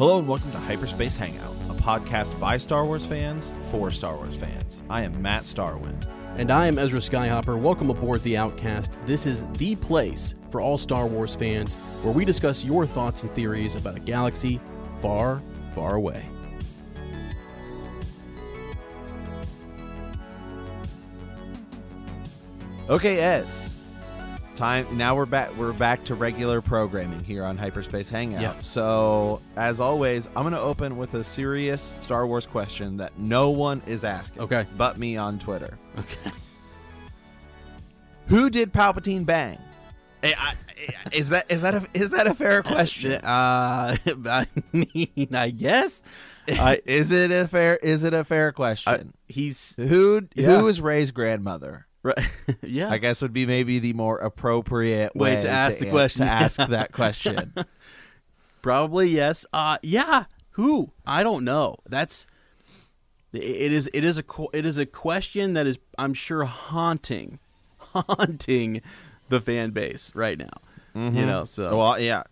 Hello 0.00 0.18
and 0.18 0.26
welcome 0.26 0.50
to 0.52 0.56
Hyperspace 0.56 1.14
Hangout, 1.14 1.54
a 1.68 1.74
podcast 1.74 2.40
by 2.40 2.56
Star 2.56 2.86
Wars 2.86 3.04
fans 3.04 3.52
for 3.70 3.90
Star 3.90 4.16
Wars 4.16 4.34
fans. 4.34 4.82
I 4.88 5.02
am 5.02 5.20
Matt 5.20 5.42
Starwind. 5.42 6.08
And 6.38 6.50
I 6.50 6.68
am 6.68 6.78
Ezra 6.78 7.00
Skyhopper. 7.00 7.60
Welcome 7.60 7.90
aboard 7.90 8.22
The 8.22 8.38
Outcast. 8.38 8.96
This 9.04 9.26
is 9.26 9.44
the 9.58 9.76
place 9.76 10.34
for 10.50 10.62
all 10.62 10.78
Star 10.78 11.06
Wars 11.06 11.34
fans 11.34 11.74
where 12.00 12.14
we 12.14 12.24
discuss 12.24 12.64
your 12.64 12.86
thoughts 12.86 13.24
and 13.24 13.32
theories 13.32 13.74
about 13.74 13.94
a 13.94 14.00
galaxy 14.00 14.58
far, 15.02 15.42
far 15.74 15.96
away. 15.96 16.24
Okay, 22.88 23.18
Ez. 23.18 23.76
Time 24.60 24.86
now 24.94 25.16
we're 25.16 25.24
back 25.24 25.56
we're 25.56 25.72
back 25.72 26.04
to 26.04 26.14
regular 26.14 26.60
programming 26.60 27.24
here 27.24 27.44
on 27.44 27.56
Hyperspace 27.56 28.10
Hangout. 28.10 28.42
Yeah. 28.42 28.58
So, 28.58 29.40
as 29.56 29.80
always, 29.80 30.26
I'm 30.36 30.42
going 30.42 30.52
to 30.52 30.60
open 30.60 30.98
with 30.98 31.14
a 31.14 31.24
serious 31.24 31.96
Star 31.98 32.26
Wars 32.26 32.44
question 32.44 32.98
that 32.98 33.18
no 33.18 33.48
one 33.48 33.80
is 33.86 34.04
asking. 34.04 34.42
Okay. 34.42 34.66
But 34.76 34.98
me 34.98 35.16
on 35.16 35.38
Twitter. 35.38 35.78
Okay. 35.98 36.30
Who 38.26 38.50
did 38.50 38.70
Palpatine 38.70 39.24
bang? 39.24 39.58
Eh, 40.22 40.34
I- 40.36 40.50
I- 40.52 40.56
Is 41.16 41.30
that 41.30 41.50
is 41.50 41.62
that 41.62 41.74
a 41.74 41.86
is 41.94 42.10
that 42.10 42.26
a 42.26 42.34
fair 42.34 42.62
question? 42.74 43.12
Uh, 43.12 43.96
I 44.26 44.46
mean, 44.74 45.34
I 45.34 45.48
guess. 45.50 46.02
I, 46.50 46.82
is 46.84 47.12
it 47.12 47.30
a 47.30 47.48
fair 47.48 47.76
is 47.76 48.04
it 48.04 48.12
a 48.12 48.24
fair 48.24 48.52
question? 48.52 49.14
he's. 49.26 49.74
who 49.76 50.28
Yeah. 50.34 50.58
who 50.60 50.68
is 50.68 50.82
Rey's 50.82 51.12
grandmother? 51.12 51.86
Right. 52.02 52.18
yeah. 52.62 52.90
I 52.90 52.98
guess 52.98 53.20
would 53.22 53.32
be 53.32 53.44
maybe 53.46 53.78
the 53.78 53.92
more 53.92 54.18
appropriate 54.18 55.14
Way 55.14 55.36
way, 55.36 55.42
to 55.42 55.48
ask 55.48 55.78
the 55.78 55.86
an- 55.86 55.90
question. 55.92 56.26
To 56.26 56.32
ask 56.32 56.56
that 56.68 56.92
question. 56.92 57.52
Probably 58.62 59.08
yes. 59.08 59.46
Uh, 59.52 59.78
yeah. 59.82 60.24
Who? 60.52 60.92
I 61.06 61.22
don't 61.22 61.44
know. 61.44 61.76
That's 61.88 62.26
it 63.32 63.72
is 63.72 63.88
it 63.94 64.02
is 64.04 64.18
a 64.18 64.24
it 64.52 64.66
is 64.66 64.76
a 64.76 64.84
question 64.86 65.52
that 65.54 65.66
is 65.66 65.78
I'm 65.98 66.14
sure 66.14 66.44
haunting, 66.44 67.38
haunting 67.78 68.82
the 69.28 69.40
fan 69.40 69.70
base 69.70 70.10
right 70.14 70.38
now. 70.38 70.50
You 70.94 71.24
know. 71.24 71.44
So 71.44 71.66
Mm-hmm. 71.66 71.76
well, 71.76 72.00
yeah. 72.00 72.22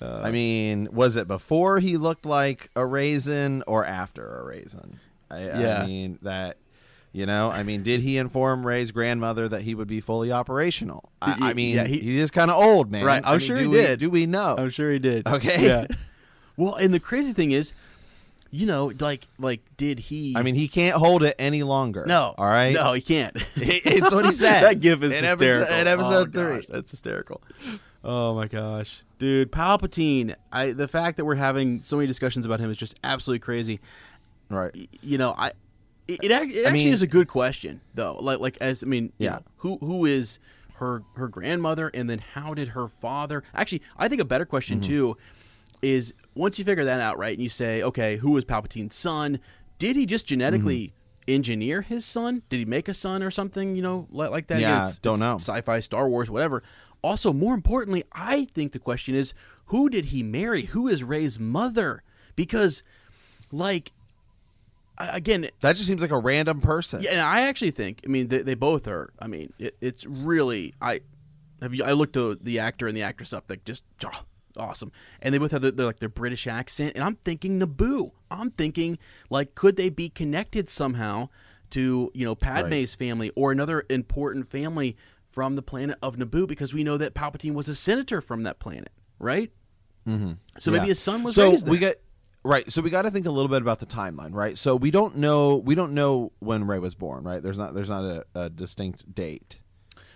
I 0.00 0.30
mean, 0.30 0.88
was 0.92 1.16
it 1.16 1.28
before 1.28 1.78
he 1.78 1.98
looked 1.98 2.24
like 2.24 2.70
a 2.74 2.86
raisin 2.86 3.62
or 3.66 3.84
after 3.84 4.38
a 4.38 4.44
raisin? 4.44 4.98
I, 5.30 5.44
Yeah. 5.44 5.82
I 5.82 5.86
mean 5.86 6.18
that. 6.22 6.56
You 7.12 7.26
know, 7.26 7.50
I 7.50 7.64
mean, 7.64 7.82
did 7.82 8.00
he 8.02 8.18
inform 8.18 8.64
Rey's 8.64 8.92
grandmother 8.92 9.48
that 9.48 9.62
he 9.62 9.74
would 9.74 9.88
be 9.88 10.00
fully 10.00 10.30
operational? 10.30 11.10
I 11.20 11.54
mean, 11.54 11.74
yeah, 11.74 11.84
he- 11.86 11.98
he, 11.98 12.18
is 12.20 12.30
kind 12.30 12.50
of 12.52 12.56
old, 12.56 12.90
man. 12.92 13.04
Right, 13.04 13.20
I 13.24 13.32
I'm 13.32 13.38
mean, 13.38 13.46
sure 13.48 13.56
he 13.58 13.66
we- 13.66 13.76
did. 13.78 13.98
Do 13.98 14.10
we 14.10 14.26
know? 14.26 14.54
I'm 14.56 14.70
sure 14.70 14.92
he 14.92 14.98
did. 15.00 15.26
Okay. 15.26 15.66
Yeah. 15.66 15.86
Well, 16.56 16.74
and 16.74 16.92
the 16.92 17.00
crazy 17.00 17.32
thing 17.32 17.52
is, 17.52 17.72
you 18.50 18.66
know, 18.66 18.92
like 19.00 19.26
like 19.38 19.60
did 19.78 19.98
he? 19.98 20.34
I 20.36 20.42
mean, 20.42 20.54
he 20.54 20.68
can't 20.68 20.94
hold 20.96 21.22
it 21.22 21.34
any 21.38 21.62
longer. 21.62 22.04
no. 22.06 22.34
All 22.36 22.44
right. 22.46 22.74
No, 22.74 22.92
he 22.92 23.00
can't. 23.00 23.34
It's 23.56 24.12
what 24.12 24.26
he 24.26 24.32
said. 24.32 24.60
that 24.64 24.80
gif 24.80 25.02
is 25.02 25.10
in 25.16 25.24
episode, 25.24 25.60
hysterical. 25.60 25.80
in 25.80 25.86
episode 25.88 26.36
Oh, 26.36 26.40
three. 26.40 26.56
gosh, 26.58 26.66
that's 26.68 26.90
hysterical. 26.90 27.40
Oh 28.04 28.34
my 28.34 28.46
gosh, 28.46 29.04
dude, 29.18 29.50
Palpatine. 29.50 30.34
I 30.52 30.72
the 30.72 30.86
fact 30.88 31.16
that 31.16 31.24
we're 31.24 31.36
having 31.36 31.80
so 31.80 31.96
many 31.96 32.06
discussions 32.08 32.44
about 32.44 32.60
him 32.60 32.70
is 32.70 32.76
just 32.76 32.94
absolutely 33.02 33.38
crazy. 33.40 33.80
Right. 34.50 34.72
Y- 34.74 34.86
You 35.00 35.16
know, 35.16 35.34
I. 35.38 35.52
It, 36.14 36.24
it, 36.24 36.30
it 36.30 36.66
actually 36.66 36.72
mean- 36.84 36.92
is 36.92 37.02
a 37.02 37.06
good 37.06 37.28
question, 37.28 37.80
though. 37.94 38.16
Like, 38.20 38.38
like 38.40 38.58
as 38.60 38.82
I 38.82 38.86
mean, 38.86 39.12
you 39.18 39.26
Yeah. 39.26 39.30
know, 39.30 39.42
who 39.58 39.78
who 39.78 40.06
is 40.06 40.38
her 40.74 41.02
her 41.16 41.28
grandmother, 41.28 41.90
and 41.92 42.08
then 42.08 42.18
how 42.34 42.54
did 42.54 42.68
her 42.68 42.88
father? 42.88 43.42
Actually, 43.54 43.82
I 43.96 44.08
think 44.08 44.20
a 44.20 44.24
better 44.24 44.44
question 44.46 44.80
Mm-hmm. 44.80 44.88
too 44.90 45.16
is 45.82 46.12
once 46.34 46.58
you 46.58 46.64
figure 46.64 46.84
that 46.84 47.00
out, 47.00 47.18
right, 47.18 47.32
and 47.34 47.42
you 47.42 47.48
say, 47.48 47.82
okay, 47.82 48.16
who 48.18 48.32
was 48.32 48.44
Palpatine's 48.44 48.94
son? 48.94 49.40
Did 49.78 49.96
he 49.96 50.04
just 50.06 50.26
genetically 50.26 50.88
Mm-hmm. 50.88 51.32
engineer 51.32 51.82
his 51.82 52.04
son? 52.04 52.42
Did 52.48 52.58
he 52.58 52.64
make 52.64 52.88
a 52.88 52.94
son 52.94 53.22
or 53.22 53.30
something? 53.30 53.76
You 53.76 53.82
know, 53.82 54.08
like, 54.10 54.30
like 54.30 54.46
that. 54.48 54.60
Yeah, 54.60 54.68
Again, 54.68 54.82
it's- 54.84 54.98
don't 54.98 55.14
it's 55.14 55.22
know. 55.22 55.36
Sci-fi, 55.36 55.80
Star 55.80 56.08
Wars, 56.08 56.30
whatever. 56.30 56.62
Also, 57.02 57.32
more 57.32 57.54
importantly, 57.54 58.04
I 58.12 58.44
think 58.44 58.72
the 58.72 58.78
question 58.78 59.14
is, 59.14 59.32
who 59.66 59.88
did 59.88 60.06
he 60.06 60.22
marry? 60.22 60.62
Who 60.62 60.86
is 60.88 61.02
Rey's 61.02 61.38
mother? 61.38 62.02
Because, 62.36 62.82
like, 63.52 63.92
I- 63.92 63.99
again, 65.12 65.48
That 65.60 65.76
just 65.76 65.86
seems 65.88 66.02
like 66.02 66.10
a 66.10 66.18
random 66.18 66.60
person. 66.60 67.02
yeah, 67.02 67.12
and 67.12 67.20
I 67.20 67.42
actually 67.42 67.70
think. 67.70 68.02
I 68.04 68.08
mean, 68.08 68.28
they, 68.28 68.42
they 68.42 68.54
both 68.54 68.86
are. 68.88 69.12
I 69.18 69.26
mean, 69.26 69.52
it, 69.58 69.76
it's 69.80 70.04
really. 70.06 70.74
I 70.80 71.00
have 71.62 71.74
you. 71.74 71.84
I 71.84 71.92
looked 71.92 72.14
the 72.14 72.38
the 72.40 72.58
actor 72.58 72.86
and 72.86 72.96
the 72.96 73.02
actress 73.02 73.32
up. 73.32 73.44
Like 73.48 73.64
just 73.64 73.84
oh, 74.04 74.24
awesome, 74.56 74.92
and 75.22 75.32
they 75.34 75.38
both 75.38 75.50
have 75.52 75.62
the, 75.62 75.72
their, 75.72 75.86
like 75.86 76.00
their 76.00 76.08
British 76.08 76.46
accent. 76.46 76.92
And 76.94 77.04
I'm 77.04 77.16
thinking 77.16 77.60
Naboo. 77.60 78.12
I'm 78.30 78.50
thinking 78.50 78.98
like, 79.28 79.54
could 79.54 79.76
they 79.76 79.88
be 79.88 80.08
connected 80.08 80.68
somehow 80.68 81.28
to 81.70 82.10
you 82.14 82.24
know 82.24 82.34
Padme's 82.34 82.94
family 82.94 83.30
or 83.36 83.52
another 83.52 83.84
important 83.88 84.48
family 84.48 84.96
from 85.30 85.56
the 85.56 85.62
planet 85.62 85.98
of 86.02 86.16
Naboo? 86.16 86.46
Because 86.46 86.72
we 86.74 86.84
know 86.84 86.96
that 86.96 87.14
Palpatine 87.14 87.54
was 87.54 87.68
a 87.68 87.74
senator 87.74 88.20
from 88.20 88.42
that 88.44 88.58
planet, 88.58 88.90
right? 89.18 89.50
Mm-hmm. 90.08 90.32
So 90.58 90.70
maybe 90.70 90.86
his 90.86 90.98
son 90.98 91.22
was 91.22 91.34
so 91.34 91.50
raised 91.50 91.66
there. 91.66 91.70
we 91.70 91.78
got 91.78 91.94
right 92.42 92.70
so 92.72 92.80
we 92.82 92.90
got 92.90 93.02
to 93.02 93.10
think 93.10 93.26
a 93.26 93.30
little 93.30 93.48
bit 93.48 93.60
about 93.62 93.78
the 93.80 93.86
timeline 93.86 94.34
right 94.34 94.56
so 94.56 94.74
we 94.76 94.90
don't 94.90 95.16
know 95.16 95.56
we 95.56 95.74
don't 95.74 95.92
know 95.92 96.32
when 96.38 96.66
rey 96.66 96.78
was 96.78 96.94
born 96.94 97.22
right 97.24 97.42
there's 97.42 97.58
not 97.58 97.74
there's 97.74 97.90
not 97.90 98.04
a, 98.04 98.24
a 98.34 98.50
distinct 98.50 99.14
date 99.14 99.60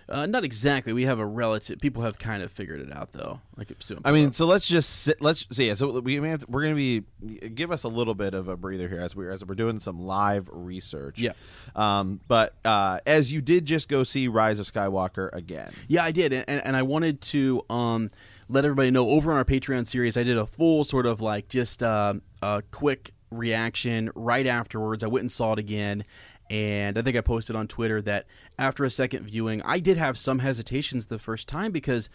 uh, 0.07 0.27
not 0.27 0.43
exactly. 0.43 0.93
We 0.93 1.05
have 1.05 1.17
a 1.17 1.25
relative. 1.25 1.79
People 1.79 2.03
have 2.03 2.19
kind 2.19 2.43
of 2.43 2.51
figured 2.51 2.79
it 2.79 2.93
out, 2.93 3.11
though. 3.11 3.41
Like, 3.57 3.71
i 4.03 4.11
mean 4.11 4.31
so 4.33 4.45
let's 4.45 4.67
just 4.67 4.89
sit, 5.01 5.19
let's 5.21 5.47
see 5.55 5.67
yeah 5.67 5.73
so 5.73 5.99
we 6.01 6.19
may 6.19 6.29
have 6.29 6.41
to, 6.41 6.45
we're 6.51 6.61
gonna 6.61 6.75
be 6.75 7.03
give 7.55 7.71
us 7.71 7.83
a 7.83 7.87
little 7.87 8.13
bit 8.13 8.33
of 8.33 8.47
a 8.49 8.55
breather 8.57 8.87
here 8.89 8.99
as 8.99 9.15
we're 9.15 9.31
as 9.31 9.43
we're 9.45 9.55
doing 9.55 9.79
some 9.79 9.99
live 9.99 10.49
research 10.51 11.19
Yeah. 11.21 11.31
um 11.75 12.19
but 12.27 12.53
uh 12.65 12.99
as 13.07 13.31
you 13.31 13.41
did 13.41 13.65
just 13.65 13.87
go 13.89 14.03
see 14.03 14.27
rise 14.27 14.59
of 14.59 14.71
skywalker 14.71 15.33
again 15.33 15.71
Yeah, 15.87 16.03
I 16.03 16.11
did, 16.11 16.33
and, 16.33 16.47
and 16.63 16.75
I 16.75 16.83
wanted 16.83 17.21
to 17.21 17.63
um, 17.69 18.09
let 18.47 18.65
everybody 18.65 18.91
know 18.91 19.09
over 19.09 19.31
on 19.31 19.37
our 19.37 19.45
Patreon 19.45 19.87
series, 19.87 20.17
I 20.17 20.23
did 20.23 20.37
a 20.37 20.45
full 20.45 20.83
sort 20.83 21.05
of 21.05 21.21
like 21.21 21.49
just 21.49 21.81
uh, 21.81 22.15
a 22.41 22.63
quick 22.71 23.11
reaction 23.31 24.11
right 24.15 24.45
afterwards. 24.45 25.03
I 25.03 25.07
went 25.07 25.23
and 25.23 25.31
saw 25.31 25.53
it 25.53 25.59
again, 25.59 26.05
And 26.49 26.97
I 26.97 27.01
think 27.01 27.17
I 27.17 27.21
posted 27.21 27.55
on 27.55 27.67
Twitter 27.67 28.01
that 28.03 28.27
after 28.59 28.85
a 28.85 28.89
second 28.91 29.23
viewing, 29.23 29.61
I 29.63 29.79
did 29.79 29.97
have 29.97 30.17
some 30.17 30.39
hesitations 30.39 31.07
the 31.07 31.19
first 31.19 31.47
time 31.47 31.71
because 31.71 32.09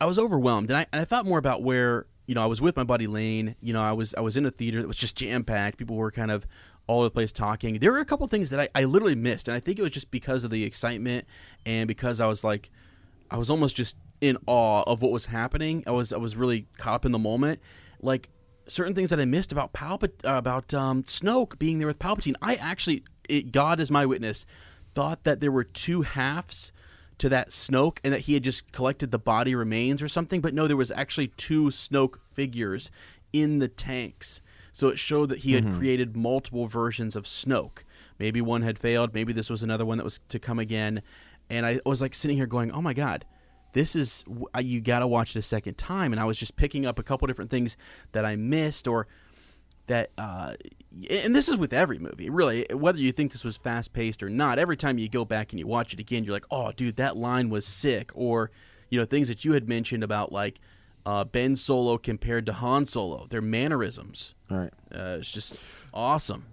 I 0.00 0.06
was 0.06 0.18
overwhelmed, 0.18 0.70
and 0.70 0.78
I, 0.78 0.86
and 0.92 1.00
I 1.00 1.04
thought 1.04 1.24
more 1.26 1.38
about 1.38 1.62
where 1.62 2.06
you 2.26 2.34
know 2.34 2.42
I 2.42 2.46
was 2.46 2.60
with 2.60 2.76
my 2.76 2.84
buddy 2.84 3.06
Lane. 3.06 3.54
You 3.60 3.72
know, 3.72 3.82
I 3.82 3.92
was 3.92 4.14
I 4.14 4.20
was 4.20 4.36
in 4.36 4.46
a 4.46 4.50
theater 4.50 4.80
that 4.80 4.88
was 4.88 4.96
just 4.96 5.16
jam 5.16 5.44
packed. 5.44 5.78
People 5.78 5.96
were 5.96 6.10
kind 6.10 6.30
of 6.30 6.46
all 6.86 7.00
over 7.00 7.06
the 7.06 7.10
place 7.10 7.32
talking. 7.32 7.78
There 7.78 7.92
were 7.92 7.98
a 7.98 8.04
couple 8.04 8.26
things 8.26 8.50
that 8.50 8.60
I, 8.60 8.68
I 8.74 8.84
literally 8.84 9.14
missed, 9.14 9.48
and 9.48 9.56
I 9.56 9.60
think 9.60 9.78
it 9.78 9.82
was 9.82 9.92
just 9.92 10.10
because 10.10 10.42
of 10.42 10.50
the 10.50 10.64
excitement 10.64 11.26
and 11.64 11.86
because 11.86 12.20
I 12.20 12.26
was 12.26 12.44
like, 12.44 12.70
I 13.30 13.36
was 13.36 13.50
almost 13.50 13.76
just 13.76 13.96
in 14.20 14.38
awe 14.46 14.82
of 14.86 15.02
what 15.02 15.12
was 15.12 15.26
happening. 15.26 15.84
I 15.86 15.90
was 15.90 16.12
I 16.12 16.16
was 16.16 16.36
really 16.36 16.66
caught 16.78 16.94
up 16.94 17.04
in 17.04 17.12
the 17.12 17.18
moment, 17.18 17.60
like 18.00 18.30
certain 18.66 18.94
things 18.94 19.10
that 19.10 19.20
I 19.20 19.24
missed 19.24 19.52
about 19.52 19.72
Palpat- 19.72 20.24
uh, 20.24 20.36
about 20.36 20.72
um, 20.72 21.02
Snoke 21.02 21.58
being 21.58 21.78
there 21.78 21.86
with 21.86 21.98
Palpatine. 21.98 22.34
I 22.40 22.54
actually, 22.54 23.04
it, 23.28 23.52
God 23.52 23.80
is 23.80 23.90
my 23.90 24.06
witness, 24.06 24.46
thought 24.94 25.24
that 25.24 25.40
there 25.40 25.52
were 25.52 25.64
two 25.64 26.02
halves 26.02 26.72
to 27.18 27.28
that 27.28 27.50
Snoke 27.50 27.98
and 28.02 28.12
that 28.12 28.20
he 28.20 28.34
had 28.34 28.42
just 28.42 28.72
collected 28.72 29.10
the 29.10 29.18
body 29.18 29.54
remains 29.54 30.02
or 30.02 30.08
something. 30.08 30.40
But 30.40 30.54
no, 30.54 30.66
there 30.66 30.76
was 30.76 30.90
actually 30.90 31.28
two 31.28 31.66
Snoke 31.66 32.16
figures 32.30 32.90
in 33.32 33.58
the 33.58 33.68
tanks. 33.68 34.40
So 34.72 34.88
it 34.88 34.98
showed 34.98 35.28
that 35.28 35.40
he 35.40 35.52
had 35.52 35.70
created 35.72 36.16
multiple 36.16 36.66
versions 36.66 37.14
of 37.14 37.26
Snoke. 37.26 37.84
Maybe 38.18 38.40
one 38.40 38.62
had 38.62 38.76
failed. 38.76 39.14
Maybe 39.14 39.32
this 39.32 39.48
was 39.48 39.62
another 39.62 39.86
one 39.86 39.98
that 39.98 40.04
was 40.04 40.18
to 40.28 40.40
come 40.40 40.58
again. 40.58 41.02
And 41.48 41.64
I 41.64 41.80
was 41.86 42.02
like 42.02 42.14
sitting 42.14 42.36
here 42.36 42.46
going, 42.46 42.72
"Oh 42.72 42.82
my 42.82 42.92
god, 42.92 43.24
this 43.74 43.94
is 43.94 44.24
you 44.58 44.80
got 44.80 45.00
to 45.00 45.06
watch 45.06 45.36
it 45.36 45.38
a 45.38 45.42
second 45.42 45.76
time." 45.76 46.12
And 46.12 46.20
I 46.20 46.24
was 46.24 46.38
just 46.38 46.56
picking 46.56 46.86
up 46.86 46.98
a 46.98 47.02
couple 47.02 47.26
different 47.26 47.50
things 47.50 47.76
that 48.12 48.24
I 48.24 48.34
missed 48.36 48.88
or 48.88 49.06
that 49.86 50.10
uh, 50.16 50.54
and 51.10 51.36
this 51.36 51.48
is 51.48 51.56
with 51.56 51.72
every 51.72 51.98
movie 51.98 52.30
really 52.30 52.64
whether 52.72 52.98
you 52.98 53.12
think 53.12 53.32
this 53.32 53.44
was 53.44 53.58
fast 53.58 53.92
paced 53.92 54.22
or 54.22 54.30
not 54.30 54.58
every 54.58 54.76
time 54.78 54.96
you 54.96 55.08
go 55.10 55.26
back 55.26 55.52
and 55.52 55.60
you 55.60 55.66
watch 55.66 55.92
it 55.92 56.00
again 56.00 56.24
you're 56.24 56.32
like 56.32 56.46
oh 56.50 56.72
dude 56.72 56.96
that 56.96 57.16
line 57.18 57.50
was 57.50 57.66
sick 57.66 58.10
or 58.14 58.50
you 58.88 58.98
know 58.98 59.04
things 59.04 59.28
that 59.28 59.44
you 59.44 59.52
had 59.52 59.68
mentioned 59.68 60.02
about 60.02 60.32
like 60.32 60.58
uh, 61.04 61.22
ben 61.24 61.54
solo 61.54 61.98
compared 61.98 62.46
to 62.46 62.52
han 62.54 62.86
solo 62.86 63.26
their 63.28 63.42
mannerisms 63.42 64.34
All 64.50 64.56
right. 64.56 64.72
uh, 64.94 65.18
it's 65.18 65.30
just 65.30 65.56
awesome 65.92 66.46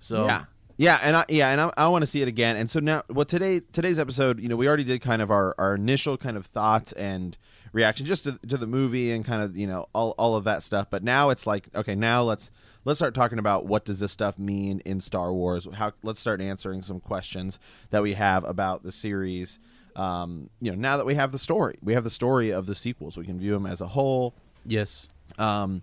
so 0.00 0.26
Yeah. 0.26 0.44
Yeah, 0.82 0.98
and 1.00 1.16
I, 1.16 1.24
yeah, 1.28 1.50
and 1.50 1.60
I, 1.60 1.72
I 1.76 1.86
want 1.86 2.02
to 2.02 2.06
see 2.08 2.22
it 2.22 2.28
again. 2.28 2.56
And 2.56 2.68
so 2.68 2.80
now, 2.80 3.04
well, 3.08 3.24
today 3.24 3.60
today's 3.60 4.00
episode, 4.00 4.40
you 4.40 4.48
know, 4.48 4.56
we 4.56 4.66
already 4.66 4.82
did 4.82 5.00
kind 5.00 5.22
of 5.22 5.30
our, 5.30 5.54
our 5.56 5.76
initial 5.76 6.16
kind 6.16 6.36
of 6.36 6.44
thoughts 6.44 6.90
and 6.90 7.38
reaction 7.72 8.04
just 8.04 8.24
to, 8.24 8.36
to 8.48 8.56
the 8.56 8.66
movie 8.66 9.12
and 9.12 9.24
kind 9.24 9.44
of 9.44 9.56
you 9.56 9.68
know 9.68 9.86
all, 9.94 10.16
all 10.18 10.34
of 10.34 10.42
that 10.42 10.60
stuff. 10.64 10.88
But 10.90 11.04
now 11.04 11.30
it's 11.30 11.46
like, 11.46 11.68
okay, 11.72 11.94
now 11.94 12.24
let's 12.24 12.50
let's 12.84 12.98
start 12.98 13.14
talking 13.14 13.38
about 13.38 13.64
what 13.64 13.84
does 13.84 14.00
this 14.00 14.10
stuff 14.10 14.40
mean 14.40 14.80
in 14.84 15.00
Star 15.00 15.32
Wars? 15.32 15.68
How 15.72 15.92
let's 16.02 16.18
start 16.18 16.40
answering 16.40 16.82
some 16.82 16.98
questions 16.98 17.60
that 17.90 18.02
we 18.02 18.14
have 18.14 18.42
about 18.42 18.82
the 18.82 18.90
series. 18.90 19.60
Um, 19.94 20.50
you 20.60 20.72
know, 20.72 20.76
now 20.76 20.96
that 20.96 21.06
we 21.06 21.14
have 21.14 21.30
the 21.30 21.38
story, 21.38 21.78
we 21.80 21.94
have 21.94 22.02
the 22.02 22.10
story 22.10 22.50
of 22.50 22.66
the 22.66 22.74
sequels. 22.74 23.16
We 23.16 23.24
can 23.24 23.38
view 23.38 23.52
them 23.52 23.66
as 23.66 23.80
a 23.80 23.86
whole. 23.86 24.34
yes 24.66 25.06
Um, 25.38 25.82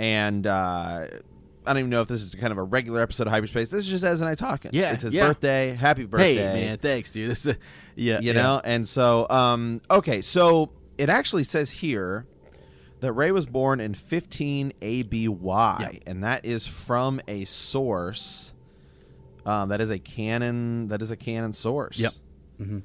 and 0.00 0.44
uh, 0.44 1.06
I 1.66 1.72
don't 1.72 1.78
even 1.80 1.90
know 1.90 2.00
if 2.02 2.08
this 2.08 2.22
is 2.22 2.34
kind 2.34 2.52
of 2.52 2.58
a 2.58 2.62
regular 2.62 3.00
episode 3.00 3.26
of 3.26 3.32
Hyperspace. 3.32 3.68
This 3.70 3.84
is 3.84 3.90
just 3.90 4.04
as 4.04 4.20
and 4.20 4.28
I 4.28 4.34
talking. 4.34 4.70
Yeah, 4.74 4.92
it's 4.92 5.02
his 5.04 5.14
yeah. 5.14 5.26
birthday. 5.26 5.70
Happy 5.74 6.04
birthday, 6.04 6.34
hey 6.36 6.52
man 6.66 6.78
thanks 6.78 7.10
dude 7.10 7.30
this 7.30 7.46
is, 7.46 7.56
yeah 7.96 8.20
You 8.20 8.28
yeah. 8.28 8.32
know, 8.32 8.60
and 8.64 8.86
so 8.86 9.26
um, 9.30 9.80
okay, 9.90 10.20
so 10.22 10.70
it 10.98 11.08
actually 11.08 11.44
says 11.44 11.70
here 11.70 12.26
that 13.00 13.12
Rey 13.12 13.32
was 13.32 13.46
born 13.46 13.80
in 13.80 13.94
15 13.94 14.72
ABY, 14.80 15.28
Yeah. 15.80 15.90
and 16.06 16.24
that 16.24 16.44
is 16.44 16.66
from 16.66 17.20
a 17.28 17.44
source. 17.44 18.52
Um, 19.46 19.68
that 19.68 19.80
is 19.82 19.90
a 19.90 19.98
canon. 19.98 20.88
That 20.88 21.02
is 21.02 21.10
a 21.10 21.16
canon 21.16 21.52
source. 21.52 21.98
Yep. 21.98 22.12
Mhm. 22.62 22.82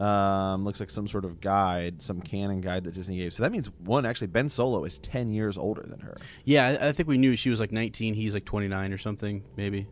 Um, 0.00 0.64
looks 0.64 0.80
like 0.80 0.88
some 0.88 1.06
sort 1.06 1.26
of 1.26 1.40
guide, 1.42 2.00
some 2.00 2.22
canon 2.22 2.62
guide 2.62 2.84
that 2.84 2.94
Disney 2.94 3.18
gave. 3.18 3.34
So 3.34 3.42
that 3.42 3.52
means 3.52 3.70
one 3.84 4.06
actually 4.06 4.28
Ben 4.28 4.48
Solo 4.48 4.84
is 4.84 4.98
10 4.98 5.30
years 5.30 5.58
older 5.58 5.82
than 5.86 6.00
her. 6.00 6.16
yeah 6.44 6.78
I, 6.80 6.88
I 6.88 6.92
think 6.92 7.06
we 7.08 7.18
knew 7.18 7.36
she 7.36 7.50
was 7.50 7.60
like 7.60 7.70
19 7.70 8.14
he's 8.14 8.32
like 8.32 8.46
29 8.46 8.92
or 8.94 8.98
something 8.98 9.44
maybe 9.56 9.86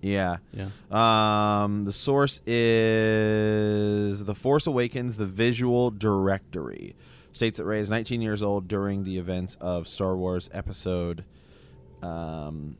Yeah. 0.00 0.36
yeah 0.52 0.68
Um, 0.92 1.84
the 1.86 1.92
source 1.92 2.40
is 3.28 4.24
The 4.24 4.34
Force 4.34 4.66
Awakens, 4.66 5.16
the 5.16 5.26
visual 5.26 5.90
directory. 5.90 6.94
States 7.32 7.58
that 7.58 7.64
Rey 7.64 7.80
is 7.80 7.90
19 7.90 8.20
years 8.22 8.42
old 8.42 8.68
during 8.68 9.02
the 9.04 9.18
events 9.18 9.56
of 9.60 9.86
Star 9.88 10.16
Wars 10.16 10.48
episode 10.52 11.24
um 12.02 12.76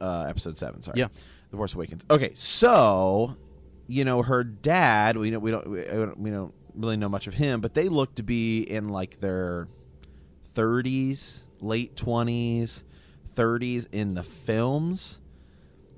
uh 0.00 0.26
episode 0.28 0.56
7, 0.58 0.82
sorry. 0.82 0.98
Yeah. 0.98 1.08
The 1.50 1.56
Force 1.56 1.74
Awakens. 1.74 2.04
Okay, 2.10 2.32
so 2.34 3.36
you 3.88 4.04
know 4.04 4.22
her 4.22 4.44
dad, 4.44 5.16
we 5.16 5.30
know 5.30 5.38
we 5.38 5.50
don't 5.50 5.68
we 5.68 5.82
don't, 5.82 6.18
we 6.18 6.30
don't 6.30 6.54
really 6.74 6.96
know 6.96 7.08
much 7.08 7.26
of 7.26 7.34
him, 7.34 7.60
but 7.60 7.74
they 7.74 7.88
look 7.88 8.14
to 8.16 8.22
be 8.22 8.60
in 8.60 8.88
like 8.88 9.18
their 9.18 9.66
30s, 10.54 11.46
late 11.60 11.96
20s, 11.96 12.84
30s 13.34 13.88
in 13.92 14.14
the 14.14 14.22
films. 14.22 15.20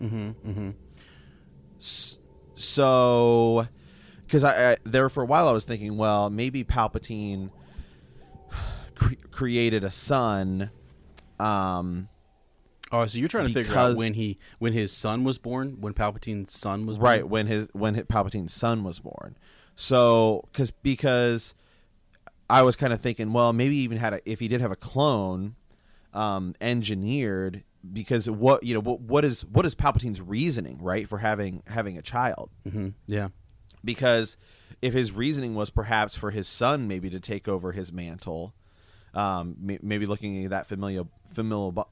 mm-hmm 0.00 0.30
mm-hmm 0.48 0.70
so 2.54 3.66
because 4.26 4.44
I, 4.44 4.72
I 4.72 4.76
there 4.84 5.08
for 5.08 5.22
a 5.22 5.26
while 5.26 5.48
I 5.48 5.52
was 5.52 5.64
thinking, 5.64 5.96
well, 5.96 6.30
maybe 6.30 6.62
Palpatine 6.62 7.50
cre- 8.94 9.14
created 9.30 9.82
a 9.82 9.90
son. 9.90 10.70
Um, 11.38 12.08
Oh, 12.92 13.06
so 13.06 13.18
you're 13.18 13.28
trying 13.28 13.46
to 13.46 13.52
figure 13.52 13.76
out 13.76 13.96
when 13.96 14.14
he 14.14 14.36
when 14.58 14.72
his 14.72 14.92
son 14.92 15.22
was 15.24 15.38
born, 15.38 15.80
when 15.80 15.94
Palpatine's 15.94 16.52
son 16.52 16.86
was 16.86 16.98
born? 16.98 17.10
right 17.10 17.28
when 17.28 17.46
his 17.46 17.68
when 17.72 17.94
his, 17.94 18.04
Palpatine's 18.04 18.52
son 18.52 18.82
was 18.84 18.98
born. 19.00 19.36
So 19.76 20.48
because 20.52 20.70
because 20.70 21.54
I 22.48 22.62
was 22.62 22.74
kind 22.76 22.92
of 22.92 23.00
thinking, 23.00 23.32
well, 23.32 23.52
maybe 23.52 23.76
even 23.76 23.98
had 23.98 24.14
a, 24.14 24.30
if 24.30 24.40
he 24.40 24.48
did 24.48 24.60
have 24.60 24.72
a 24.72 24.76
clone 24.76 25.54
um, 26.12 26.54
engineered 26.60 27.62
because 27.92 28.28
what 28.28 28.62
you 28.64 28.74
know 28.74 28.80
what 28.80 29.00
what 29.00 29.24
is 29.24 29.44
what 29.46 29.64
is 29.64 29.74
Palpatine's 29.74 30.20
reasoning 30.20 30.78
right 30.82 31.08
for 31.08 31.18
having 31.18 31.62
having 31.68 31.96
a 31.96 32.02
child? 32.02 32.50
Mm-hmm. 32.66 32.88
Yeah. 33.06 33.28
because 33.84 34.36
if 34.82 34.92
his 34.94 35.12
reasoning 35.12 35.54
was 35.54 35.70
perhaps 35.70 36.16
for 36.16 36.30
his 36.30 36.48
son 36.48 36.88
maybe 36.88 37.08
to 37.10 37.20
take 37.20 37.46
over 37.46 37.72
his 37.72 37.92
mantle, 37.92 38.54
um, 39.14 39.56
maybe 39.60 40.06
looking 40.06 40.44
at 40.44 40.50
that 40.50 40.66
familial 40.66 41.08
familial 41.32 41.86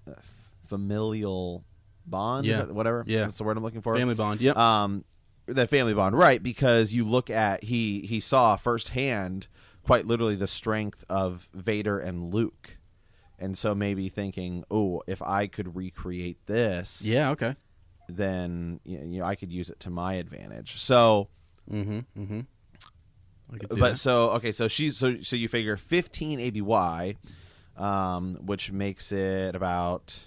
familial 0.69 1.65
bond, 2.07 2.47
is 2.47 2.51
Yeah. 2.51 2.65
that 2.67 2.75
whatever, 2.75 3.05
Yeah. 3.07 3.21
that's 3.23 3.39
the 3.39 3.45
word 3.45 3.57
I'm 3.57 3.63
looking 3.63 3.81
for. 3.83 3.97
Family 3.97 4.15
bond. 4.15 4.41
Yep. 4.41 4.57
Um, 4.57 5.05
that 5.47 5.69
family 5.71 5.95
bond, 5.95 6.17
right? 6.17 6.43
Because 6.43 6.93
you 6.93 7.05
look 7.05 7.31
at 7.31 7.65
he 7.65 8.01
he 8.01 8.21
saw 8.21 8.57
firsthand, 8.57 9.49
quite 9.83 10.07
literally, 10.07 10.37
the 10.37 10.47
strength 10.47 11.05
of 11.09 11.49
Vader 11.55 11.99
and 11.99 12.33
Luke, 12.35 12.79
and 13.39 13.57
so 13.57 13.75
maybe 13.75 14.09
thinking, 14.09 14.65
oh, 14.71 15.03
if 15.07 15.23
I 15.23 15.47
could 15.47 15.75
recreate 15.75 16.39
this, 16.47 17.03
yeah. 17.05 17.31
Okay. 17.31 17.57
then 18.09 18.81
you 18.85 19.21
know, 19.21 19.25
I 19.25 19.35
could 19.35 19.53
use 19.53 19.71
it 19.71 19.81
to 19.81 19.91
my 19.91 20.15
advantage. 20.15 20.77
So. 20.79 21.29
Mm-hmm. 21.71 21.99
Mm-hmm. 22.23 22.41
I 23.53 23.57
could 23.59 23.73
see 23.73 23.81
but 23.81 23.91
that. 23.93 23.97
so 23.97 24.31
okay, 24.33 24.53
so 24.53 24.69
she's 24.69 24.97
so 24.99 25.21
so 25.23 25.37
you 25.37 25.49
figure 25.49 25.77
15 25.79 26.39
ABY, 26.41 27.17
um, 27.77 28.35
which 28.45 28.71
makes 28.73 29.13
it 29.13 29.55
about 29.55 30.25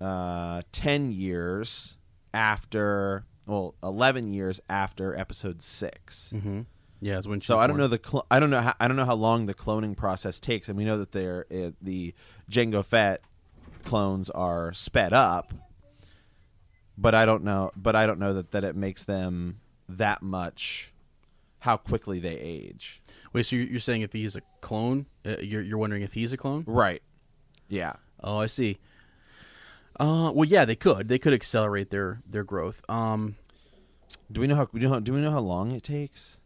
uh, 0.00 0.62
10 0.72 1.12
years 1.12 1.96
after, 2.34 3.24
well, 3.46 3.74
11 3.82 4.32
years 4.32 4.60
after 4.68 5.14
episode 5.16 5.62
six. 5.62 6.32
Mm-hmm. 6.34 6.62
Yeah, 7.00 7.18
it's 7.18 7.26
when 7.26 7.40
she 7.40 7.46
So 7.46 7.58
I 7.58 7.66
don't 7.66 7.76
born. 7.76 7.90
know 7.90 7.96
the 7.96 8.00
cl- 8.04 8.26
I 8.30 8.40
don't 8.40 8.48
know 8.50 8.60
how 8.60 8.74
I 8.80 8.88
don't 8.88 8.96
know 8.96 9.04
how 9.04 9.14
long 9.14 9.44
the 9.46 9.54
cloning 9.54 9.94
process 9.96 10.40
takes, 10.40 10.68
and 10.70 10.78
we 10.78 10.84
know 10.84 10.96
that 10.96 11.12
they're 11.12 11.44
uh, 11.54 11.70
the 11.82 12.14
Jango 12.50 12.82
Fett 12.84 13.20
clones 13.84 14.30
are 14.30 14.72
sped 14.72 15.12
up, 15.12 15.52
but 16.96 17.14
I 17.14 17.26
don't 17.26 17.44
know. 17.44 17.70
But 17.76 17.96
I 17.96 18.06
don't 18.06 18.18
know 18.18 18.32
that 18.32 18.50
that 18.52 18.64
it 18.64 18.74
makes 18.76 19.04
them 19.04 19.60
that 19.90 20.22
much 20.22 20.94
how 21.60 21.76
quickly 21.76 22.18
they 22.18 22.36
age. 22.38 23.02
Wait, 23.34 23.44
so 23.44 23.56
you're, 23.56 23.66
you're 23.66 23.80
saying 23.80 24.00
if 24.00 24.14
he's 24.14 24.34
a 24.34 24.40
clone, 24.62 25.04
uh, 25.26 25.36
you're 25.40 25.62
you're 25.62 25.78
wondering 25.78 26.02
if 26.02 26.14
he's 26.14 26.32
a 26.32 26.36
clone? 26.38 26.64
Right. 26.66 27.02
Yeah. 27.68 27.94
Oh, 28.24 28.38
I 28.38 28.46
see. 28.46 28.78
Uh, 29.98 30.30
well, 30.34 30.48
yeah, 30.48 30.64
they 30.64 30.76
could. 30.76 31.08
They 31.08 31.18
could 31.18 31.32
accelerate 31.32 31.90
their 31.90 32.20
their 32.28 32.44
growth. 32.44 32.82
Um, 32.88 33.36
Do 34.30 34.40
we 34.40 34.46
know 34.46 34.56
how 34.56 34.64
do 34.66 34.70
we 34.74 34.80
know 34.80 34.88
how, 34.90 35.00
do 35.00 35.12
we 35.12 35.20
know 35.20 35.30
how 35.30 35.40
long 35.40 35.72
it 35.72 35.82
takes? 35.82 36.40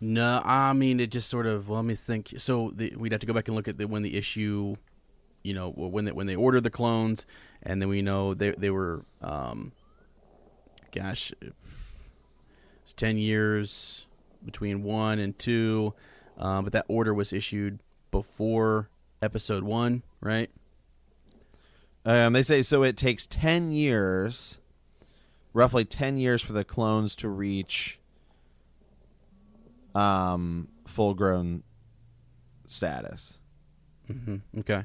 no, 0.00 0.42
I 0.44 0.72
mean 0.72 0.98
it 1.00 1.10
just 1.10 1.30
sort 1.30 1.46
of. 1.46 1.68
Well, 1.68 1.78
let 1.78 1.84
me 1.86 1.94
think. 1.94 2.34
So 2.38 2.72
the, 2.74 2.94
we'd 2.96 3.12
have 3.12 3.20
to 3.20 3.26
go 3.26 3.32
back 3.32 3.48
and 3.48 3.56
look 3.56 3.68
at 3.68 3.78
the, 3.78 3.86
when 3.86 4.02
the 4.02 4.16
issue, 4.16 4.74
you 5.44 5.54
know, 5.54 5.70
when 5.70 6.04
they, 6.04 6.12
when 6.12 6.26
they 6.26 6.34
ordered 6.36 6.62
the 6.64 6.70
clones, 6.70 7.24
and 7.62 7.80
then 7.80 7.88
we 7.88 8.02
know 8.02 8.34
they 8.34 8.50
they 8.50 8.70
were, 8.70 9.04
um, 9.22 9.72
gosh, 10.92 11.32
it's 12.82 12.92
ten 12.92 13.16
years 13.16 14.06
between 14.44 14.82
one 14.82 15.20
and 15.20 15.38
two, 15.38 15.94
um, 16.36 16.64
but 16.64 16.72
that 16.72 16.84
order 16.88 17.14
was 17.14 17.32
issued 17.32 17.78
before 18.10 18.90
episode 19.22 19.62
one, 19.62 20.02
right? 20.20 20.50
Um, 22.04 22.32
they 22.32 22.42
say 22.42 22.62
so. 22.62 22.82
It 22.82 22.96
takes 22.96 23.26
ten 23.26 23.70
years 23.70 24.60
roughly 25.52 25.84
10 25.84 26.16
years 26.16 26.42
for 26.42 26.52
the 26.52 26.64
clones 26.64 27.14
to 27.16 27.28
reach 27.28 27.98
um 29.94 30.68
full 30.86 31.14
grown 31.14 31.62
status. 32.66 33.38
Okay. 34.58 34.84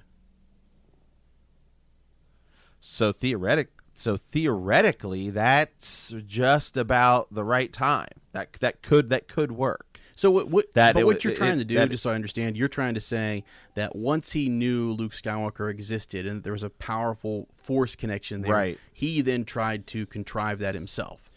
So 2.81 3.11
theoretic 3.11 3.69
so 3.93 4.17
theoretically 4.17 5.29
that's 5.29 6.13
just 6.25 6.77
about 6.77 7.33
the 7.33 7.43
right 7.43 7.71
time. 7.71 8.09
That 8.33 8.53
that 8.53 8.81
could 8.81 9.09
that 9.09 9.27
could 9.27 9.51
work. 9.53 9.86
So 10.17 10.31
what? 10.31 10.49
what 10.49 10.73
That 10.73 10.95
but 10.95 11.01
it 11.01 11.05
what 11.05 11.23
you're 11.23 11.31
it- 11.33 11.37
trying 11.37 11.59
to 11.59 11.63
do, 11.63 11.75
that- 11.75 11.89
just 11.91 12.03
so 12.03 12.09
I 12.09 12.15
understand, 12.15 12.57
you're 12.57 12.67
trying 12.67 12.95
to 12.95 13.01
say 13.01 13.43
that 13.75 13.95
once 13.95 14.31
he 14.33 14.49
knew 14.49 14.91
Luke 14.93 15.13
Skywalker 15.13 15.69
existed 15.69 16.25
and 16.25 16.43
there 16.43 16.53
was 16.53 16.63
a 16.63 16.69
powerful 16.71 17.47
force 17.53 17.95
connection 17.95 18.41
there, 18.41 18.51
Right. 18.53 18.79
he 18.91 19.21
then 19.21 19.45
tried 19.45 19.87
to 19.87 20.05
contrive 20.07 20.59
that 20.59 20.73
himself. 20.75 21.29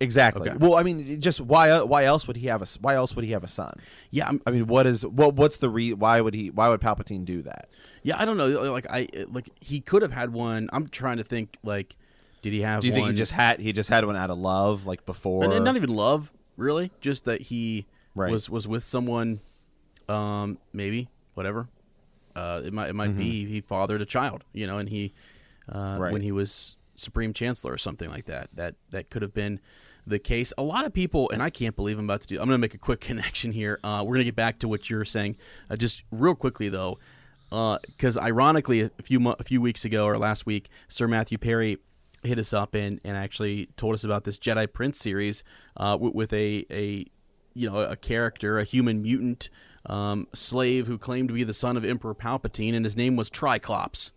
Exactly. 0.00 0.50
Okay. 0.50 0.58
Well, 0.58 0.74
I 0.74 0.82
mean, 0.82 1.20
just 1.20 1.40
why 1.40 1.80
why 1.82 2.04
else 2.04 2.26
would 2.26 2.36
he 2.36 2.48
have 2.48 2.60
a 2.62 2.66
why 2.80 2.94
else 2.94 3.14
would 3.14 3.24
he 3.24 3.30
have 3.30 3.44
a 3.44 3.48
son? 3.48 3.74
Yeah, 4.10 4.26
I'm, 4.28 4.40
I 4.46 4.50
mean, 4.50 4.66
what 4.66 4.86
is 4.86 5.06
what 5.06 5.34
what's 5.36 5.56
the 5.58 5.70
re 5.70 5.92
why 5.92 6.20
would 6.20 6.34
he 6.34 6.50
why 6.50 6.68
would 6.68 6.80
Palpatine 6.80 7.24
do 7.24 7.42
that? 7.42 7.68
yeah. 8.02 8.20
I 8.20 8.24
don't 8.24 8.36
know. 8.36 8.48
Like 8.72 8.86
I 8.90 9.08
like 9.28 9.48
he 9.60 9.80
could 9.80 10.02
have 10.02 10.12
had 10.12 10.30
one. 10.32 10.68
I'm 10.72 10.88
trying 10.88 11.18
to 11.18 11.24
think. 11.24 11.58
Like, 11.62 11.96
did 12.42 12.52
he 12.52 12.60
have? 12.62 12.80
Do 12.80 12.88
you 12.88 12.92
think 12.92 13.06
he 13.08 13.14
just 13.14 13.32
had 13.32 13.60
he 13.60 13.72
just 13.72 13.88
had 13.88 14.04
one 14.04 14.16
out 14.16 14.30
of 14.30 14.36
love 14.38 14.84
like 14.84 15.06
before? 15.06 15.44
and, 15.44 15.52
and 15.52 15.64
not 15.64 15.76
even 15.76 15.90
love, 15.90 16.32
really. 16.56 16.90
Just 17.00 17.24
that 17.26 17.42
he 17.42 17.86
Right. 18.14 18.30
was 18.30 18.48
was 18.50 18.66
with 18.68 18.84
someone, 18.84 19.40
um, 20.08 20.58
maybe 20.72 21.08
whatever. 21.34 21.68
Uh, 22.36 22.62
it 22.64 22.72
might 22.72 22.88
it 22.90 22.94
might 22.94 23.16
be 23.16 23.44
he 23.46 23.60
fathered 23.60 24.00
a 24.02 24.06
child, 24.06 24.44
you 24.52 24.66
know, 24.66 24.78
and 24.78 24.88
he 24.88 25.12
uh, 25.68 25.76
Mm-hmm. 25.78 26.00
Right. 26.02 26.12
when 26.12 26.22
he 26.22 26.32
was 26.32 26.76
supreme 26.96 27.32
chancellor 27.32 27.72
or 27.72 27.78
something 27.78 28.10
like 28.10 28.26
that. 28.26 28.50
That 28.54 28.74
that 28.90 29.10
could 29.10 29.22
have 29.22 29.32
been 29.34 29.60
the 30.06 30.18
case. 30.18 30.52
A 30.58 30.62
lot 30.62 30.84
of 30.84 30.92
people, 30.92 31.30
and 31.30 31.42
I 31.42 31.48
can't 31.50 31.74
believe 31.74 31.98
I'm 31.98 32.04
about 32.04 32.20
to 32.22 32.26
do. 32.26 32.34
I'm 32.36 32.46
going 32.46 32.58
to 32.58 32.58
make 32.58 32.74
a 32.74 32.78
quick 32.78 33.00
connection 33.10 33.52
here. 33.52 33.80
Uh, 33.82 34.02
we're 34.04 34.14
going 34.14 34.18
to 34.20 34.24
get 34.24 34.36
back 34.36 34.58
to 34.60 34.68
what 34.68 34.90
you're 34.90 35.04
saying, 35.04 35.36
uh, 35.70 35.76
just 35.76 36.02
real 36.10 36.34
quickly 36.34 36.68
though, 36.68 36.98
because 37.50 38.18
ironically, 38.18 38.80
a 38.82 38.90
few 39.02 39.20
mo- 39.20 39.36
a 39.38 39.44
few 39.44 39.60
weeks 39.60 39.84
ago 39.84 40.04
or 40.06 40.18
last 40.18 40.44
week, 40.46 40.68
Sir 40.88 41.06
Matthew 41.08 41.38
Perry 41.38 41.78
hit 42.22 42.38
us 42.38 42.52
up 42.52 42.74
and, 42.74 43.00
and 43.04 43.16
actually 43.16 43.66
told 43.76 43.94
us 43.94 44.02
about 44.02 44.24
this 44.24 44.38
Jedi 44.38 44.70
Prince 44.72 44.98
series 44.98 45.44
uh, 45.76 45.96
with, 46.00 46.14
with 46.14 46.32
a 46.32 46.66
a 46.70 47.06
you 47.54 47.70
know 47.70 47.78
a 47.78 47.96
character, 47.96 48.58
a 48.58 48.64
human 48.64 49.02
mutant 49.02 49.48
um, 49.86 50.28
slave 50.34 50.86
who 50.86 50.98
claimed 50.98 51.28
to 51.28 51.34
be 51.34 51.44
the 51.44 51.54
son 51.54 51.76
of 51.76 51.84
Emperor 51.84 52.14
Palpatine, 52.14 52.74
and 52.74 52.84
his 52.84 52.96
name 52.96 53.16
was 53.16 53.30
Triclops. 53.30 54.12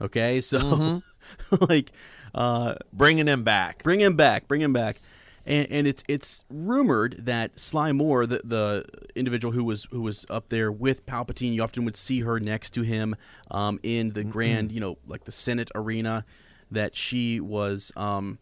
Okay, 0.00 0.40
so 0.40 1.02
like 1.68 1.92
uh, 2.34 2.74
bringing 2.92 3.26
him 3.26 3.44
back. 3.44 3.82
bring 3.82 4.00
him 4.00 4.16
back, 4.16 4.48
bring 4.48 4.60
him 4.60 4.72
back. 4.72 5.00
And, 5.44 5.66
and 5.72 5.86
it's 5.88 6.04
it's 6.06 6.44
rumored 6.50 7.26
that 7.26 7.58
Sly 7.58 7.90
Moore, 7.90 8.26
the, 8.26 8.42
the 8.44 8.84
individual 9.16 9.52
who 9.52 9.64
was 9.64 9.88
who 9.90 10.00
was 10.00 10.24
up 10.30 10.50
there 10.50 10.70
with 10.70 11.04
Palpatine, 11.04 11.52
you 11.52 11.62
often 11.62 11.84
would 11.84 11.96
see 11.96 12.20
her 12.20 12.38
next 12.38 12.70
to 12.74 12.82
him 12.82 13.16
um, 13.50 13.80
in 13.82 14.10
the 14.10 14.22
grand, 14.22 14.70
you 14.70 14.80
know, 14.80 14.98
like 15.06 15.24
the 15.24 15.32
Senate 15.32 15.70
arena. 15.74 16.24
That 16.70 16.96
she 16.96 17.38
was 17.38 17.92
um, 17.96 18.38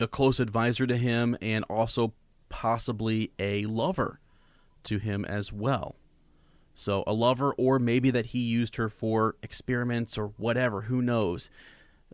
a 0.00 0.08
close 0.08 0.40
advisor 0.40 0.84
to 0.86 0.96
him 0.96 1.36
and 1.40 1.64
also 1.68 2.12
possibly 2.50 3.32
a 3.38 3.64
lover 3.64 4.20
to 4.84 4.98
him 4.98 5.24
as 5.24 5.52
well. 5.52 5.96
So 6.74 7.04
a 7.06 7.14
lover, 7.14 7.52
or 7.56 7.78
maybe 7.78 8.10
that 8.10 8.26
he 8.26 8.40
used 8.40 8.76
her 8.76 8.88
for 8.88 9.36
experiments 9.42 10.18
or 10.18 10.28
whatever. 10.36 10.82
Who 10.82 11.00
knows? 11.00 11.50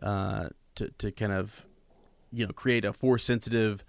Uh, 0.01 0.49
to 0.75 0.89
to 0.99 1.11
kind 1.11 1.31
of 1.31 1.65
you 2.31 2.45
know 2.45 2.53
create 2.53 2.85
a 2.85 2.93
force 2.93 3.23
sensitive 3.23 3.83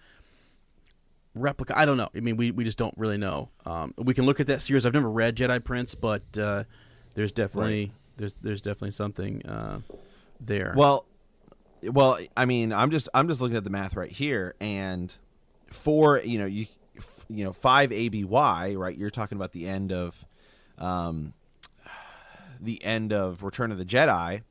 replica. 1.34 1.78
I 1.78 1.84
don't 1.84 1.96
know. 1.96 2.08
I 2.14 2.20
mean, 2.20 2.36
we, 2.36 2.50
we 2.50 2.64
just 2.64 2.78
don't 2.78 2.94
really 2.96 3.18
know. 3.18 3.50
Um, 3.64 3.94
we 3.96 4.14
can 4.14 4.24
look 4.24 4.40
at 4.40 4.46
that 4.48 4.62
series. 4.62 4.86
I've 4.86 4.94
never 4.94 5.10
read 5.10 5.36
Jedi 5.36 5.62
Prince, 5.62 5.94
but 5.94 6.22
uh, 6.38 6.64
there's 7.14 7.32
definitely 7.32 7.92
there's 8.16 8.34
there's 8.42 8.60
definitely 8.60 8.92
something 8.92 9.44
uh, 9.46 9.80
there. 10.40 10.74
Well, 10.76 11.06
well, 11.82 12.18
I 12.36 12.44
mean, 12.44 12.72
I'm 12.72 12.90
just 12.90 13.08
I'm 13.14 13.28
just 13.28 13.40
looking 13.40 13.56
at 13.56 13.64
the 13.64 13.70
math 13.70 13.94
right 13.94 14.10
here, 14.10 14.54
and 14.60 15.16
for 15.70 16.18
you 16.20 16.38
know 16.38 16.46
you 16.46 16.66
you 17.28 17.44
know 17.44 17.52
five 17.52 17.90
ABY 17.90 18.76
right, 18.76 18.96
you're 18.96 19.10
talking 19.10 19.36
about 19.36 19.52
the 19.52 19.66
end 19.66 19.92
of, 19.92 20.24
um, 20.78 21.34
the 22.60 22.82
end 22.84 23.12
of 23.12 23.42
Return 23.42 23.70
of 23.70 23.78
the 23.78 23.84
Jedi. 23.84 24.42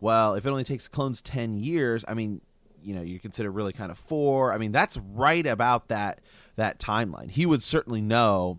Well, 0.00 0.34
if 0.34 0.46
it 0.46 0.50
only 0.50 0.64
takes 0.64 0.88
clones 0.88 1.20
ten 1.20 1.52
years, 1.52 2.04
I 2.08 2.14
mean, 2.14 2.40
you 2.82 2.94
know, 2.94 3.02
you 3.02 3.18
consider 3.18 3.50
really 3.50 3.72
kind 3.72 3.90
of 3.90 3.98
four. 3.98 4.52
I 4.52 4.58
mean, 4.58 4.72
that's 4.72 4.96
right 4.96 5.46
about 5.46 5.88
that 5.88 6.20
that 6.56 6.78
timeline. 6.78 7.30
He 7.30 7.46
would 7.46 7.62
certainly 7.62 8.00
know 8.00 8.58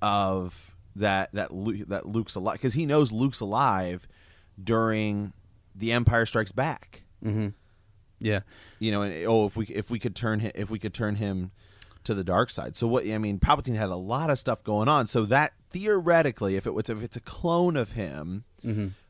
of 0.00 0.76
that 0.96 1.30
that 1.32 1.52
Luke, 1.52 1.88
that 1.88 2.06
Luke's 2.06 2.34
alive 2.34 2.54
because 2.54 2.74
he 2.74 2.86
knows 2.86 3.10
Luke's 3.10 3.40
alive 3.40 4.06
during 4.62 5.32
the 5.74 5.92
Empire 5.92 6.26
Strikes 6.26 6.52
Back. 6.52 7.02
Yeah, 8.24 8.40
You 8.78 8.92
know, 8.92 9.02
and 9.02 9.26
oh, 9.26 9.46
if 9.46 9.56
we 9.56 9.66
if 9.66 9.90
we 9.90 9.98
could 9.98 10.16
turn 10.16 10.40
him 10.40 10.52
if 10.54 10.70
we 10.70 10.78
could 10.78 10.94
turn 10.94 11.16
him 11.16 11.50
to 12.04 12.14
the 12.14 12.24
dark 12.24 12.50
side. 12.50 12.76
So 12.76 12.86
what 12.86 13.06
I 13.06 13.18
mean, 13.18 13.38
Palpatine 13.38 13.76
had 13.76 13.90
a 13.90 13.96
lot 13.96 14.30
of 14.30 14.38
stuff 14.38 14.64
going 14.64 14.88
on. 14.88 15.06
So 15.06 15.24
that 15.26 15.52
theoretically, 15.70 16.56
if 16.56 16.66
it 16.66 16.74
was 16.74 16.90
if 16.90 17.02
it's 17.02 17.16
a 17.16 17.20
clone 17.20 17.76
of 17.76 17.92
him, 17.92 18.44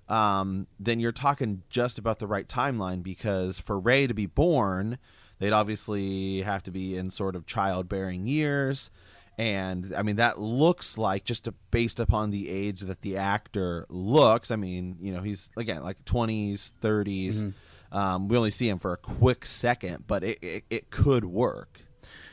um, 0.09 0.67
then 0.79 1.01
you're 1.01 1.13
talking 1.13 1.63
just 1.71 1.99
about 1.99 2.19
the 2.19 2.27
right 2.27 2.49
timeline 2.49 3.03
because 3.03 3.59
for 3.59 3.79
Rey 3.79 4.07
to 4.07 4.15
be 4.15 4.27
born, 4.27 4.99
they'd 5.39 5.53
obviously 5.53 6.43
have 6.43 6.63
to 6.65 6.71
be 6.71 6.97
in 6.97 7.11
sort 7.11 7.35
of 7.37 7.47
childbearing 7.47 8.27
years. 8.27 8.91
And 9.39 9.95
I 9.97 10.03
mean 10.03 10.17
that 10.17 10.39
looks 10.39 10.99
like 10.99 11.25
just 11.25 11.45
to, 11.45 11.55
based 11.71 11.99
upon 11.99 12.31
the 12.31 12.51
age 12.51 12.81
that 12.83 13.01
the 13.01 13.17
actor 13.17 13.87
looks. 13.89 14.51
I 14.51 14.57
mean, 14.57 14.97
you 15.01 15.13
know, 15.13 15.23
he's 15.23 15.51
again 15.57 15.83
like 15.83 16.05
twenties, 16.05 16.73
30s 16.83 17.55
Um, 17.93 18.27
we 18.27 18.37
only 18.37 18.51
see 18.51 18.69
him 18.69 18.79
for 18.79 18.93
a 18.93 18.97
quick 18.97 19.45
second, 19.45 20.05
but 20.07 20.25
it, 20.25 20.39
it, 20.43 20.65
it 20.71 20.91
could 20.91 21.25
work. 21.25 21.79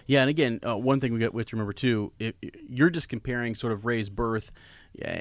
Yeah, 0.08 0.22
and 0.22 0.30
again, 0.30 0.60
uh, 0.66 0.76
one 0.76 1.00
thing 1.00 1.14
we 1.14 1.20
got 1.20 1.34
to 1.34 1.56
remember 1.56 1.74
too, 1.74 2.14
if, 2.18 2.34
you're 2.68 2.90
just 2.90 3.10
comparing 3.10 3.54
sort 3.54 3.74
of 3.74 3.86
Rey's 3.86 4.10
birth, 4.10 4.52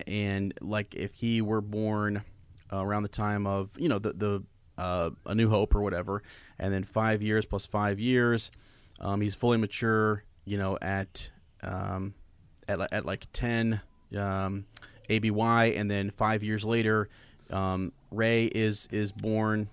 and 0.06 0.54
like 0.62 0.94
if 0.94 1.12
he 1.12 1.42
were 1.42 1.60
born 1.60 2.24
uh, 2.72 2.82
around 2.82 3.02
the 3.02 3.10
time 3.10 3.46
of 3.46 3.70
you 3.76 3.88
know 3.90 3.98
the 3.98 4.14
the 4.14 4.44
uh, 4.78 5.10
A 5.26 5.34
New 5.34 5.50
Hope 5.50 5.74
or 5.74 5.82
whatever, 5.82 6.22
and 6.58 6.72
then 6.72 6.84
five 6.84 7.20
years 7.20 7.44
plus 7.44 7.66
five 7.66 8.00
years, 8.00 8.50
um, 9.00 9.20
he's 9.20 9.34
fully 9.34 9.58
mature. 9.58 10.24
You 10.46 10.56
know, 10.56 10.78
at 10.80 11.30
um, 11.62 12.14
at 12.66 12.80
at 12.92 13.04
like 13.04 13.26
ten 13.34 13.82
um, 14.16 14.64
ABY, 15.10 15.76
and 15.76 15.90
then 15.90 16.10
five 16.10 16.42
years 16.42 16.64
later, 16.64 17.10
um, 17.50 17.92
Rey 18.10 18.46
is 18.46 18.88
is 18.90 19.12
born. 19.12 19.68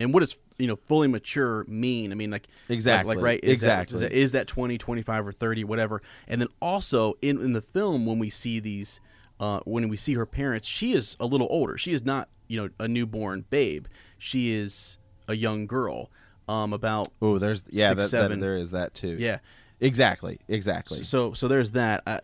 And 0.00 0.12
what 0.14 0.20
does 0.20 0.36
you 0.58 0.66
know 0.66 0.76
fully 0.76 1.06
mature 1.08 1.64
mean? 1.68 2.10
I 2.10 2.14
mean, 2.14 2.30
like 2.30 2.48
like- 2.68 2.74
Exactly. 2.76 3.14
like, 3.16 3.24
right? 3.24 3.40
Is 3.42 3.50
Exactly. 3.50 3.98
That, 4.00 4.04
is, 4.06 4.10
that, 4.10 4.16
is 4.16 4.32
that 4.32 4.46
20, 4.48 4.78
25, 4.78 5.26
or 5.28 5.32
30, 5.32 5.64
whatever? 5.64 6.02
And 6.26 6.40
then 6.40 6.48
also 6.60 7.14
in, 7.22 7.40
in 7.40 7.52
the 7.52 7.60
film, 7.62 8.06
when 8.06 8.18
we 8.18 8.30
see 8.30 8.58
these, 8.60 9.00
uh, 9.38 9.60
when 9.64 9.88
we 9.88 9.96
see 9.96 10.14
her 10.14 10.26
parents, 10.26 10.66
she 10.66 10.92
is 10.92 11.16
a 11.20 11.26
little 11.26 11.46
older. 11.50 11.76
She 11.78 11.92
is 11.92 12.04
not, 12.04 12.28
you 12.48 12.60
know, 12.62 12.70
a 12.80 12.88
newborn 12.88 13.44
babe. 13.50 13.86
She 14.18 14.52
is 14.52 14.98
a 15.28 15.36
young 15.36 15.66
girl, 15.66 16.10
um, 16.48 16.72
about 16.72 17.12
Oh, 17.22 17.38
there's 17.38 17.62
yeah, 17.70 17.90
Six, 17.90 18.10
that, 18.10 18.28
that, 18.30 18.40
there 18.40 18.56
is 18.56 18.70
that 18.72 18.94
too. 18.94 19.16
yeah. 19.20 19.38
exactly, 19.80 20.38
exactly. 20.48 21.02
So 21.04 21.32
so 21.32 21.46
there's 21.46 21.72
that. 21.72 22.02
Uh, 22.06 22.18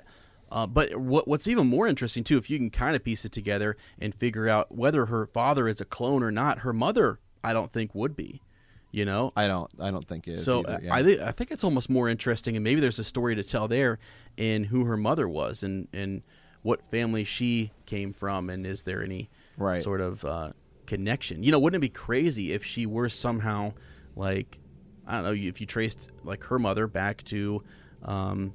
uh, 0.50 0.66
but 0.66 0.96
what 0.96 1.26
what's 1.28 1.46
even 1.46 1.66
more 1.66 1.86
interesting 1.86 2.24
too, 2.24 2.36
if 2.38 2.48
you 2.50 2.58
can 2.58 2.70
kind 2.70 2.94
of 2.96 3.04
piece 3.04 3.24
it 3.24 3.32
together 3.32 3.76
and 4.00 4.14
figure 4.14 4.48
out 4.48 4.74
whether 4.74 5.06
her 5.06 5.26
father 5.26 5.68
is 5.68 5.80
a 5.80 5.84
clone 5.84 6.22
or 6.22 6.30
not, 6.32 6.60
her 6.60 6.72
mother, 6.72 7.18
I 7.44 7.52
don't 7.52 7.70
think 7.70 7.94
would 7.94 8.16
be. 8.16 8.40
You 8.92 9.04
know, 9.04 9.32
I 9.36 9.46
don't, 9.46 9.70
I 9.78 9.90
don't 9.90 10.04
think 10.04 10.26
it 10.26 10.32
is. 10.34 10.44
So 10.44 10.60
either, 10.66 10.80
yeah. 10.84 10.94
I 10.94 11.02
think 11.02 11.20
I 11.20 11.30
think 11.30 11.50
it's 11.50 11.64
almost 11.64 11.90
more 11.90 12.08
interesting, 12.08 12.56
and 12.56 12.64
maybe 12.64 12.80
there's 12.80 12.98
a 12.98 13.04
story 13.04 13.34
to 13.34 13.42
tell 13.42 13.68
there 13.68 13.98
in 14.38 14.64
who 14.64 14.84
her 14.84 14.96
mother 14.96 15.28
was 15.28 15.62
and 15.62 15.86
and 15.92 16.22
what 16.62 16.82
family 16.90 17.22
she 17.24 17.72
came 17.84 18.12
from, 18.14 18.48
and 18.48 18.66
is 18.66 18.84
there 18.84 19.02
any 19.02 19.28
Right. 19.58 19.82
sort 19.82 20.00
of 20.00 20.24
uh, 20.24 20.52
connection? 20.86 21.42
You 21.42 21.52
know, 21.52 21.58
wouldn't 21.58 21.78
it 21.78 21.86
be 21.86 21.90
crazy 21.92 22.52
if 22.52 22.64
she 22.64 22.86
were 22.86 23.08
somehow 23.10 23.72
like 24.14 24.60
I 25.06 25.14
don't 25.16 25.24
know 25.24 25.32
if 25.32 25.60
you 25.60 25.66
traced 25.66 26.08
like 26.24 26.44
her 26.44 26.58
mother 26.58 26.86
back 26.86 27.22
to 27.24 27.62
um, 28.02 28.54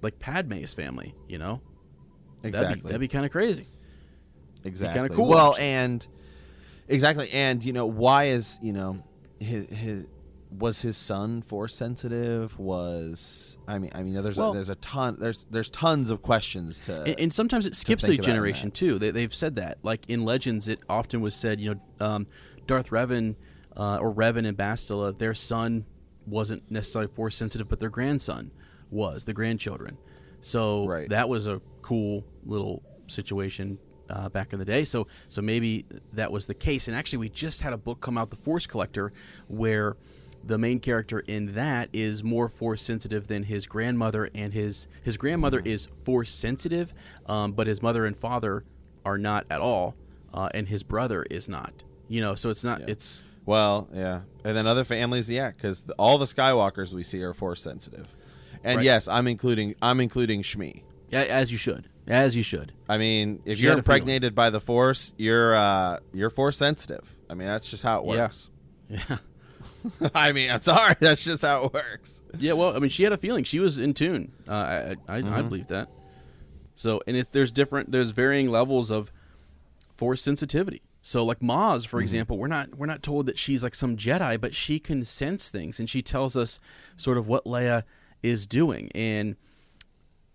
like 0.00 0.18
Padme's 0.18 0.72
family? 0.72 1.14
You 1.28 1.36
know, 1.38 1.60
exactly, 2.42 2.80
that'd 2.82 3.00
be 3.00 3.08
kind 3.08 3.26
of 3.26 3.30
crazy. 3.32 3.66
exactly. 4.64 4.98
Kind 5.00 5.10
of 5.10 5.16
cool, 5.16 5.28
Well, 5.28 5.54
and 5.58 6.06
exactly, 6.88 7.28
and 7.32 7.62
you 7.64 7.72
know, 7.72 7.86
why 7.86 8.24
is 8.24 8.58
you 8.62 8.72
know 8.72 9.02
his 9.40 9.66
his 9.68 10.06
was 10.50 10.80
his 10.80 10.96
son 10.96 11.42
force 11.42 11.74
sensitive? 11.74 12.58
Was 12.58 13.58
I 13.68 13.78
mean, 13.78 13.90
I 13.94 14.02
mean, 14.02 14.14
there's 14.14 14.38
Well- 14.38 14.52
a, 14.52 14.54
there's 14.54 14.68
a 14.68 14.74
ton 14.76 15.16
there's 15.18 15.44
there's 15.50 15.70
tons 15.70 16.10
of 16.10 16.22
questions 16.22 16.78
to 16.80 17.02
and, 17.02 17.20
and 17.20 17.32
sometimes 17.32 17.66
it 17.66 17.74
skips 17.76 18.04
a 18.04 18.06
think 18.08 18.20
about 18.20 18.28
in 18.28 18.34
generation 18.34 18.70
too. 18.70 18.98
They, 18.98 19.10
they've 19.10 19.34
said 19.34 19.56
that, 19.56 19.78
like 19.82 20.08
in 20.08 20.24
Legends, 20.24 20.68
it 20.68 20.80
often 20.88 21.20
was 21.20 21.34
said, 21.34 21.60
you 21.60 21.74
know, 21.74 22.06
um, 22.06 22.26
Darth 22.66 22.90
Revan 22.90 23.34
uh, 23.76 23.98
or 23.98 24.12
Revan 24.14 24.46
and 24.46 24.56
Bastila, 24.56 25.16
their 25.18 25.34
son 25.34 25.84
wasn't 26.26 26.68
necessarily 26.70 27.12
force 27.12 27.36
sensitive, 27.36 27.68
but 27.68 27.78
their 27.78 27.90
grandson 27.90 28.50
was, 28.90 29.24
the 29.24 29.32
grandchildren. 29.32 29.98
So 30.40 30.86
Right. 30.86 31.08
that 31.10 31.28
was 31.28 31.46
a 31.46 31.60
cool 31.82 32.24
little 32.44 32.82
situation 33.06 33.78
uh, 34.10 34.28
back 34.28 34.52
in 34.52 34.58
the 34.58 34.64
day. 34.64 34.84
So 34.84 35.06
so 35.28 35.42
maybe 35.42 35.84
that 36.12 36.30
was 36.32 36.46
the 36.46 36.54
case. 36.54 36.88
And 36.88 36.96
actually, 36.96 37.18
we 37.18 37.28
just 37.28 37.62
had 37.62 37.72
a 37.72 37.76
book 37.78 38.00
come 38.00 38.16
out, 38.18 38.30
The 38.30 38.36
Force 38.36 38.66
Collector, 38.66 39.12
where 39.48 39.96
the 40.44 40.58
main 40.58 40.78
character 40.78 41.20
in 41.20 41.54
that 41.54 41.88
is 41.92 42.22
more 42.22 42.48
force 42.48 42.80
sensitive 42.82 43.26
than 43.26 43.42
his 43.44 43.66
grandmother, 43.66 44.30
and 44.34 44.52
his 44.52 44.86
his 45.02 45.16
grandmother 45.16 45.60
is 45.64 45.88
force 46.04 46.32
sensitive, 46.32 46.94
um, 47.26 47.52
but 47.52 47.66
his 47.66 47.82
mother 47.82 48.06
and 48.06 48.16
father 48.16 48.64
are 49.04 49.18
not 49.18 49.44
at 49.50 49.60
all, 49.60 49.96
uh, 50.32 50.48
and 50.54 50.68
his 50.68 50.82
brother 50.82 51.24
is 51.30 51.48
not. 51.48 51.72
You 52.08 52.20
know, 52.20 52.36
so 52.36 52.50
it's 52.50 52.62
not. 52.62 52.82
It's 52.88 53.24
Well, 53.44 53.88
yeah, 53.92 54.20
and 54.44 54.56
then 54.56 54.66
other 54.68 54.84
families, 54.84 55.28
yeah, 55.28 55.50
because 55.50 55.82
all 55.98 56.18
the 56.18 56.26
Skywalkers 56.26 56.92
we 56.92 57.02
see 57.02 57.20
are 57.22 57.34
force 57.34 57.60
sensitive, 57.60 58.06
and 58.62 58.76
Right. 58.76 58.84
yes, 58.84 59.08
I'm 59.08 59.26
including 59.26 59.74
I'm 59.82 59.98
including 60.00 60.42
Shmi. 60.42 60.82
a- 61.12 61.28
as 61.30 61.50
you 61.50 61.58
should, 61.58 61.88
as 62.06 62.36
you 62.36 62.42
should. 62.42 62.72
I 62.88 62.98
mean, 62.98 63.40
if 63.44 63.58
She 63.58 63.64
you're 63.64 63.72
had 63.72 63.78
a 63.78 63.82
feeling. 63.82 63.98
impregnated 64.02 64.34
by 64.34 64.50
the 64.50 64.60
Force, 64.60 65.12
you're 65.18 65.54
uh, 65.54 65.98
you're 66.12 66.30
force 66.30 66.56
sensitive. 66.56 67.14
I 67.28 67.34
mean, 67.34 67.48
that's 67.48 67.70
just 67.70 67.82
how 67.82 67.98
it 68.00 68.04
works. 68.04 68.50
Yeah. 68.88 69.18
I 70.14 70.32
mean, 70.32 70.50
I'm 70.50 70.60
sorry, 70.60 70.94
that's 71.00 71.24
just 71.24 71.42
how 71.42 71.66
it 71.66 71.72
works. 71.74 72.22
Yeah, 72.38 72.52
well, 72.54 72.74
I 72.76 72.78
mean, 72.78 72.90
she 72.90 73.02
had 73.02 73.12
a 73.12 73.16
feeling. 73.18 73.44
She 73.44 73.60
was 73.60 73.78
in 73.78 73.94
tune. 73.94 74.32
Uh, 74.48 74.52
I, 74.52 74.96
I, 75.08 75.16
I, 75.18 75.38
I 75.38 75.42
believe 75.42 75.68
that. 75.68 75.88
So, 76.74 77.00
and 77.06 77.16
if 77.16 77.30
there's 77.32 77.50
different, 77.50 77.90
there's 77.92 78.10
varying 78.10 78.48
levels 78.50 78.90
of 78.90 79.10
force 79.96 80.22
sensitivity. 80.22 80.82
So, 81.02 81.24
like 81.24 81.38
Maz, 81.40 81.86
for 81.86 82.00
example, 82.00 82.36
we're 82.36 82.48
not 82.48 82.74
we're 82.76 82.86
not 82.86 83.02
told 83.02 83.26
that 83.26 83.38
she's 83.38 83.62
like 83.62 83.74
some 83.76 83.96
Jedi, 83.96 84.40
but 84.40 84.54
she 84.54 84.78
can 84.80 85.04
sense 85.04 85.50
things, 85.50 85.78
and 85.78 85.88
she 85.88 86.02
tells 86.02 86.36
us 86.36 86.58
sort 86.96 87.16
of 87.16 87.28
what 87.28 87.44
Leia 87.44 87.84
is 88.22 88.46
doing, 88.46 88.90
and 88.94 89.36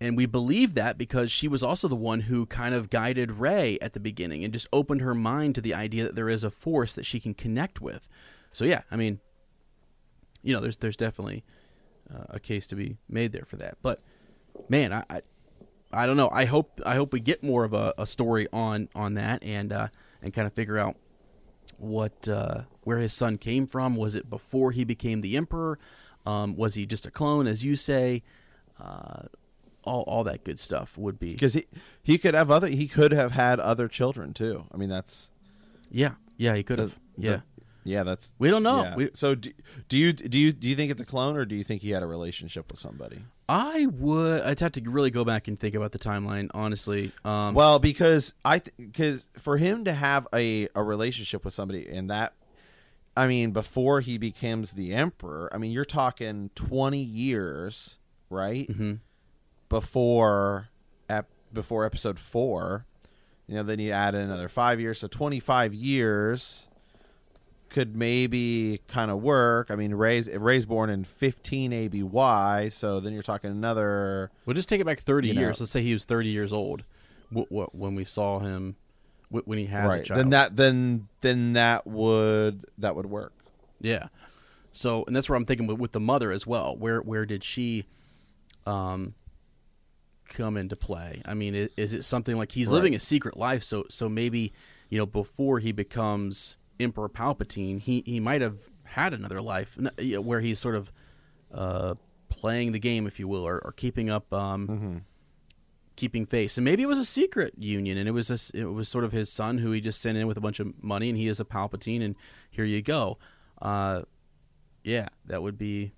and 0.02 0.16
we 0.16 0.26
believe 0.26 0.74
that 0.74 0.98
because 0.98 1.30
she 1.30 1.46
was 1.46 1.62
also 1.62 1.86
the 1.86 1.94
one 1.94 2.22
who 2.22 2.44
kind 2.44 2.74
of 2.74 2.90
guided 2.90 3.30
Rey 3.30 3.78
at 3.80 3.92
the 3.92 4.00
beginning 4.00 4.42
and 4.42 4.52
just 4.52 4.66
opened 4.72 5.00
her 5.00 5.14
mind 5.14 5.54
to 5.54 5.60
the 5.60 5.74
idea 5.74 6.02
that 6.02 6.16
there 6.16 6.28
is 6.28 6.42
a 6.42 6.50
force 6.50 6.92
that 6.94 7.06
she 7.06 7.20
can 7.20 7.34
connect 7.34 7.80
with. 7.80 8.08
So, 8.50 8.64
yeah, 8.64 8.82
I 8.90 8.96
mean, 8.96 9.20
you 10.42 10.52
know, 10.52 10.60
there's 10.60 10.76
there's 10.78 10.96
definitely 10.96 11.44
uh, 12.12 12.24
a 12.30 12.40
case 12.40 12.66
to 12.66 12.74
be 12.74 12.96
made 13.08 13.30
there 13.30 13.44
for 13.44 13.54
that. 13.58 13.78
But 13.80 14.02
man, 14.68 14.92
I, 14.92 15.04
I 15.08 15.22
I 15.92 16.06
don't 16.06 16.16
know. 16.16 16.30
I 16.30 16.46
hope 16.46 16.80
I 16.84 16.96
hope 16.96 17.12
we 17.12 17.20
get 17.20 17.44
more 17.44 17.62
of 17.62 17.72
a, 17.72 17.94
a 17.96 18.06
story 18.06 18.48
on 18.52 18.88
on 18.96 19.14
that 19.14 19.40
and 19.44 19.72
uh, 19.72 19.86
and 20.20 20.34
kind 20.34 20.48
of 20.48 20.52
figure 20.52 20.78
out 20.78 20.96
what 21.78 22.26
uh, 22.26 22.62
where 22.82 22.98
his 22.98 23.12
son 23.12 23.38
came 23.38 23.68
from. 23.68 23.94
Was 23.94 24.16
it 24.16 24.28
before 24.28 24.72
he 24.72 24.82
became 24.82 25.20
the 25.20 25.36
emperor? 25.36 25.78
Um, 26.26 26.56
was 26.56 26.74
he 26.74 26.86
just 26.86 27.06
a 27.06 27.10
clone, 27.12 27.46
as 27.46 27.64
you 27.64 27.76
say? 27.76 28.24
All 29.84 30.02
all 30.02 30.24
that 30.24 30.44
good 30.44 30.58
stuff 30.58 30.96
would 30.96 31.18
be 31.18 31.32
Because 31.32 31.54
he 31.54 31.66
he 32.02 32.18
could 32.18 32.34
have 32.34 32.50
other 32.50 32.68
he 32.68 32.86
could 32.88 33.12
have 33.12 33.32
had 33.32 33.58
other 33.60 33.88
children 33.88 34.32
too. 34.32 34.66
I 34.72 34.76
mean, 34.76 34.88
that's 34.88 35.30
yeah 35.90 36.12
yeah 36.36 36.54
he 36.54 36.62
could 36.62 36.78
have 36.78 36.98
yeah 37.16 37.30
that- 37.30 37.42
yeah. 37.84 38.02
That's 38.04 38.32
we 38.38 38.48
don't 38.48 38.62
know 38.62 38.82
yeah. 38.82 38.94
we, 38.96 39.10
so 39.12 39.34
do, 39.34 39.50
do 39.88 39.96
you 39.96 40.12
do 40.12 40.38
you 40.38 40.52
do 40.52 40.68
you 40.68 40.76
think 40.76 40.92
it's 40.92 41.00
a 41.02 41.04
clone 41.06 41.36
or 41.36 41.44
do 41.44 41.56
you 41.56 41.64
think 41.64 41.82
he 41.82 41.90
had 41.90 42.02
a 42.02 42.06
relationship 42.06 42.70
with 42.70 42.78
somebody? 42.78 43.18
I 43.48 43.86
would 43.86 44.42
I'd 44.42 44.60
have 44.60 44.72
to 44.72 44.82
really 44.88 45.10
go 45.10 45.24
back 45.24 45.48
and 45.48 45.58
think 45.58 45.74
about 45.74 45.90
the 45.92 45.98
timeline 45.98 46.48
honestly. 46.54 47.10
Um, 47.24 47.54
Well, 47.54 47.80
because 47.80 48.34
I 48.44 48.62
because 48.78 49.28
for 49.36 49.56
him 49.56 49.84
to 49.86 49.92
have 49.92 50.28
a 50.32 50.68
a 50.76 50.82
relationship 50.82 51.44
with 51.44 51.54
somebody 51.54 51.88
and 51.88 52.08
that 52.08 52.34
I 53.16 53.26
mean 53.26 53.50
before 53.50 54.00
he 54.00 54.16
becomes 54.16 54.72
the 54.74 54.94
emperor, 54.94 55.50
I 55.52 55.58
mean 55.58 55.72
you're 55.72 55.84
talking 55.84 56.50
20 56.54 56.98
years, 57.02 57.98
right? 58.30 58.68
Mhm. 58.68 59.00
Before 59.72 60.68
ep, 61.08 61.28
before 61.52 61.86
episode 61.86 62.18
4. 62.18 62.84
You 63.48 63.54
know, 63.56 63.62
then 63.62 63.78
you 63.78 63.90
add 63.90 64.14
in 64.14 64.20
another 64.20 64.48
5 64.50 64.80
years, 64.80 64.98
so 65.00 65.08
25 65.08 65.72
years 65.72 66.68
could 67.70 67.96
maybe 67.96 68.82
kind 68.86 69.10
of 69.10 69.22
work. 69.22 69.70
I 69.70 69.76
mean, 69.76 69.94
Rey's 69.94 70.28
Rey's 70.30 70.66
born 70.66 70.90
in 70.90 71.04
15 71.04 71.72
ABY, 71.72 72.68
so 72.70 73.00
then 73.00 73.14
you're 73.14 73.22
talking 73.22 73.50
another 73.50 74.30
We'll 74.44 74.52
just 74.54 74.68
take 74.68 74.80
it 74.82 74.84
back 74.84 75.00
30 75.00 75.28
You 75.28 75.34
know. 75.34 75.40
years. 75.40 75.58
Let's 75.58 75.72
say 75.72 75.80
he 75.82 75.94
was 75.94 76.04
30 76.04 76.28
years 76.28 76.52
old 76.52 76.84
w- 77.30 77.46
w- 77.48 77.70
when 77.72 77.94
we 77.94 78.04
saw 78.04 78.40
him, 78.40 78.76
w- 79.30 79.42
when 79.46 79.56
he 79.58 79.64
has 79.66 79.84
a 79.86 79.88
right. 79.88 80.04
child. 80.04 80.18
Then 80.20 80.30
that 80.30 80.54
then 80.54 81.08
then 81.22 81.54
that 81.54 81.86
would 81.86 82.66
that 82.76 82.94
would 82.94 83.06
work. 83.06 83.32
Yeah. 83.80 84.08
So, 84.72 85.04
and 85.06 85.16
that's 85.16 85.30
where 85.30 85.36
I'm 85.36 85.46
thinking 85.46 85.66
with, 85.66 85.78
with 85.78 85.92
the 85.92 86.00
mother 86.00 86.30
as 86.30 86.46
well. 86.46 86.76
Where 86.76 87.00
where 87.00 87.24
did 87.24 87.42
she 87.42 87.86
um 88.66 89.14
come 90.32 90.56
into 90.56 90.74
play? 90.76 91.22
I 91.24 91.34
mean, 91.34 91.54
is, 91.54 91.68
is 91.76 91.92
it 91.94 92.02
something 92.04 92.36
like 92.36 92.52
he's 92.52 92.70
living 92.70 92.94
a 92.94 92.98
secret 92.98 93.36
life? 93.36 93.62
So 93.62 93.84
so 93.88 94.08
maybe 94.08 94.52
you 94.88 94.98
know 94.98 95.06
before 95.06 95.58
he 95.60 95.72
becomes 95.72 96.56
Emperor 96.80 97.08
Palpatine, 97.08 97.80
he 97.80 98.02
he 98.06 98.18
might 98.20 98.40
have 98.40 98.58
had 98.84 99.12
another 99.14 99.40
life 99.40 99.76
n- 99.78 99.90
you 99.98 100.14
know, 100.16 100.20
where 100.20 100.40
he's 100.40 100.58
sort 100.58 100.74
of 100.74 100.92
uh, 101.52 101.94
playing 102.28 102.72
the 102.72 102.78
game, 102.78 103.06
if 103.06 103.18
you 103.20 103.28
will, 103.28 103.46
or, 103.46 103.58
or 103.64 103.72
keeping 103.72 104.10
up. 104.10 104.32
Um, 104.32 105.04
Keeping 105.94 106.24
face, 106.24 106.56
and 106.56 106.64
maybe 106.64 106.82
it 106.82 106.86
was 106.86 106.98
a 106.98 107.04
secret 107.04 107.52
union, 107.58 107.98
and 107.98 108.08
it 108.08 108.12
was 108.12 108.30
a 108.30 108.58
it 108.58 108.64
was 108.64 108.88
sort 108.88 109.04
of 109.04 109.12
his 109.12 109.30
son 109.30 109.58
who 109.58 109.72
he 109.72 109.80
just 109.80 110.00
sent 110.00 110.16
in 110.16 110.26
with 110.26 110.38
a 110.38 110.40
bunch 110.40 110.58
of 110.58 110.82
money, 110.82 111.10
and 111.10 111.18
he 111.18 111.28
is 111.28 111.38
a 111.38 111.44
Palpatine, 111.44 112.02
and 112.02 112.16
here 112.50 112.64
you 112.64 112.80
go. 112.80 113.18
Uh, 113.60 114.02
yeah, 114.82 115.08
that 115.26 115.42
would 115.42 115.58
be 115.58 115.92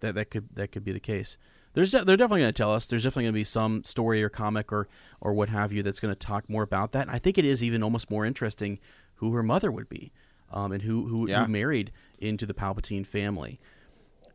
that 0.00 0.14
that 0.14 0.30
could 0.30 0.48
that 0.54 0.72
could 0.72 0.82
be 0.82 0.92
the 0.92 0.98
case. 0.98 1.36
There's 1.74 1.90
de- 1.90 2.04
they're 2.04 2.16
definitely 2.16 2.42
going 2.42 2.52
to 2.52 2.56
tell 2.62 2.72
us. 2.74 2.86
There's 2.86 3.02
definitely 3.04 3.24
going 3.24 3.34
to 3.34 3.40
be 3.40 3.44
some 3.44 3.82
story 3.84 4.22
or 4.22 4.28
comic 4.28 4.72
or 4.72 4.88
or 5.20 5.32
what 5.32 5.48
have 5.48 5.72
you 5.72 5.82
that's 5.82 6.00
going 6.00 6.12
to 6.14 6.18
talk 6.18 6.48
more 6.48 6.62
about 6.62 6.92
that. 6.92 7.02
And 7.02 7.10
I 7.10 7.18
think 7.18 7.38
it 7.38 7.44
is 7.44 7.62
even 7.62 7.82
almost 7.82 8.10
more 8.10 8.26
interesting 8.26 8.78
who 9.16 9.32
her 9.32 9.42
mother 9.42 9.70
would 9.72 9.88
be, 9.88 10.12
um, 10.50 10.72
and 10.72 10.82
who 10.82 11.06
who, 11.06 11.28
Yeah. 11.28 11.44
who 11.46 11.52
married 11.52 11.92
into 12.18 12.44
the 12.46 12.54
Palpatine 12.54 13.06
family, 13.06 13.58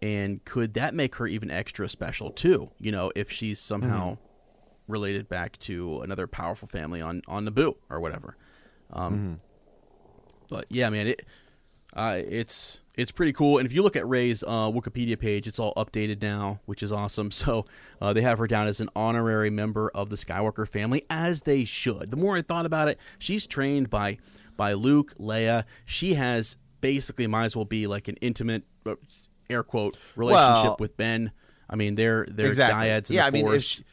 and 0.01 0.43
could 0.45 0.73
that 0.75 0.93
make 0.95 1.15
her 1.15 1.27
even 1.27 1.51
extra 1.51 1.87
special 1.89 2.31
too? 2.31 2.71
You 2.79 2.91
know, 2.91 3.11
if 3.15 3.31
she's 3.31 3.59
somehow 3.59 4.17
related 4.87 5.27
back 5.27 5.57
to 5.59 5.99
another 6.01 6.25
powerful 6.27 6.67
family 6.67 7.01
on 7.01 7.21
on 7.27 7.45
Naboo 7.45 7.75
or 7.89 7.99
whatever. 7.99 8.35
Um, 8.93 9.41
But 10.49 10.65
yeah, 10.69 10.89
man, 10.89 11.07
it 11.07 11.25
uh, 11.93 12.19
it's 12.27 12.81
it's 12.95 13.11
pretty 13.11 13.31
cool. 13.33 13.59
And 13.59 13.65
if 13.65 13.73
you 13.73 13.83
look 13.83 13.95
at 13.95 14.07
Rey's 14.07 14.43
uh, 14.43 14.69
Wikipedia 14.71 15.17
page, 15.19 15.47
it's 15.47 15.59
all 15.59 15.73
updated 15.75 16.21
now, 16.21 16.59
which 16.65 16.81
is 16.81 16.91
awesome. 16.91 17.29
So 17.37 17.65
uh, 18.01 18.13
they 18.13 18.21
have 18.21 18.39
her 18.39 18.47
down 18.47 18.67
as 18.67 18.81
an 18.81 18.89
honorary 18.95 19.49
member 19.49 19.89
of 19.93 20.09
the 20.09 20.15
Skywalker 20.15 20.67
family, 20.67 21.03
as 21.09 21.43
they 21.43 21.63
should. 21.63 22.09
The 22.11 22.17
more 22.17 22.35
I 22.37 22.41
thought 22.41 22.65
about 22.65 22.87
it, 22.87 22.99
she's 23.19 23.45
trained 23.47 23.89
by 23.89 24.17
by 24.55 24.73
Luke, 24.73 25.13
Leia. 25.19 25.65
She 25.85 26.15
has 26.15 26.57
basically 26.81 27.27
might 27.27 27.45
as 27.45 27.55
well 27.55 27.65
be 27.65 27.87
like 27.87 28.07
an 28.07 28.15
intimate 28.21 28.63
uh, 28.85 28.95
air 29.49 29.63
quote 29.63 29.97
relationship 30.15 30.63
Well- 30.65 30.77
with 30.79 30.97
Ben. 30.97 31.31
I 31.69 31.75
mean, 31.75 31.95
they're 31.95 32.25
they're 32.29 32.47
exactly. 32.47 32.87
dyads. 32.87 33.09
Yeah, 33.09 33.25
I 33.25 33.29
mean, 33.31 33.47
if 33.49 33.63
she, 33.63 33.83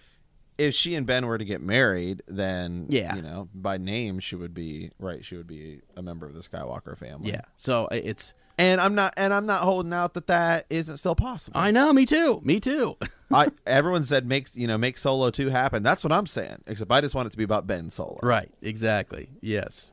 if 0.58 0.74
she 0.74 0.94
and 0.94 1.06
Ben 1.06 1.26
were 1.26 1.38
to 1.38 1.44
get 1.44 1.60
married, 1.60 2.22
then 2.28 2.86
Yeah. 2.88 3.16
you 3.16 3.22
know, 3.22 3.48
by 3.54 3.76
name 3.78 4.20
she 4.20 4.36
would 4.36 4.54
be 4.54 4.90
right. 4.98 5.24
She 5.24 5.36
would 5.36 5.46
be 5.46 5.80
a 5.96 6.02
member 6.02 6.26
of 6.26 6.34
the 6.34 6.40
Skywalker 6.40 6.96
family. 6.96 7.30
yeah. 7.32 7.42
So 7.56 7.88
it's 7.90 8.32
and 8.56 8.80
I'm 8.80 8.94
not, 8.94 9.14
and 9.16 9.34
I'm 9.34 9.46
not 9.46 9.62
holding 9.62 9.92
out 9.92 10.14
that 10.14 10.28
that 10.28 10.66
isn't 10.70 10.98
still 10.98 11.16
possible. 11.16 11.58
I 11.58 11.72
know, 11.72 11.92
me 11.92 12.06
too, 12.06 12.40
me 12.44 12.60
too. 12.60 12.96
I 13.32 13.48
everyone 13.66 14.04
said 14.04 14.26
makes 14.26 14.56
you 14.56 14.68
know 14.68 14.78
make 14.78 14.96
Solo 14.96 15.30
two 15.30 15.48
happen. 15.48 15.82
That's 15.82 16.04
what 16.04 16.12
I'm 16.12 16.26
saying. 16.26 16.62
Except 16.68 16.92
I 16.92 17.00
just 17.00 17.16
want 17.16 17.26
it 17.26 17.30
to 17.30 17.36
be 17.36 17.42
about 17.42 17.66
Ben 17.66 17.90
Solo. 17.90 18.20
Right. 18.22 18.50
Exactly. 18.62 19.28
Yes. 19.40 19.90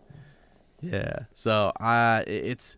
Yeah. 0.79 1.19
So 1.33 1.71
I, 1.79 2.23
it's, 2.27 2.77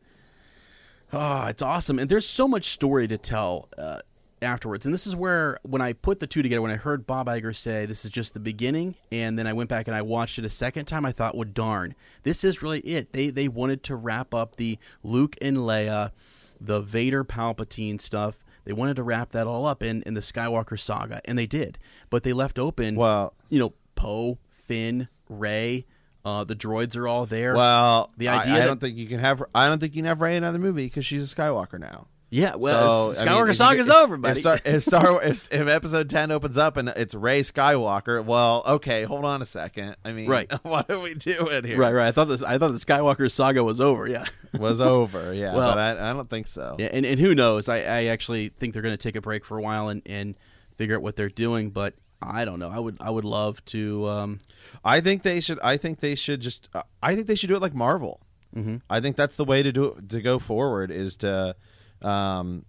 oh, 1.12 1.46
it's 1.48 1.62
awesome, 1.62 2.00
and 2.00 2.10
there's 2.10 2.28
so 2.28 2.48
much 2.48 2.70
story 2.70 3.08
to 3.08 3.18
tell 3.18 3.70
uh, 3.78 4.00
afterwards. 4.44 4.86
And 4.86 4.94
this 4.94 5.08
is 5.08 5.16
where, 5.16 5.58
when 5.64 5.82
I 5.82 5.94
put 5.94 6.20
the 6.20 6.28
two 6.28 6.42
together, 6.44 6.62
when 6.62 6.72
I 6.72 6.76
heard 6.76 7.08
Bob 7.08 7.28
Iger 7.28 7.56
say 7.56 7.86
this 7.86 8.06
is 8.06 8.12
just 8.12 8.34
the 8.34 8.40
beginning, 8.40 8.96
and 9.12 9.38
then 9.40 9.48
I 9.48 9.54
went 9.54 9.70
back 9.70 9.88
and 9.88 9.96
I 9.96 10.02
watched 10.02 10.38
it 10.40 10.46
a 10.46 10.50
second 10.50 10.86
time, 10.86 11.06
I 11.06 11.12
thought, 11.12 11.36
well, 11.36 11.48
darn, 11.52 11.96
this 12.24 12.44
is 12.44 12.62
really 12.62 12.80
it. 12.82 13.14
They 13.14 13.30
they 13.30 13.48
wanted 13.48 13.84
to 13.84 13.96
wrap 13.96 14.34
up 14.34 14.56
the 14.58 14.78
Luke 15.04 15.36
and 15.42 15.58
Leia, 15.58 16.12
the 16.62 16.82
Vader 16.82 17.24
Palpatine 17.24 18.00
stuff. 18.00 18.44
They 18.66 18.74
wanted 18.74 18.96
to 18.96 19.04
wrap 19.04 19.32
that 19.32 19.46
all 19.48 19.66
up 19.66 19.84
in, 19.84 20.04
in 20.04 20.14
the 20.14 20.22
Skywalker 20.22 20.80
saga, 20.80 21.20
and 21.26 21.38
they 21.38 21.46
did. 21.46 21.78
But 22.10 22.24
they 22.24 22.32
left 22.34 22.58
open 22.58 22.96
Well, 22.96 23.34
you 23.50 23.60
know, 23.60 23.74
Poe, 23.96 24.38
Finn, 24.50 25.10
Rey, 25.28 25.86
uh, 26.24 26.46
the 26.46 26.56
droids 26.56 26.96
are 26.96 27.06
all 27.06 27.26
there. 27.26 27.54
well, 27.56 28.10
The 28.16 28.30
idea 28.30 28.54
I, 28.54 28.60
that- 28.60 28.66
don't 28.68 28.80
think 28.80 28.96
you 28.98 29.08
can 29.08 29.20
have. 29.20 29.44
I 29.54 29.68
don't 29.68 29.80
think 29.80 29.94
you 29.94 30.00
can 30.02 30.08
have 30.08 30.22
Rey 30.22 30.38
in 30.38 30.44
another 30.44 30.60
movie 30.60 30.86
because 30.86 31.06
she's 31.06 31.32
a 31.32 31.36
Skywalker 31.36 31.78
now. 31.78 32.08
Yeah, 32.36 32.56
well, 32.56 33.14
So, 33.14 33.24
Skywalker 33.24 33.28
I 33.28 33.34
mean, 33.34 33.42
if 33.44 33.48
you 33.50 33.54
Saga's 33.54 33.88
get- 33.88 33.96
over, 33.96 34.16
if 34.16 34.22
buddy. 34.22 34.42
Star, 34.42 34.60
if, 34.66 34.82
Star, 34.82 35.24
if, 35.24 35.54
if 35.54 35.68
Episode 35.68 36.10
Ten 36.10 36.32
opens 36.32 36.58
up 36.58 36.78
and 36.78 36.90
it's 36.90 37.14
Rey 37.14 37.42
Skywalker, 37.42 38.26
well, 38.26 38.64
okay, 38.66 39.04
hold 39.04 39.24
on 39.24 39.44
a 39.44 39.46
second. 39.46 39.96
I 40.04 40.14
mean, 40.14 40.28
Right. 40.28 40.52
what 40.64 40.90
are 40.90 41.00
we 41.00 41.14
doing 41.14 41.64
here? 41.64 41.78
right, 41.78 41.94
right. 41.94 42.08
I 42.08 42.12
thought 42.12 42.26
this. 42.30 42.42
I 42.42 42.58
thought 42.58 42.70
the 42.72 42.80
Skywalker 42.80 43.30
saga 43.32 43.64
was 43.64 43.80
over. 43.80 44.08
Yeah. 44.08 44.26
Was 44.60 44.80
over, 44.82 45.34
yeah, 45.34 45.56
Well- 45.56 45.72
but 45.72 45.78
I, 45.80 46.10
I 46.10 46.14
don't 46.14 46.30
think 46.30 46.46
so. 46.48 46.76
Yeah, 46.80 46.90
and, 46.92 47.06
and 47.08 47.20
who 47.20 47.34
knows? 47.36 47.70
I, 47.70 47.78
I 47.82 48.04
actually 48.06 48.50
think 48.50 48.74
they're 48.74 48.82
going 48.84 48.94
to 48.94 49.02
take 49.02 49.16
a 49.16 49.22
break 49.22 49.46
for 49.46 49.58
a 49.58 49.62
while 49.62 49.90
and, 49.90 50.02
and 50.06 50.36
figure 50.76 50.96
out 50.96 51.02
what 51.02 51.16
they're 51.16 51.30
doing. 51.30 51.70
But 51.72 51.94
I 52.22 52.46
don't 52.46 52.60
know. 52.60 52.70
I 52.70 52.78
would 52.80 52.98
I 53.00 53.10
would 53.12 53.26
love 53.26 53.64
to. 53.66 54.08
Um, 54.10 54.40
I 54.84 55.02
think 55.02 55.22
they 55.24 55.40
should. 55.40 55.60
I 55.62 55.78
think 55.78 56.00
they 56.00 56.16
should 56.16 56.40
just. 56.42 56.70
Uh, 56.74 56.82
I 57.02 57.14
think 57.16 57.28
they 57.28 57.36
should 57.36 57.50
do 57.50 57.56
it 57.56 57.62
like 57.62 57.74
Marvel. 57.76 58.22
Mm-hmm. 58.56 58.78
I 58.90 59.00
think 59.02 59.16
that's 59.18 59.36
the 59.36 59.46
way 59.46 59.62
to 59.64 59.72
do 59.72 59.86
it, 59.86 60.10
to 60.10 60.22
go 60.22 60.38
forward 60.40 60.90
is 60.92 61.16
to 61.18 61.56
um, 62.04 62.66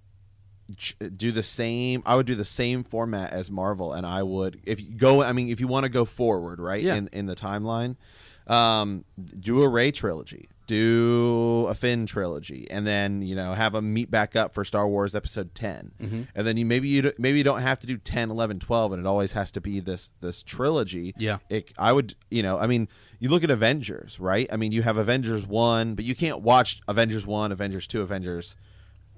do 1.17 1.31
the 1.31 1.43
same. 1.43 2.03
I 2.07 2.17
would 2.17 2.27
do 2.27 2.35
the 2.35 2.45
same 2.45 2.85
format 2.85 3.33
as 3.33 3.51
Marvel, 3.51 3.93
and 3.93 4.07
I 4.07 4.23
would 4.23 4.61
if 4.65 4.81
you 4.81 4.91
go. 4.97 5.23
I 5.23 5.33
mean, 5.33 5.49
if 5.49 5.61
you 5.61 5.69
want 5.69 5.85
to 5.85 5.91
go 5.91 6.05
forward, 6.05 6.61
right 6.61 6.83
Yeah. 6.83 6.95
in 6.97 7.09
in 7.13 7.27
the 7.27 7.35
timeline, 7.37 7.97
um, 8.47 9.05
do 9.39 9.63
a 9.63 9.69
Rey 9.69 9.91
trilogy, 9.91 10.49
do 10.67 11.67
a 11.69 11.75
Finn 11.75 12.07
trilogy, 12.07 12.67
and 12.71 12.87
then 12.87 13.21
you 13.23 13.35
know 13.37 13.53
have 13.53 13.73
them 13.75 13.93
meet 13.93 14.11
back 14.11 14.35
up 14.37 14.55
for 14.55 14.65
Star 14.65 14.89
Wars 14.89 15.15
Episode 15.15 15.55
10 15.55 15.93
Mm-hmm. 16.03 16.23
and 16.35 16.47
then 16.47 16.57
you 16.57 16.65
maybe 16.67 16.89
you 16.89 17.13
maybe 17.19 17.39
you 17.39 17.45
don't 17.45 17.61
have 17.61 17.81
to 17.81 17.87
do 17.87 17.97
10, 17.99 18.31
11, 18.31 18.59
12, 18.61 18.93
and 18.93 19.01
it 19.01 19.07
always 19.07 19.33
has 19.33 19.51
to 19.53 19.61
be 19.61 19.81
this 19.81 20.13
this 20.21 20.43
trilogy. 20.43 21.15
Yeah. 21.19 21.39
it, 21.51 21.73
I 21.79 21.93
would 21.93 22.15
you 22.31 22.43
know 22.43 22.59
I 22.59 22.67
mean 22.67 22.89
you 23.19 23.29
look 23.29 23.45
at 23.45 23.51
Avengers, 23.51 24.19
right? 24.19 24.47
I 24.51 24.57
mean 24.57 24.73
you 24.73 24.83
have 24.83 24.97
Avengers 24.97 25.47
one, 25.47 25.95
but 25.95 26.05
you 26.07 26.15
can't 26.15 26.41
watch 26.41 26.81
Avengers 26.89 27.27
one, 27.27 27.53
Avengers 27.53 27.87
two, 27.87 28.01
Avengers 28.03 28.57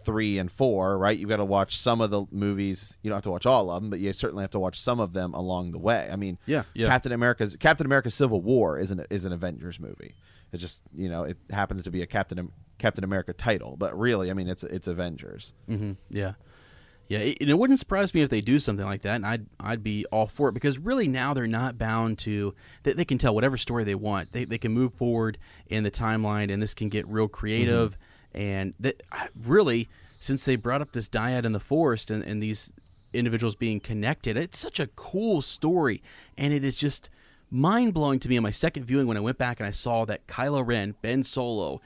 three 0.07 0.39
and 0.39 0.51
four, 0.51 0.97
right? 0.97 1.19
You've 1.19 1.29
got 1.29 1.37
to 1.37 1.45
watch 1.45 1.77
some 1.77 2.01
of 2.01 2.11
the 2.11 2.25
movies. 2.31 2.97
You 3.03 3.11
don't 3.11 3.17
have 3.17 3.25
to 3.25 3.31
watch 3.31 3.45
all 3.45 3.71
of 3.71 3.83
them, 3.83 3.91
but 3.91 3.99
you 3.99 4.13
certainly 4.15 4.43
have 4.45 4.53
to 4.53 4.59
watch 4.59 4.81
some 4.81 5.01
of 5.01 5.13
them 5.13 5.35
along 5.35 5.73
the 5.73 5.79
way. 5.79 6.09
I 6.11 6.17
mean, 6.17 6.39
Yeah, 6.47 6.63
yeah. 6.73 6.89
Captain 6.89 7.13
America's 7.13 7.57
Captain 7.57 7.85
America: 7.85 8.09
Civil 8.11 8.41
War 8.41 8.79
isn't 8.79 9.05
is 9.11 9.25
an 9.27 9.33
Avengers 9.33 9.79
movie. 9.79 10.15
It 10.53 10.59
just 10.59 10.81
you 10.97 11.09
know 11.11 11.25
it 11.25 11.37
happens 11.51 11.83
to 11.83 11.91
be 11.91 12.01
a 12.01 12.07
Captain 12.07 12.51
Captain 12.79 13.05
America 13.05 13.33
title, 13.33 13.77
but 13.77 13.99
really, 13.99 14.31
I 14.31 14.35
mean, 14.35 14.49
it's 14.49 14.63
it's 14.65 14.87
Avengers. 14.87 15.53
hmm 15.67 15.93
Yeah, 16.11 16.35
yeah. 17.09 17.19
It, 17.19 17.39
and 17.41 17.51
it 17.51 17.59
wouldn't 17.59 17.79
surprise 17.79 18.15
me 18.15 18.23
if 18.23 18.31
they 18.31 18.41
do 18.41 18.59
something 18.59 18.87
like 18.87 19.03
that, 19.03 19.17
and 19.17 19.27
I'd 19.27 19.47
I'd 19.59 19.83
be 19.83 20.05
all 20.13 20.27
for 20.27 20.49
it 20.49 20.53
because 20.53 20.79
really 20.79 21.09
now 21.09 21.35
they're 21.35 21.47
not 21.47 21.79
bound 21.79 22.19
to. 22.21 22.55
They, 22.85 22.93
they 22.93 23.05
can 23.05 23.19
tell 23.19 23.35
whatever 23.35 23.57
story 23.57 23.83
they 23.85 23.95
want. 23.97 24.33
They 24.33 24.45
they 24.45 24.59
can 24.59 24.73
move 24.73 24.95
forward 24.95 25.39
in 25.69 25.83
the 25.85 25.91
timeline, 25.91 26.53
and 26.53 26.63
this 26.63 26.75
can 26.75 26.89
get 26.89 27.09
real 27.09 27.29
creative. 27.29 27.99
And 28.37 28.75
that 28.79 29.03
really, 29.35 29.89
since 30.19 30.45
they 30.45 30.57
brought 30.57 30.83
up 30.83 30.93
this 30.93 31.09
dyad 31.09 31.45
in 31.45 31.53
the 31.53 31.61
forest 31.61 32.11
and, 32.11 32.23
and 32.23 32.43
these 32.43 32.73
individuals 33.13 33.55
being 33.55 33.81
connected, 33.81 34.37
it's 34.37 34.59
such 34.59 34.79
a 34.79 34.89
cool 34.89 35.41
story, 35.41 36.03
and 36.37 36.53
it 36.53 36.63
is 36.65 36.77
just 36.77 37.09
mind 37.51 37.95
blowing 37.95 38.21
to 38.21 38.29
me 38.29 38.37
on 38.37 38.43
my 38.43 38.51
second 38.51 38.85
viewing 38.85 39.07
when 39.07 39.17
I 39.17 39.21
went 39.21 39.39
back 39.39 39.59
and 39.59 39.67
I 39.67 39.71
saw 39.71 40.05
that 40.05 40.27
Kylo 40.27 40.67
Ren, 40.67 40.95
Ben 41.01 41.23
Solo, 41.23 41.81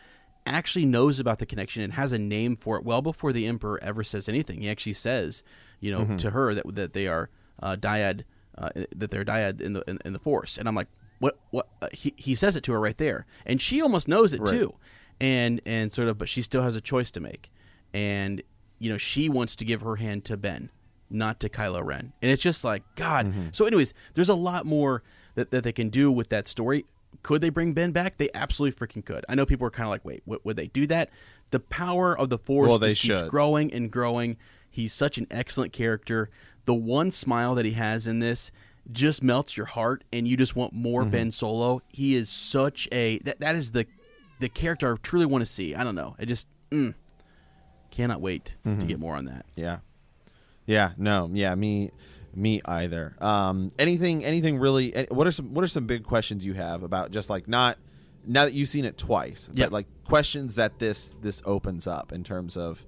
actually 0.47 0.87
knows 0.87 1.21
about 1.21 1.39
the 1.39 1.47
connection 1.47 1.83
and 1.83 1.93
has 1.93 2.13
a 2.13 2.19
name 2.19 2.57
for 2.57 2.77
it 2.77 2.85
well 2.85 3.03
before 3.03 3.33
the 3.33 3.47
Emperor 3.47 3.79
ever 3.83 4.03
says 4.03 4.29
anything. 4.29 4.63
He 4.63 4.71
actually 4.71 4.95
says, 4.95 5.45
you 5.79 5.93
know, 5.93 6.17
to 6.17 6.31
her 6.31 6.55
that 6.55 6.75
that 6.75 6.93
they 6.95 7.07
are 7.07 7.29
uh, 7.63 7.77
dyad, 7.77 8.23
uh, 8.59 8.71
that 8.97 9.11
they're 9.11 9.25
dyad 9.25 9.61
in 9.61 9.75
the 9.75 9.89
in, 9.89 9.99
in 10.05 10.13
the 10.15 10.19
Force, 10.19 10.59
and 10.59 10.67
I'm 10.67 10.75
like, 10.75 10.89
what? 11.21 11.39
What? 11.51 11.69
Uh, 11.81 11.89
he 11.93 12.15
he 12.17 12.35
says 12.35 12.57
it 12.57 12.63
to 12.65 12.73
her 12.73 12.81
right 12.81 12.97
there, 12.97 13.27
and 13.47 13.61
she 13.61 13.81
almost 13.83 14.09
knows 14.09 14.33
it 14.33 14.41
too, 14.51 14.75
and 15.21 15.61
and 15.67 15.93
sort 15.93 16.09
of, 16.09 16.19
but 16.19 16.29
she 16.29 16.43
still 16.43 16.63
has 16.63 16.77
a 16.77 16.81
choice 16.81 17.11
to 17.13 17.21
make, 17.21 17.51
and 17.93 18.43
you 18.79 18.89
know, 18.91 18.99
she 18.99 19.29
wants 19.29 19.55
to 19.57 19.65
give 19.65 19.83
her 19.83 19.97
hand 19.97 20.25
to 20.27 20.37
Ben, 20.37 20.71
not 21.11 21.39
to 21.41 21.49
Kylo 21.49 21.85
Ren, 21.85 22.13
and 22.23 22.31
it's 22.31 22.43
just 22.43 22.65
like 22.65 22.83
God. 22.97 23.33
So, 23.53 23.67
anyways, 23.67 23.93
there's 24.15 24.29
a 24.31 24.35
lot 24.35 24.65
more 24.67 25.03
that 25.35 25.51
that 25.51 25.65
they 25.65 25.73
can 25.73 25.89
do 25.91 26.11
with 26.11 26.29
that 26.31 26.49
story. 26.49 26.87
Could 27.23 27.43
they 27.43 27.51
bring 27.51 27.73
Ben 27.75 27.91
back? 27.93 28.17
They 28.17 28.31
absolutely 28.35 28.87
freaking 28.87 29.05
could. 29.05 29.25
I 29.29 29.35
know 29.35 29.45
people 29.45 29.67
are 29.67 29.71
kind 29.71 29.87
of 29.87 29.91
like, 29.91 30.05
wait, 30.05 30.25
w- 30.25 30.41
would 30.45 30.57
they 30.57 30.69
do 30.69 30.87
that? 30.87 31.11
The 31.51 31.61
power 31.61 32.17
of 32.17 32.31
the 32.31 32.39
Force 32.39 32.69
Well, 32.69 32.79
they 32.79 32.91
just 32.91 33.03
keeps 33.03 33.21
should. 33.23 33.29
growing 33.29 33.73
and 33.75 33.91
growing. 33.91 34.37
He's 34.71 34.95
such 34.95 35.19
an 35.19 35.27
excellent 35.31 35.73
character. 35.73 36.31
The 36.65 36.75
one 36.75 37.11
smile 37.11 37.55
that 37.57 37.65
he 37.67 37.73
has 37.73 38.07
in 38.07 38.21
this 38.21 38.53
just 38.91 39.23
melts 39.23 39.57
your 39.57 39.67
heart, 39.67 40.05
and 40.13 40.27
you 40.27 40.37
just 40.37 40.57
want 40.57 40.73
more 40.73 41.03
Mm-hmm. 41.03 41.11
Ben 41.11 41.31
Solo. 41.33 41.83
He 41.89 42.15
is 42.15 42.31
such 42.31 42.89
a 42.93 43.19
that 43.21 43.41
that 43.41 43.55
is 43.57 43.73
the 43.73 43.87
the 44.41 44.49
character 44.49 44.93
I 44.93 44.97
truly 45.03 45.27
want 45.27 45.43
to 45.43 45.47
see. 45.47 45.75
I 45.75 45.85
don't 45.85 45.95
know. 45.95 46.17
I 46.19 46.25
just 46.25 46.49
mm, 46.71 46.95
cannot 47.91 48.21
wait 48.21 48.57
Mm-hmm. 48.67 48.81
to 48.81 48.87
get 48.87 48.99
more 48.99 49.17
on 49.17 49.27
that. 49.27 49.47
Yeah, 49.57 49.79
yeah, 50.67 50.93
no, 50.97 51.31
yeah, 51.33 51.55
me, 51.55 51.91
me 52.35 52.61
either. 52.65 53.15
Um, 53.21 53.71
anything, 53.79 54.25
anything 54.25 54.59
really? 54.59 54.95
eh, 54.95 55.07
What 55.11 55.27
are 55.27 55.33
some 55.33 55.55
What 55.55 55.65
are 55.65 55.69
some 55.69 55.87
big 55.87 56.05
questions 56.05 56.45
you 56.45 56.55
have 56.55 56.83
about 56.83 57.11
just 57.13 57.31
like 57.31 57.47
not 57.49 57.79
now 58.27 58.45
that 58.45 58.53
you've 58.53 58.69
seen 58.69 58.85
it 58.85 58.99
twice, 58.99 59.51
Yeah. 59.53 59.67
but 59.67 59.73
like 59.73 59.87
questions 60.05 60.55
that 60.57 60.79
this 60.79 61.15
this 61.23 61.41
opens 61.45 61.87
up 61.87 62.13
in 62.13 62.25
terms 62.25 62.57
of. 62.57 62.85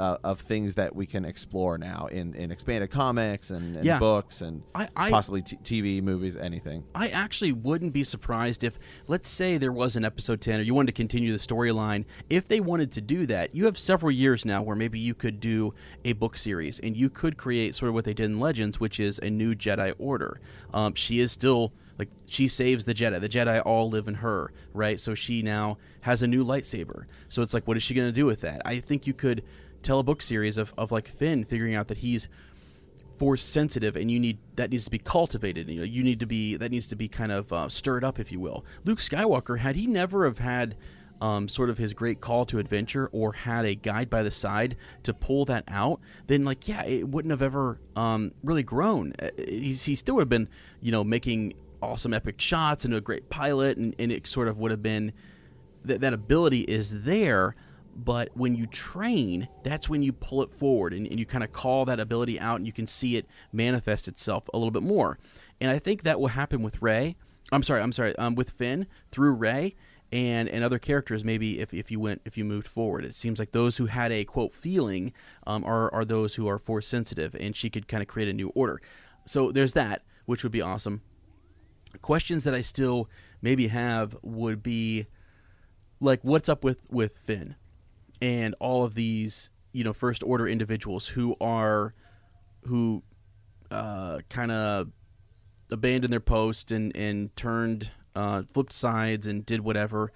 Uh, 0.00 0.16
of 0.24 0.40
things 0.40 0.76
that 0.76 0.96
we 0.96 1.04
can 1.04 1.26
explore 1.26 1.76
now 1.76 2.08
in, 2.10 2.32
in 2.34 2.50
expanded 2.50 2.90
comics 2.90 3.50
and, 3.50 3.76
and 3.76 3.84
Yeah. 3.84 3.98
books 3.98 4.40
and 4.40 4.62
I- 4.74 4.88
I- 4.96 5.10
possibly 5.10 5.42
t- 5.42 5.58
TV, 5.62 6.00
movies, 6.02 6.38
anything. 6.38 6.84
I 6.94 7.08
actually 7.08 7.52
wouldn't 7.52 7.92
be 7.92 8.02
surprised 8.02 8.64
if, 8.64 8.78
let's 9.08 9.28
say, 9.28 9.58
there 9.58 9.72
was 9.72 9.96
an 9.96 10.04
episode 10.06 10.40
10 10.40 10.58
or 10.60 10.62
you 10.62 10.72
wanted 10.72 10.86
to 10.86 10.92
continue 10.92 11.32
the 11.32 11.38
storyline. 11.38 12.06
If 12.30 12.48
they 12.48 12.60
wanted 12.60 12.90
to 12.92 13.02
do 13.02 13.26
that, 13.26 13.54
you 13.54 13.66
have 13.66 13.78
several 13.78 14.10
years 14.10 14.46
now 14.46 14.62
where 14.62 14.74
maybe 14.74 14.98
you 14.98 15.12
could 15.12 15.38
do 15.38 15.74
a 16.02 16.14
book 16.14 16.38
series 16.38 16.80
and 16.80 16.96
you 16.96 17.10
could 17.10 17.36
create 17.36 17.74
sort 17.74 17.90
of 17.90 17.94
what 17.94 18.06
they 18.06 18.14
did 18.14 18.24
in 18.24 18.40
Legends, 18.40 18.80
which 18.80 18.98
is 18.98 19.18
a 19.18 19.28
new 19.28 19.54
Jedi 19.54 19.92
Order. 19.98 20.40
Um, 20.72 20.94
she 20.94 21.20
is 21.20 21.30
still. 21.30 21.74
Like 21.98 22.08
she 22.24 22.48
saves 22.48 22.86
the 22.86 22.94
Jedi. 22.94 23.20
The 23.20 23.28
Jedi 23.28 23.60
all 23.66 23.90
live 23.90 24.08
in 24.08 24.14
her, 24.14 24.54
right? 24.72 24.98
So 24.98 25.14
she 25.14 25.42
now 25.42 25.76
has 26.00 26.22
a 26.22 26.26
new 26.26 26.42
lightsaber. 26.42 27.04
So 27.28 27.42
it's 27.42 27.52
like, 27.52 27.68
what 27.68 27.76
is 27.76 27.82
she 27.82 27.92
going 27.92 28.08
to 28.08 28.12
do 28.12 28.24
with 28.24 28.40
that? 28.40 28.62
I 28.64 28.80
think 28.80 29.06
you 29.06 29.12
could 29.12 29.42
tell 29.82 29.98
a 29.98 30.02
book 30.02 30.22
series 30.22 30.58
of, 30.58 30.74
of 30.76 30.92
like 30.92 31.08
Finn 31.08 31.44
figuring 31.44 31.74
out 31.74 31.88
that 31.88 31.98
he's 31.98 32.28
force 33.20 33.44
sensitive 33.44 33.96
and 33.96 34.10
you 34.10 34.18
need 34.18 34.38
that 34.56 34.70
needs 34.70 34.86
to 34.86 34.90
be 34.90 34.96
cultivated 34.96 35.68
you 35.68 35.80
know 35.80 35.84
you 35.84 36.02
need 36.02 36.18
to 36.18 36.24
be 36.24 36.56
that 36.56 36.70
needs 36.70 36.86
to 36.88 36.96
be 36.96 37.06
kind 37.06 37.30
of 37.30 37.52
uh, 37.52 37.68
stirred 37.68 38.02
up 38.02 38.18
if 38.18 38.32
you 38.32 38.40
will. 38.40 38.64
Luke 38.84 38.98
skywalker 38.98 39.58
had 39.58 39.76
he 39.76 39.86
never 39.86 40.24
have 40.24 40.38
had 40.38 40.74
um, 41.20 41.46
sort 41.46 41.68
of 41.68 41.76
his 41.76 41.92
great 41.92 42.20
call 42.22 42.46
to 42.46 42.58
adventure 42.58 43.10
or 43.12 43.34
had 43.34 43.66
a 43.66 43.74
guide 43.74 44.08
by 44.08 44.22
the 44.22 44.30
side 44.30 44.74
to 45.02 45.12
pull 45.12 45.44
that 45.44 45.64
out 45.68 46.00
then 46.28 46.44
like 46.46 46.66
yeah 46.66 46.82
it 46.84 47.08
wouldn't 47.08 47.30
have 47.30 47.42
ever 47.42 47.78
um, 47.94 48.32
really 48.42 48.62
grown. 48.62 49.12
Uh, 49.20 49.28
he's, 49.36 49.84
he 49.84 49.94
still 49.94 50.14
would 50.14 50.22
have 50.22 50.28
been 50.30 50.48
you 50.80 50.90
know 50.90 51.04
making 51.04 51.52
awesome 51.82 52.14
epic 52.14 52.40
shots 52.40 52.86
and 52.86 52.94
a 52.94 53.02
great 53.02 53.28
pilot 53.28 53.76
and, 53.76 53.94
and 53.98 54.10
it 54.10 54.26
sort 54.26 54.48
of 54.48 54.58
would 54.58 54.70
have 54.70 54.82
been 54.82 55.12
that 55.84 56.00
that 56.00 56.14
ability 56.14 56.60
is 56.60 57.04
there 57.04 57.54
but 58.04 58.30
when 58.34 58.54
you 58.54 58.66
train 58.66 59.48
that's 59.62 59.88
when 59.88 60.02
you 60.02 60.12
pull 60.12 60.42
it 60.42 60.50
forward 60.50 60.92
and, 60.92 61.06
and 61.06 61.18
you 61.18 61.26
kind 61.26 61.44
of 61.44 61.52
call 61.52 61.84
that 61.84 62.00
ability 62.00 62.38
out 62.40 62.56
and 62.56 62.66
you 62.66 62.72
can 62.72 62.86
see 62.86 63.16
it 63.16 63.26
manifest 63.52 64.08
itself 64.08 64.48
a 64.52 64.56
little 64.56 64.70
bit 64.70 64.82
more. 64.82 65.18
And 65.60 65.70
i 65.70 65.78
think 65.78 66.02
that 66.02 66.20
will 66.20 66.28
happen 66.28 66.62
with 66.62 66.80
rey 66.80 67.16
i'm 67.52 67.62
sorry 67.62 67.82
i'm 67.82 67.92
sorry 67.92 68.16
um, 68.16 68.34
with 68.34 68.50
finn 68.50 68.86
through 69.10 69.32
rey 69.34 69.74
and 70.12 70.48
and 70.48 70.64
other 70.64 70.78
characters 70.78 71.24
maybe 71.24 71.60
if, 71.60 71.72
if 71.72 71.90
you 71.90 72.00
went 72.00 72.20
if 72.24 72.36
you 72.36 72.44
moved 72.44 72.66
forward. 72.66 73.04
It 73.04 73.14
seems 73.14 73.38
like 73.38 73.52
those 73.52 73.76
who 73.76 73.86
had 73.86 74.12
a 74.12 74.24
quote 74.24 74.54
feeling 74.54 75.12
um, 75.46 75.64
are, 75.64 75.92
are 75.92 76.04
those 76.04 76.34
who 76.34 76.48
are 76.48 76.58
force 76.58 76.86
sensitive 76.86 77.34
and 77.38 77.54
she 77.54 77.70
could 77.70 77.88
kind 77.88 78.02
of 78.02 78.08
create 78.08 78.28
a 78.28 78.32
new 78.32 78.48
order. 78.48 78.80
So 79.26 79.52
there's 79.52 79.72
that 79.74 80.02
which 80.26 80.42
would 80.42 80.52
be 80.52 80.62
awesome. 80.62 81.02
Questions 82.02 82.44
that 82.44 82.54
i 82.54 82.60
still 82.60 83.08
maybe 83.42 83.68
have 83.68 84.16
would 84.22 84.62
be 84.62 85.06
like 86.00 86.20
what's 86.22 86.48
up 86.48 86.64
with 86.64 86.82
with 86.90 87.16
Finn 87.16 87.56
and 88.20 88.54
all 88.60 88.84
of 88.84 88.94
these 88.94 89.50
you 89.72 89.84
know 89.84 89.92
first 89.92 90.22
order 90.22 90.46
individuals 90.48 91.08
who 91.08 91.36
are 91.40 91.94
who 92.66 93.02
uh, 93.70 94.18
kind 94.28 94.50
of 94.50 94.88
abandoned 95.70 96.12
their 96.12 96.20
post 96.20 96.70
and 96.70 96.94
and 96.96 97.34
turned 97.36 97.90
uh, 98.14 98.42
flipped 98.52 98.72
sides 98.72 99.26
and 99.26 99.46
did 99.46 99.60
whatever. 99.60 100.12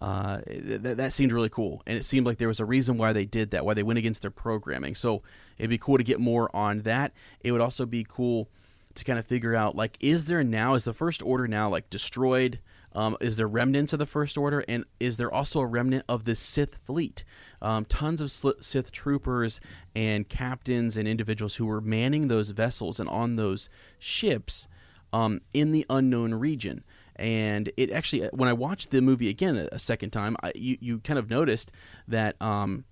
Uh, 0.00 0.40
th- 0.42 0.80
that 0.80 1.12
seemed 1.12 1.32
really 1.32 1.48
cool, 1.48 1.82
and 1.84 1.98
it 1.98 2.04
seemed 2.04 2.24
like 2.24 2.38
there 2.38 2.46
was 2.46 2.60
a 2.60 2.64
reason 2.64 2.96
why 2.98 3.12
they 3.12 3.24
did 3.24 3.50
that, 3.50 3.64
why 3.64 3.74
they 3.74 3.82
went 3.82 3.98
against 3.98 4.22
their 4.22 4.30
programming. 4.30 4.94
So 4.94 5.22
it'd 5.58 5.70
be 5.70 5.78
cool 5.78 5.98
to 5.98 6.04
get 6.04 6.20
more 6.20 6.54
on 6.54 6.82
that. 6.82 7.12
It 7.40 7.50
would 7.50 7.60
also 7.60 7.84
be 7.84 8.06
cool 8.08 8.48
to 8.94 9.04
kind 9.04 9.18
of 9.18 9.26
figure 9.26 9.56
out 9.56 9.74
like, 9.74 9.96
is 9.98 10.26
there 10.26 10.44
now 10.44 10.74
is 10.74 10.84
the 10.84 10.92
First 10.92 11.20
Order 11.22 11.48
now 11.48 11.68
like 11.68 11.90
destroyed? 11.90 12.60
Um, 12.94 13.16
is 13.20 13.36
there 13.36 13.46
remnants 13.46 13.92
of 13.92 13.98
the 13.98 14.06
First 14.06 14.38
Order, 14.38 14.64
and 14.68 14.84
is 14.98 15.16
there 15.16 15.32
also 15.32 15.60
a 15.60 15.66
remnant 15.66 16.04
of 16.08 16.24
the 16.24 16.34
Sith 16.34 16.78
fleet? 16.84 17.24
Um, 17.60 17.84
tons 17.84 18.20
of 18.20 18.30
Sith 18.30 18.90
troopers 18.92 19.60
and 19.94 20.28
captains 20.28 20.96
and 20.96 21.06
individuals 21.06 21.56
who 21.56 21.66
were 21.66 21.80
manning 21.80 22.28
those 22.28 22.50
vessels 22.50 22.98
and 22.98 23.08
on 23.08 23.36
those 23.36 23.68
ships 23.98 24.68
um, 25.12 25.40
in 25.52 25.72
the 25.72 25.86
unknown 25.90 26.34
region. 26.34 26.84
And 27.16 27.70
it 27.76 27.90
actually, 27.90 28.28
when 28.32 28.48
I 28.48 28.52
watched 28.52 28.90
the 28.90 29.00
movie 29.00 29.28
again 29.28 29.68
a, 29.72 29.78
second 29.78 30.10
time, 30.10 30.36
I, 30.42 30.52
you 30.54 30.78
you 30.80 30.98
kind 31.00 31.18
of 31.18 31.28
noticed 31.28 31.72
that 32.06 32.40
um, 32.40 32.84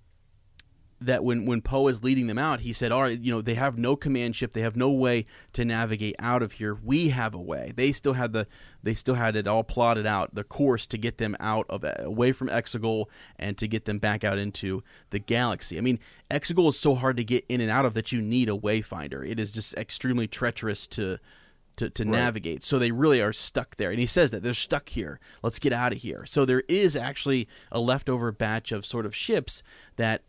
that 0.99 1.23
when 1.23 1.45
when 1.45 1.61
Poe 1.61 1.87
is 1.87 2.03
leading 2.03 2.27
them 2.27 2.37
out, 2.37 2.61
he 2.61 2.73
said, 2.73 2.91
"All 2.91 3.03
right, 3.03 3.19
you 3.19 3.31
know, 3.31 3.41
they 3.41 3.53
have 3.53 3.77
no 3.77 3.95
command 3.95 4.35
ship, 4.35 4.53
they 4.53 4.61
have 4.61 4.75
no 4.75 4.89
way 4.89 5.25
to 5.53 5.63
navigate 5.63 6.15
out 6.19 6.41
of 6.41 6.53
here. 6.53 6.75
We 6.75 7.09
have 7.09 7.33
a 7.33 7.41
way. 7.41 7.71
They 7.75 7.91
still 7.91 8.13
had 8.13 8.33
the 8.33 8.47
they 8.81 8.93
still 8.93 9.15
had 9.15 9.35
it 9.35 9.47
all 9.47 9.63
plotted 9.63 10.05
out, 10.05 10.33
the 10.33 10.43
course 10.43 10.87
to 10.87 10.97
get 10.97 11.17
them 11.17 11.35
out 11.39 11.65
of 11.69 11.85
away 11.99 12.31
from 12.31 12.47
Exegol 12.49 13.05
and 13.37 13.57
to 13.57 13.67
get 13.67 13.85
them 13.85 13.99
back 13.99 14.23
out 14.23 14.37
into 14.37 14.83
the 15.11 15.19
galaxy. 15.19 15.77
I 15.77 15.81
mean, 15.81 15.99
Exegol 16.31 16.69
is 16.69 16.79
so 16.79 16.95
hard 16.95 17.17
to 17.17 17.23
get 17.23 17.45
in 17.47 17.61
and 17.61 17.69
out 17.69 17.85
of 17.85 17.93
that 17.93 18.11
you 18.11 18.21
need 18.21 18.49
a 18.49 18.57
wayfinder. 18.57 19.27
It 19.27 19.39
is 19.39 19.51
just 19.51 19.75
extremely 19.75 20.27
treacherous 20.27 20.87
to 20.87 21.19
to, 21.77 21.91
to 21.91 22.05
navigate. 22.05 22.63
So 22.63 22.79
they 22.79 22.89
really 22.89 23.21
are 23.21 23.31
stuck 23.31 23.75
there. 23.75 23.91
And 23.91 23.99
he 23.99 24.07
says 24.07 24.31
that 24.31 24.41
they're 24.41 24.55
stuck 24.55 24.89
here. 24.89 25.19
Let's 25.43 25.59
get 25.59 25.71
out 25.71 25.93
of 25.93 25.99
here. 25.99 26.25
So 26.25 26.43
there 26.43 26.63
is 26.67 26.95
actually 26.95 27.47
a 27.71 27.79
leftover 27.79 28.31
batch 28.31 28.71
of 28.71 28.83
sort 28.83 29.05
of 29.05 29.15
ships 29.15 29.61
that 29.95 30.23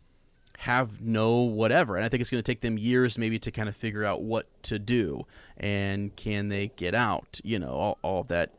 have 0.59 0.99
no 0.99 1.37
whatever. 1.37 1.95
And 1.95 2.03
I 2.03 2.09
think 2.09 2.19
it's 2.19 2.29
going 2.29 2.43
to 2.43 2.51
take 2.51 2.59
them 2.59 2.77
years 2.77 3.17
maybe 3.17 3.39
to 3.39 3.49
kind 3.49 3.69
of 3.69 3.77
figure 3.77 4.03
out 4.03 4.21
what 4.21 4.45
to 4.63 4.77
do 4.77 5.25
and 5.55 6.13
can 6.17 6.49
they 6.49 6.71
get 6.75 6.93
out, 6.93 7.39
you 7.45 7.57
know, 7.57 7.71
all, 7.71 7.97
all 8.01 8.23
that 8.23 8.53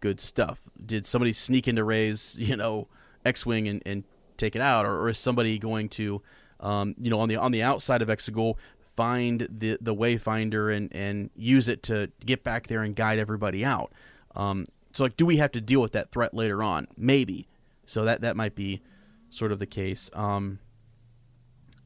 good 0.00 0.18
stuff. 0.18 0.62
Did 0.84 1.06
somebody 1.06 1.32
sneak 1.32 1.68
into 1.68 1.84
Rey's, 1.84 2.34
you 2.40 2.56
know, 2.56 2.88
X-wing 3.24 3.68
and, 3.68 3.82
and 3.86 4.02
take 4.36 4.56
it 4.56 4.62
out, 4.62 4.84
or, 4.84 4.98
or 4.98 5.10
is 5.10 5.18
somebody 5.18 5.60
going 5.60 5.88
to, 5.90 6.20
um, 6.58 6.96
you 6.98 7.08
know, 7.08 7.20
on 7.20 7.28
the 7.28 7.36
on 7.36 7.52
the 7.52 7.62
outside 7.62 8.02
of 8.02 8.08
Exegol 8.08 8.56
find 8.96 9.46
the 9.48 9.78
the 9.80 9.94
wayfinder 9.94 10.76
and 10.76 10.94
and 10.94 11.30
use 11.36 11.68
it 11.68 11.84
to 11.84 12.10
get 12.26 12.42
back 12.42 12.66
there 12.66 12.82
and 12.82 12.96
guide 12.96 13.20
everybody 13.20 13.64
out? 13.64 13.92
Um, 14.34 14.66
so 14.92 15.04
like, 15.04 15.16
do 15.16 15.24
we 15.24 15.36
have 15.36 15.52
to 15.52 15.60
deal 15.60 15.80
with 15.80 15.92
that 15.92 16.10
threat 16.10 16.34
later 16.34 16.64
on? 16.64 16.88
Maybe. 16.96 17.46
So 17.86 18.04
that 18.04 18.22
that 18.22 18.34
might 18.34 18.56
be 18.56 18.82
sort 19.30 19.52
of 19.52 19.60
the 19.60 19.66
case. 19.66 20.10
Um, 20.14 20.58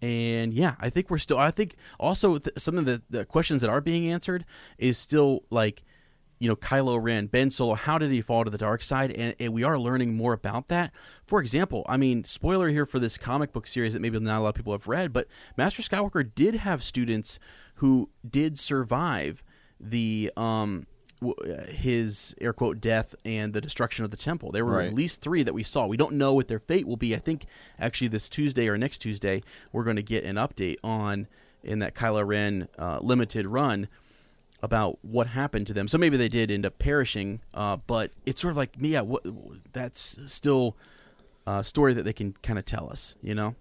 and 0.00 0.54
yeah, 0.54 0.74
I 0.80 0.90
think 0.90 1.10
we're 1.10 1.18
still. 1.18 1.38
I 1.38 1.50
think 1.50 1.76
also 1.98 2.38
th- 2.38 2.58
some 2.58 2.78
of 2.78 2.84
the, 2.84 3.02
the 3.10 3.24
questions 3.24 3.60
that 3.62 3.70
are 3.70 3.80
being 3.80 4.10
answered 4.10 4.44
is 4.78 4.96
still 4.98 5.44
like, 5.50 5.82
you 6.38 6.48
know, 6.48 6.56
Kylo 6.56 7.02
Ren, 7.02 7.26
Ben 7.26 7.50
Solo. 7.50 7.74
How 7.74 7.98
did 7.98 8.10
he 8.10 8.20
fall 8.20 8.44
to 8.44 8.50
the 8.50 8.58
dark 8.58 8.82
side? 8.82 9.10
And, 9.12 9.34
and 9.40 9.52
we 9.52 9.64
are 9.64 9.78
learning 9.78 10.14
more 10.14 10.32
about 10.32 10.68
that. 10.68 10.92
For 11.26 11.40
example, 11.40 11.84
I 11.88 11.96
mean, 11.96 12.24
spoiler 12.24 12.68
here 12.68 12.86
for 12.86 12.98
this 12.98 13.18
comic 13.18 13.52
book 13.52 13.66
series 13.66 13.94
that 13.94 14.00
maybe 14.00 14.18
not 14.20 14.38
a 14.38 14.42
lot 14.42 14.50
of 14.50 14.54
people 14.54 14.72
have 14.72 14.86
read, 14.86 15.12
but 15.12 15.26
Master 15.56 15.82
Skywalker 15.82 16.28
did 16.34 16.54
have 16.56 16.82
students 16.82 17.38
who 17.76 18.10
did 18.28 18.58
survive 18.58 19.42
the 19.80 20.32
um 20.36 20.86
his 21.68 22.34
air 22.40 22.52
quote 22.52 22.80
death 22.80 23.14
and 23.24 23.52
the 23.52 23.60
destruction 23.60 24.04
of 24.04 24.10
the 24.10 24.16
temple. 24.16 24.50
There 24.52 24.64
were 24.64 24.76
Right. 24.78 24.88
at 24.88 24.94
least 24.94 25.20
three 25.22 25.42
that 25.42 25.52
we 25.54 25.62
saw. 25.62 25.86
We 25.86 25.96
don't 25.96 26.14
know 26.14 26.32
what 26.34 26.48
their 26.48 26.58
fate 26.60 26.86
will 26.86 26.96
be. 26.96 27.14
I 27.14 27.18
think 27.18 27.46
actually 27.78 28.08
this 28.08 28.28
Tuesday 28.28 28.68
or 28.68 28.78
next 28.78 28.98
Tuesday 28.98 29.42
we're 29.72 29.84
going 29.84 29.96
to 29.96 30.02
get 30.02 30.24
an 30.24 30.36
update 30.36 30.76
on 30.84 31.26
in 31.62 31.80
that 31.80 31.94
Kylo 31.94 32.26
Ren 32.26 32.68
uh, 32.78 32.98
limited 33.02 33.46
run 33.46 33.88
about 34.62 34.98
what 35.02 35.28
happened 35.28 35.66
to 35.68 35.72
them. 35.72 35.86
So 35.88 35.98
maybe 35.98 36.16
they 36.16 36.28
did 36.28 36.50
end 36.50 36.64
up 36.66 36.78
perishing, 36.78 37.40
uh, 37.54 37.76
but 37.86 38.10
it's 38.26 38.40
sort 38.40 38.50
of 38.52 38.56
like 38.56 38.70
yeah, 38.78 39.00
what, 39.00 39.24
that's 39.72 40.18
still 40.26 40.76
a 41.46 41.62
story 41.64 41.94
that 41.94 42.02
they 42.04 42.12
can 42.12 42.34
kind 42.42 42.58
of 42.58 42.64
tell 42.64 42.90
us. 42.90 43.14
You 43.22 43.34
know? 43.34 43.54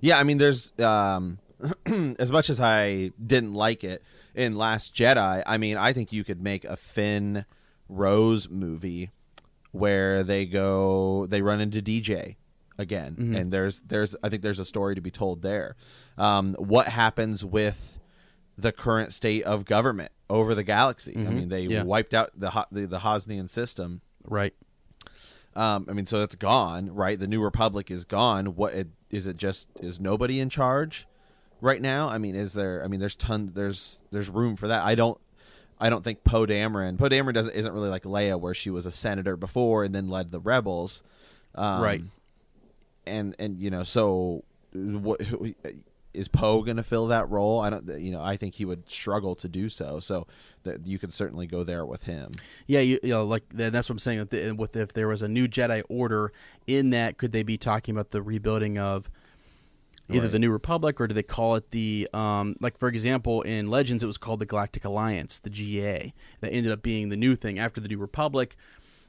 Yeah, 0.00 0.18
I 0.18 0.22
mean, 0.22 0.38
there's 0.38 0.72
um, 0.78 1.38
as 2.18 2.32
much 2.32 2.50
as 2.50 2.60
I 2.60 3.12
didn't 3.24 3.54
like 3.54 3.84
it 3.84 4.02
in 4.34 4.56
Last 4.56 4.94
Jedi. 4.94 5.42
I 5.46 5.58
mean, 5.58 5.76
I 5.76 5.92
think 5.92 6.12
you 6.12 6.24
could 6.24 6.42
make 6.42 6.64
a 6.64 6.76
Finn 6.76 7.44
Rose 7.88 8.48
movie 8.48 9.10
where 9.70 10.22
they 10.22 10.46
go, 10.46 11.26
they 11.26 11.42
run 11.42 11.60
into 11.60 11.80
DJ 11.82 12.36
again, 12.78 13.34
and 13.36 13.50
there's 13.50 13.80
there's 13.80 14.16
I 14.22 14.28
think 14.28 14.42
there's 14.42 14.58
a 14.58 14.64
story 14.64 14.94
to 14.94 15.00
be 15.00 15.10
told 15.10 15.42
there. 15.42 15.76
Um, 16.18 16.52
what 16.54 16.88
happens 16.88 17.44
with 17.44 17.98
the 18.56 18.72
current 18.72 19.12
state 19.12 19.44
of 19.44 19.64
government 19.64 20.10
over 20.28 20.54
the 20.54 20.64
galaxy? 20.64 21.14
I 21.16 21.30
mean, 21.30 21.48
they 21.48 21.62
Yeah. 21.62 21.84
wiped 21.84 22.12
out 22.14 22.30
the 22.38 22.66
the, 22.72 22.86
the 22.86 22.98
Hosnian 23.00 23.48
system. 23.48 24.00
Right. 24.24 24.54
Um, 25.54 25.86
I 25.88 25.92
mean, 25.92 26.06
so 26.06 26.18
that's 26.18 26.34
gone, 26.34 26.94
right? 26.94 27.18
The 27.18 27.26
New 27.26 27.42
Republic 27.42 27.90
is 27.90 28.06
gone. 28.06 28.54
What 28.56 28.72
it, 28.72 28.88
is 29.10 29.26
it? 29.26 29.36
Just 29.36 29.68
is 29.80 30.00
nobody 30.00 30.40
in 30.40 30.48
charge 30.48 31.06
right 31.62 31.80
now? 31.80 32.08
I 32.08 32.18
mean, 32.18 32.34
is 32.34 32.52
there? 32.52 32.84
I 32.84 32.88
mean, 32.88 33.00
there's 33.00 33.16
tons. 33.16 33.54
There's 33.54 34.02
there's 34.10 34.28
room 34.28 34.56
for 34.56 34.68
that. 34.68 34.84
I 34.84 34.94
don't. 34.94 35.18
I 35.80 35.88
don't 35.88 36.04
think 36.04 36.22
Poe 36.22 36.46
Dameron. 36.46 36.98
Poe 36.98 37.08
Dameron 37.08 37.32
doesn't 37.32 37.54
isn't 37.54 37.72
really 37.72 37.88
like 37.88 38.02
Leia, 38.02 38.38
where 38.38 38.52
she 38.52 38.68
was 38.68 38.84
a 38.84 38.92
senator 38.92 39.36
before 39.36 39.84
and 39.84 39.94
then 39.94 40.08
led 40.08 40.30
the 40.30 40.40
rebels. 40.40 41.02
Um, 41.54 41.82
Right. 41.82 42.02
And 43.06 43.34
and 43.38 43.60
you 43.60 43.70
know, 43.70 43.82
so 43.82 44.44
what 44.72 45.20
is 46.14 46.28
Poe 46.28 46.62
going 46.62 46.76
to 46.76 46.82
fill 46.82 47.06
that 47.08 47.28
role? 47.30 47.60
I 47.60 47.70
don't. 47.70 48.00
You 48.00 48.12
know, 48.12 48.22
I 48.22 48.36
think 48.36 48.54
he 48.54 48.64
would 48.64 48.88
struggle 48.88 49.34
to 49.36 49.48
do 49.48 49.68
so. 49.68 49.98
So 49.98 50.26
that 50.64 50.86
you 50.86 50.98
could 50.98 51.12
certainly 51.12 51.46
go 51.46 51.64
there 51.64 51.84
with 51.84 52.04
him. 52.04 52.32
Yeah, 52.68 52.80
you, 52.80 53.00
you 53.02 53.10
know, 53.10 53.24
like 53.24 53.42
that's 53.50 53.88
what 53.88 53.94
I'm 53.94 53.98
saying. 53.98 54.18
With, 54.20 54.30
the, 54.30 54.52
with 54.52 54.76
if 54.76 54.92
there 54.92 55.08
was 55.08 55.22
a 55.22 55.28
new 55.28 55.48
Jedi 55.48 55.82
Order 55.88 56.32
in 56.66 56.90
that, 56.90 57.18
could 57.18 57.32
they 57.32 57.42
be 57.42 57.56
talking 57.56 57.94
about 57.94 58.10
the 58.12 58.22
rebuilding 58.22 58.78
of 58.78 59.10
either 60.10 60.22
Right. 60.22 60.32
the 60.32 60.38
New 60.38 60.50
Republic 60.50 61.00
or 61.00 61.06
do 61.06 61.14
they 61.14 61.22
call 61.22 61.54
it 61.56 61.70
the 61.70 62.08
um, 62.12 62.56
like 62.60 62.76
for 62.78 62.88
example 62.88 63.42
in 63.42 63.68
Legends 63.68 64.02
it 64.02 64.06
was 64.06 64.18
called 64.18 64.40
the 64.40 64.46
Galactic 64.46 64.84
Alliance, 64.84 65.38
the 65.38 65.50
GA, 65.50 66.12
that 66.40 66.52
ended 66.52 66.72
up 66.72 66.82
being 66.82 67.08
the 67.08 67.16
new 67.16 67.36
thing 67.36 67.58
after 67.58 67.80
the 67.80 67.88
New 67.88 67.98
Republic. 67.98 68.56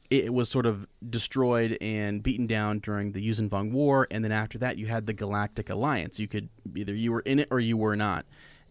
It, 0.09 0.31
was 0.31 0.47
sort 0.47 0.67
of 0.67 0.85
destroyed 1.09 1.75
and 1.81 2.21
beaten 2.21 2.45
down 2.45 2.79
during 2.79 3.13
the 3.13 3.27
Yuuzhan 3.27 3.49
Vong 3.49 3.71
War, 3.71 4.07
and 4.11 4.23
then 4.23 4.31
after 4.31 4.59
that 4.59 4.77
you 4.77 4.85
had 4.85 5.07
the 5.07 5.13
Galactic 5.13 5.71
Alliance. 5.71 6.19
You 6.19 6.27
could 6.27 6.49
either 6.75 6.93
you 6.93 7.11
were 7.11 7.21
in 7.21 7.39
it 7.39 7.47
or 7.49 7.59
you 7.59 7.77
were 7.77 7.95
not, 7.95 8.25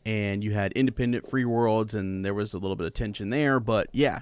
and 0.06 0.44
you 0.44 0.52
had 0.52 0.72
independent 0.74 1.26
free 1.28 1.44
worlds, 1.44 1.96
and 1.96 2.24
there 2.24 2.34
was 2.34 2.54
a 2.54 2.58
little 2.58 2.76
bit 2.76 2.86
of 2.86 2.94
tension 2.94 3.30
there. 3.30 3.58
But 3.58 3.88
yeah, 3.92 4.20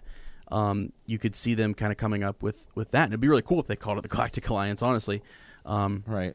um, 0.50 0.92
you 1.04 1.18
could 1.18 1.34
see 1.34 1.52
them 1.52 1.74
kind 1.74 1.92
of 1.92 1.98
coming 1.98 2.22
up 2.24 2.42
with 2.42 2.68
with 2.74 2.90
that, 2.92 3.04
and 3.04 3.12
it'd 3.12 3.20
be 3.20 3.28
really 3.28 3.42
cool 3.42 3.60
if 3.60 3.66
they 3.66 3.76
called 3.76 3.98
it 3.98 4.02
the 4.02 4.08
Galactic 4.08 4.48
Alliance. 4.48 4.80
Honestly, 4.80 5.20
um, 5.66 6.04
Right. 6.06 6.34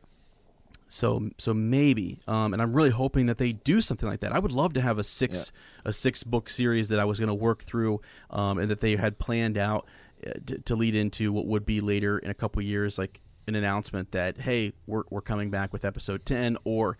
So 0.88 1.30
so 1.38 1.54
maybe, 1.54 2.20
um, 2.28 2.54
and 2.54 2.62
I'm 2.62 2.74
really 2.74 2.92
hoping 2.92 3.26
that 3.26 3.38
they 3.38 3.54
do 3.54 3.82
something 3.82 4.08
like 4.08 4.20
that. 4.20 4.32
I 4.32 4.40
would 4.40 4.52
love 4.52 4.74
to 4.74 4.82
have 4.82 5.00
a 5.00 5.04
six 5.04 5.52
a 5.84 5.92
six 5.92 6.24
book 6.24 6.50
series 6.50 6.90
that 6.90 7.00
I 7.00 7.06
was 7.06 7.20
going 7.20 7.28
to 7.28 7.34
work 7.34 7.64
through, 7.64 8.02
um, 8.30 8.60
and 8.60 8.70
that 8.70 8.82
they 8.82 8.96
had 8.96 9.18
planned 9.18 9.58
out 9.58 9.88
uh, 10.26 10.32
to, 10.46 10.60
to 10.60 10.76
lead 10.76 10.96
into 10.96 11.34
what 11.34 11.48
would 11.48 11.66
be 11.66 11.82
later 11.82 12.20
in 12.20 12.30
a 12.30 12.36
couple 12.36 12.62
years, 12.62 12.98
like 12.98 13.22
an 13.48 13.56
announcement 13.56 14.12
that 14.12 14.38
hey, 14.38 14.74
we're 14.86 15.04
we're 15.10 15.22
coming 15.22 15.50
back 15.50 15.74
with 15.74 15.86
episode 15.86 16.26
ten, 16.26 16.56
or 16.66 16.98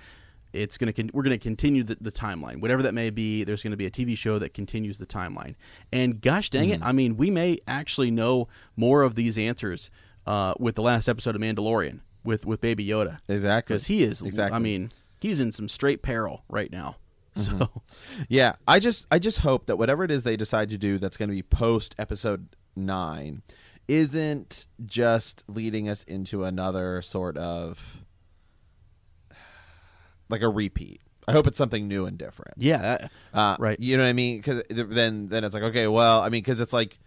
it's 0.52 0.78
going 0.78 0.92
to 0.92 0.94
con- 0.94 1.12
we're 1.14 1.24
going 1.24 1.38
to 1.38 1.44
continue 1.44 1.84
the, 1.84 1.98
the 2.02 2.12
timeline, 2.12 2.62
whatever 2.62 2.82
that 2.82 2.94
may 2.94 3.12
be. 3.12 3.44
There's 3.44 3.62
going 3.62 3.72
to 3.72 3.78
be 3.78 3.86
a 3.86 3.92
TV 3.92 4.18
show 4.18 4.40
that 4.40 4.56
continues 4.56 4.98
the 4.98 5.06
timeline, 5.06 5.56
and 5.92 6.20
gosh 6.22 6.50
dang 6.50 6.70
it, 6.70 6.82
I 6.82 6.92
mean, 6.92 7.18
we 7.18 7.30
may 7.30 7.60
actually 7.68 8.10
know 8.10 8.48
more 8.76 9.04
of 9.04 9.14
these 9.14 9.38
answers 9.38 9.92
uh, 10.26 10.56
with 10.58 10.74
the 10.74 10.82
last 10.82 11.08
episode 11.08 11.36
of 11.36 11.42
Mandalorian 11.42 12.00
with 12.26 12.46
with 12.46 12.60
Baby 12.62 12.86
Yoda 12.86 13.20
Exactly. 13.30 13.74
because 13.76 13.88
he 13.88 14.04
is. 14.04 14.22
Exactly. 14.22 14.56
I 14.56 14.60
mean, 14.60 14.92
he's 15.22 15.40
in 15.40 15.52
some 15.52 15.70
straight 15.70 16.02
peril 16.02 16.44
right 16.50 16.72
now. 16.72 16.98
So 17.38 17.70
Yeah, 18.30 18.54
I 18.68 18.80
just 18.80 19.08
I 19.12 19.20
just 19.20 19.40
hope 19.40 19.66
that 19.68 19.78
whatever 19.78 20.04
it 20.04 20.12
is 20.12 20.24
they 20.24 20.38
decide 20.38 20.70
to 20.70 20.78
do 20.78 20.98
that's 20.98 21.18
going 21.18 21.30
to 21.30 21.36
be 21.36 21.44
post 21.44 21.94
episode 22.00 22.56
9 22.78 23.42
isn't 23.88 24.68
just 24.86 25.44
leading 25.48 25.88
us 25.90 26.04
into 26.04 26.44
another 26.46 27.02
sort 27.02 27.38
of 27.38 28.04
like 30.30 30.42
a 30.42 30.50
repeat. 30.50 31.02
I 31.28 31.32
hope 31.32 31.48
it's 31.48 31.58
something 31.58 31.88
new 31.88 32.06
and 32.06 32.18
different. 32.18 32.54
yeah, 32.58 33.08
uh, 33.34 33.38
Uh, 33.38 33.56
Right. 33.60 33.80
You 33.80 33.98
know 33.98 34.04
what 34.04 34.10
I 34.10 34.14
mean? 34.14 34.38
Because 34.38 34.62
then 34.70 35.28
then 35.28 35.44
it's 35.44 35.54
like 35.56 35.64
okay, 35.64 35.88
well, 35.88 36.22
I 36.22 36.26
mean, 36.30 36.42
because 36.44 36.60
it's 36.60 36.74
like 36.74 37.00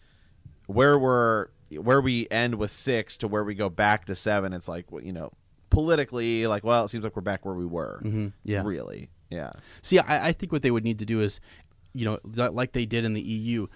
where 0.67 0.99
we're 0.99 1.49
where 1.77 2.01
we 2.01 2.27
end 2.31 2.55
with 2.57 2.71
six 2.71 3.19
to 3.19 3.29
where 3.29 3.45
we 3.45 3.55
go 3.55 3.69
back 3.69 4.05
to 4.07 4.15
seven. 4.15 4.53
It's 4.53 4.69
like 4.69 4.91
well, 4.93 5.03
you 5.03 5.13
know 5.13 5.33
politically, 5.71 6.47
like 6.47 6.65
well, 6.65 6.85
it 6.85 6.89
seems 6.89 7.05
like 7.05 7.15
we're 7.15 7.23
back 7.23 7.45
where 7.45 7.55
we 7.55 7.67
were. 7.67 8.01
Mhm, 8.05 8.33
yeah. 8.43 8.63
really, 8.65 9.11
yeah. 9.31 9.51
See, 9.83 9.99
I, 9.99 10.29
I 10.29 10.33
think 10.33 10.51
what 10.53 10.63
they 10.63 10.71
would 10.71 10.85
need 10.85 10.99
to 11.01 11.05
do 11.07 11.21
is, 11.21 11.41
you 11.93 12.05
know, 12.05 12.19
like 12.25 12.73
they 12.73 12.87
did 12.87 13.05
in 13.05 13.13
the 13.13 13.21
EU, 13.21 13.67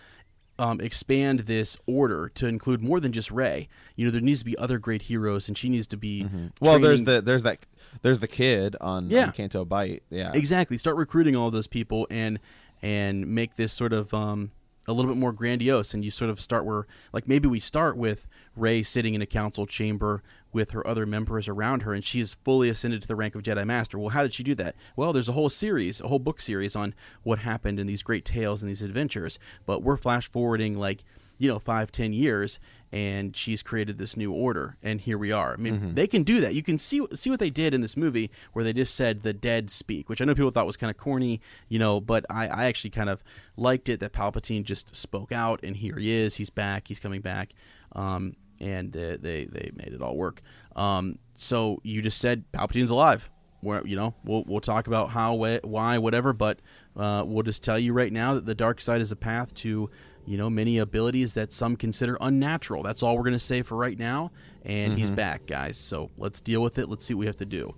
um, 0.59 0.81
expand 0.81 1.41
this 1.41 1.77
order 1.87 2.31
to 2.35 2.47
include 2.47 2.83
more 2.83 2.99
than 3.01 3.13
just 3.13 3.31
Rey. 3.31 3.69
You 3.97 4.07
know, 4.07 4.11
there 4.11 4.21
needs 4.21 4.39
to 4.41 4.45
be 4.45 4.57
other 4.59 4.79
great 4.79 5.03
heroes, 5.03 5.49
and 5.49 5.57
she 5.57 5.69
needs 5.69 5.87
to 5.89 5.97
be. 5.97 6.27
Well, 6.61 6.79
there's 6.79 7.05
the 7.05 7.21
there's 7.21 7.43
that 7.43 7.67
there's 8.03 8.19
the 8.21 8.29
kid 8.29 8.77
on, 8.81 9.11
Yeah. 9.11 9.27
on 9.27 9.33
Canto 9.33 9.65
Bight. 9.65 10.03
Yeah, 10.11 10.31
exactly 10.35 10.79
start 10.79 10.97
recruiting 10.97 11.37
all 11.37 11.51
those 11.51 11.67
people 11.67 12.07
and 12.11 12.39
and 12.81 13.27
make 13.29 13.55
this 13.55 13.73
sort 13.73 13.93
of 13.93 14.13
um, 14.13 14.51
a 14.89 14.93
little 14.93 15.11
bit 15.11 15.19
more 15.19 15.33
grandiose 15.33 15.95
and 15.95 16.05
you 16.05 16.11
sort 16.11 16.31
of 16.31 16.41
start 16.41 16.65
where 16.65 16.87
like 17.13 17.29
maybe 17.29 17.49
we 17.49 17.61
start 17.61 17.97
with 17.97 18.27
rey 18.57 18.83
sitting 18.83 19.15
in 19.15 19.23
a 19.23 19.27
council 19.27 19.67
chamber 19.67 20.23
with 20.53 20.73
her 20.73 20.87
other 20.87 21.07
members 21.07 21.49
around 21.49 21.83
her 21.83 21.95
and 21.95 22.05
she 22.05 22.21
is 22.21 22.35
fully 22.45 22.69
ascended 22.69 23.01
to 23.01 23.09
the 23.09 23.17
rank 23.17 23.35
of 23.35 23.43
jedi 23.43 23.65
master. 23.65 23.99
Well 23.99 24.11
how 24.11 24.23
did 24.23 24.33
she 24.33 24.43
do 24.43 24.55
that? 24.57 24.75
Well 24.97 25.13
there's 25.13 25.29
a 25.29 25.33
whole 25.33 25.49
series 25.49 26.01
a 26.01 26.09
whole 26.09 26.19
book 26.19 26.41
series 26.41 26.75
on 26.75 26.95
what 27.23 27.41
happened 27.41 27.79
in 27.79 27.87
these 27.87 28.03
great 28.03 28.25
tales 28.25 28.63
and 28.63 28.69
these 28.69 28.83
adventures 28.83 29.39
but 29.67 29.83
we're 29.83 29.97
flash 29.97 30.29
forwarding 30.29 30.79
like 30.79 31.05
you 31.43 31.49
know 31.49 31.59
five 31.59 31.91
ten 31.91 32.13
years 32.13 32.61
and 32.93 33.35
she's 33.35 33.63
created 33.63 33.99
this 33.99 34.17
new 34.17 34.31
order 34.33 34.77
and 34.83 35.01
here 35.01 35.19
we 35.19 35.33
are. 35.33 35.55
I 35.55 35.57
mean 35.57 35.95
they 35.95 36.07
can 36.07 36.23
do 36.23 36.41
that. 36.41 36.55
You 36.55 36.63
can 36.63 36.79
see 36.79 37.01
see 37.15 37.31
what 37.31 37.41
they 37.41 37.51
did 37.51 37.75
in 37.75 37.81
this 37.81 37.97
movie 37.97 38.31
where 38.53 38.65
they 38.65 38.73
just 38.73 38.95
said 38.95 39.23
the 39.23 39.33
dead 39.33 39.71
speak 39.71 40.09
which 40.09 40.21
i 40.21 40.25
know 40.25 40.35
people 40.35 40.51
thought 40.53 40.67
was 40.67 40.77
kind 40.77 40.91
of 40.91 40.97
corny 40.97 41.41
you 41.69 41.79
know 41.79 42.01
but 42.01 42.25
i 42.31 42.47
i 42.47 42.65
actually 42.67 42.91
kind 42.91 43.11
of 43.11 43.25
liked 43.57 43.89
it 43.89 43.99
that 44.01 44.13
palpatine 44.13 44.63
just 44.63 44.95
spoke 44.95 45.33
out 45.33 45.59
and 45.65 45.77
here 45.77 45.97
he 45.97 46.11
is 46.13 46.37
he's 46.37 46.51
back 46.51 46.87
he's 46.89 47.01
coming 47.01 47.21
back 47.21 47.55
um 48.03 48.37
and 48.61 48.97
uh, 48.97 49.17
they 49.21 49.47
they 49.51 49.71
made 49.75 49.93
it 49.93 50.01
all 50.01 50.17
work. 50.17 50.41
Um 50.77 51.19
so 51.35 51.81
you 51.83 52.01
just 52.03 52.19
said 52.19 52.45
palpatine's 52.53 52.91
alive. 52.91 53.29
Where 53.61 53.85
you 53.87 53.97
know 53.97 54.15
we'll 54.25 54.45
we'll 54.47 54.61
talk 54.61 54.87
about 54.87 55.11
how 55.11 55.37
wh- 55.37 55.65
why 55.65 55.99
whatever 55.99 56.33
but 56.33 56.61
uh, 56.97 57.23
we'll 57.27 57.45
just 57.45 57.63
tell 57.63 57.79
you 57.79 57.93
right 57.93 58.13
now 58.13 58.35
that 58.35 58.45
the 58.45 58.55
dark 58.57 58.81
side 58.81 59.01
is 59.01 59.13
a 59.13 59.17
path 59.17 59.55
to 59.63 59.89
you 60.25 60.37
know 60.37 60.49
many 60.49 60.79
abilities 60.79 61.35
that 61.35 61.53
some 61.53 61.77
consider 61.77 62.17
unnatural. 62.21 62.83
That's 62.83 63.03
all 63.03 63.17
we're 63.17 63.25
going 63.25 63.33
to 63.33 63.39
say 63.39 63.63
for 63.63 63.77
right 63.77 63.99
now 63.99 64.31
and 64.65 64.97
he's 64.99 65.11
back 65.11 65.47
guys. 65.47 65.77
So 65.77 66.11
let's 66.17 66.41
deal 66.41 66.63
with 66.63 66.79
it. 66.79 66.89
Let's 66.89 67.05
see 67.05 67.15
what 67.15 67.21
we 67.21 67.27
have 67.27 67.37
to 67.37 67.47
do. 67.47 67.75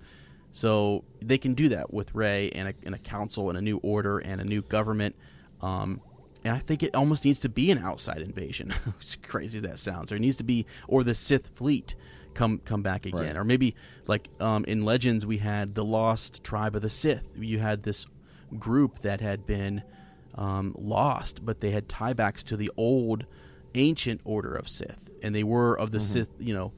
So 0.51 1.03
they 1.21 1.37
can 1.37 1.53
do 1.53 1.69
that 1.69 1.93
with 1.93 2.13
Rey 2.15 2.49
and 2.51 2.69
a, 2.69 2.73
and 2.85 2.95
a 2.95 2.97
council 2.97 3.49
and 3.49 3.57
a 3.57 3.61
new 3.61 3.77
order 3.77 4.19
and 4.19 4.39
a 4.39 4.45
new 4.45 4.61
government. 4.61 5.15
Um, 5.61 6.01
and 6.43 6.55
I 6.55 6.59
think 6.59 6.83
it 6.83 6.95
almost 6.95 7.25
needs 7.25 7.39
to 7.39 7.49
be 7.49 7.71
an 7.71 7.79
outside 7.79 8.19
invasion 8.21 8.73
as 9.01 9.17
crazy 9.27 9.57
as 9.57 9.63
that 9.63 9.79
sounds. 9.79 10.09
There 10.09 10.19
needs 10.19 10.37
to 10.37 10.43
be 10.43 10.65
or 10.87 11.03
the 11.03 11.13
Sith 11.13 11.49
fleet 11.55 11.95
come 12.35 12.59
come 12.59 12.83
back 12.83 13.05
again. 13.05 13.21
Right. 13.21 13.37
or 13.37 13.43
maybe 13.43 13.75
like 14.05 14.29
um, 14.39 14.65
in 14.65 14.85
legends 14.85 15.25
we 15.25 15.39
had 15.39 15.73
the 15.73 15.83
lost 15.83 16.43
tribe 16.43 16.75
of 16.75 16.83
the 16.83 16.89
sith. 16.89 17.23
You 17.35 17.59
had 17.59 17.83
this 17.83 18.05
group 18.59 18.99
that 18.99 19.21
had 19.21 19.47
been 19.47 19.81
um, 20.35 20.75
lost 20.77 21.45
but 21.45 21.61
they 21.61 21.71
had 21.71 21.87
tiebacks 21.87 22.43
to 22.43 22.57
the 22.57 22.69
old 22.77 23.25
ancient 23.73 24.21
order 24.23 24.53
of 24.55 24.67
sith 24.69 25.09
and 25.23 25.33
they 25.35 25.43
were 25.43 25.77
of 25.79 25.91
the 25.91 25.97
Mm-hmm. 25.97 26.13
sith 26.13 26.29
you 26.39 26.53
know 26.53 26.71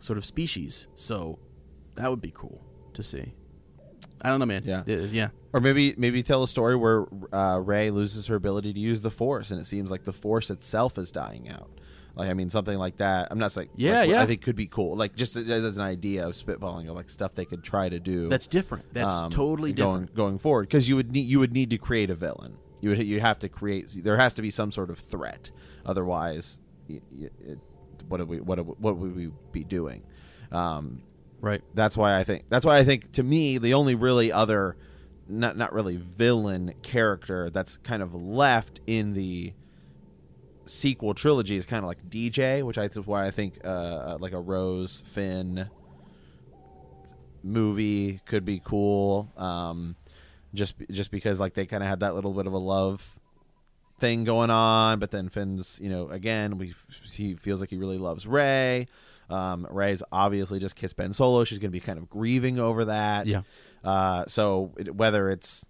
sort 0.00 0.16
of 0.18 0.24
species 0.24 0.86
so 0.94 1.38
that 1.96 2.08
would 2.10 2.20
be 2.20 2.32
cool 2.34 2.62
to 2.94 3.02
see 3.02 3.32
i 4.22 4.28
don't 4.28 4.38
know 4.38 4.46
man 4.46 4.62
Yeah. 4.64 4.80
Uh, 4.88 4.92
yeah 5.10 5.28
Or 5.52 5.60
maybe 5.60 5.94
maybe 5.98 6.22
tell 6.22 6.42
a 6.42 6.48
story 6.48 6.76
where 6.76 7.06
uh, 7.32 7.58
Rey 7.58 7.90
loses 7.90 8.26
her 8.28 8.34
ability 8.36 8.72
to 8.72 8.80
use 8.80 9.00
the 9.02 9.10
Force, 9.10 9.50
and 9.50 9.60
it 9.60 9.66
seems 9.66 9.90
like 9.90 10.04
the 10.04 10.12
Force 10.12 10.48
itself 10.50 10.96
is 10.98 11.10
dying 11.10 11.48
out. 11.48 11.70
Like 12.14 12.28
I 12.30 12.34
mean, 12.34 12.50
something 12.50 12.78
like 12.78 12.96
that. 12.98 13.28
I'm 13.30 13.38
not 13.38 13.50
saying. 13.52 13.70
Yeah, 13.76 14.00
like, 14.00 14.10
yeah. 14.10 14.22
I 14.22 14.26
think 14.26 14.42
could 14.42 14.54
be 14.56 14.66
cool. 14.66 14.94
Like 14.96 15.16
just 15.16 15.34
as, 15.36 15.48
as 15.48 15.76
an 15.76 15.82
idea 15.82 16.26
of 16.26 16.34
spitballing 16.34 16.88
of 16.88 16.94
like 16.96 17.10
stuff 17.10 17.34
they 17.34 17.44
could 17.44 17.62
try 17.64 17.88
to 17.88 17.98
do. 17.98 18.28
that's 18.28 18.46
different 18.46 18.92
that's 18.92 19.12
um, 19.12 19.30
totally 19.32 19.72
going 19.72 20.02
different 20.02 20.14
going 20.14 20.38
forward 20.38 20.68
because 20.68 20.88
you 20.88 20.94
would 20.96 21.10
need 21.12 21.26
you 21.26 21.38
would 21.40 21.52
need 21.52 21.70
to 21.70 21.78
create 21.78 22.10
a 22.10 22.14
villain. 22.14 22.56
You 22.80 22.90
would 22.90 23.02
you 23.04 23.20
have 23.20 23.38
to 23.40 23.48
create. 23.48 23.88
There 24.02 24.16
has 24.16 24.34
to 24.34 24.42
be 24.42 24.50
some 24.50 24.72
sort 24.72 24.90
of 24.90 24.98
threat. 24.98 25.50
Otherwise, 25.84 26.60
y 26.88 27.00
it, 27.18 27.58
what 28.08 28.18
do 28.18 28.26
we 28.26 28.40
what 28.40 28.56
do, 28.56 28.62
what 28.62 28.96
would 28.96 29.14
we 29.14 29.30
be 29.52 29.64
doing? 29.64 30.02
Um, 30.52 31.02
right 31.40 31.62
that's 31.74 31.96
why 31.96 32.18
I 32.18 32.24
think 32.24 32.44
that's 32.50 32.66
why 32.66 32.76
I 32.76 32.84
think 32.84 33.12
to 33.12 33.22
me 33.22 33.56
the 33.56 33.72
only 33.72 33.94
really 33.94 34.30
other 34.30 34.76
not 35.28 35.56
not 35.56 35.72
really 35.72 35.96
villain 35.96 36.74
character 36.82 37.50
that's 37.50 37.76
kind 37.78 38.02
of 38.02 38.14
left 38.14 38.80
in 38.86 39.14
the 39.14 39.54
sequel 40.66 41.14
trilogy 41.14 41.56
is 41.56 41.66
kind 41.66 41.82
of 41.82 41.88
like 41.88 42.08
DJ, 42.08 42.62
which 42.62 42.78
I 42.78 42.84
is 42.84 42.96
why 42.98 43.26
I 43.26 43.30
think 43.30 43.58
uh, 43.64 44.18
like 44.20 44.32
a 44.32 44.40
Rose 44.40 45.02
Finn 45.06 45.68
movie 47.42 48.20
could 48.26 48.44
be 48.44 48.60
cool. 48.64 49.28
Um, 49.36 49.96
just 50.54 50.76
just 50.90 51.10
because 51.10 51.40
like 51.40 51.54
they 51.54 51.66
kind 51.66 51.82
of 51.82 51.88
had 51.88 52.00
that 52.00 52.14
little 52.14 52.32
bit 52.32 52.46
of 52.46 52.52
a 52.52 52.58
love 52.58 53.18
thing 53.98 54.24
going 54.24 54.50
on, 54.50 54.98
but 54.98 55.10
then 55.10 55.28
Finn's, 55.28 55.78
you 55.82 55.90
know, 55.90 56.08
again, 56.08 56.58
we 56.58 56.74
he 57.04 57.34
feels 57.34 57.60
like 57.60 57.70
he 57.70 57.76
really 57.76 57.98
loves 57.98 58.26
Rey. 58.26 58.88
Um, 59.28 59.66
Rey's 59.70 60.02
obviously 60.10 60.58
just 60.58 60.74
kissed 60.74 60.96
Ben 60.96 61.12
Solo. 61.12 61.44
She's 61.44 61.58
going 61.58 61.70
to 61.70 61.76
be 61.76 61.80
kind 61.80 61.98
of 61.98 62.08
grieving 62.08 62.58
over 62.58 62.86
that. 62.86 63.26
Yeah. 63.26 63.42
Uh, 63.84 64.24
so 64.26 64.72
it, 64.76 64.96
whether 64.96 65.30
it's 65.30 65.64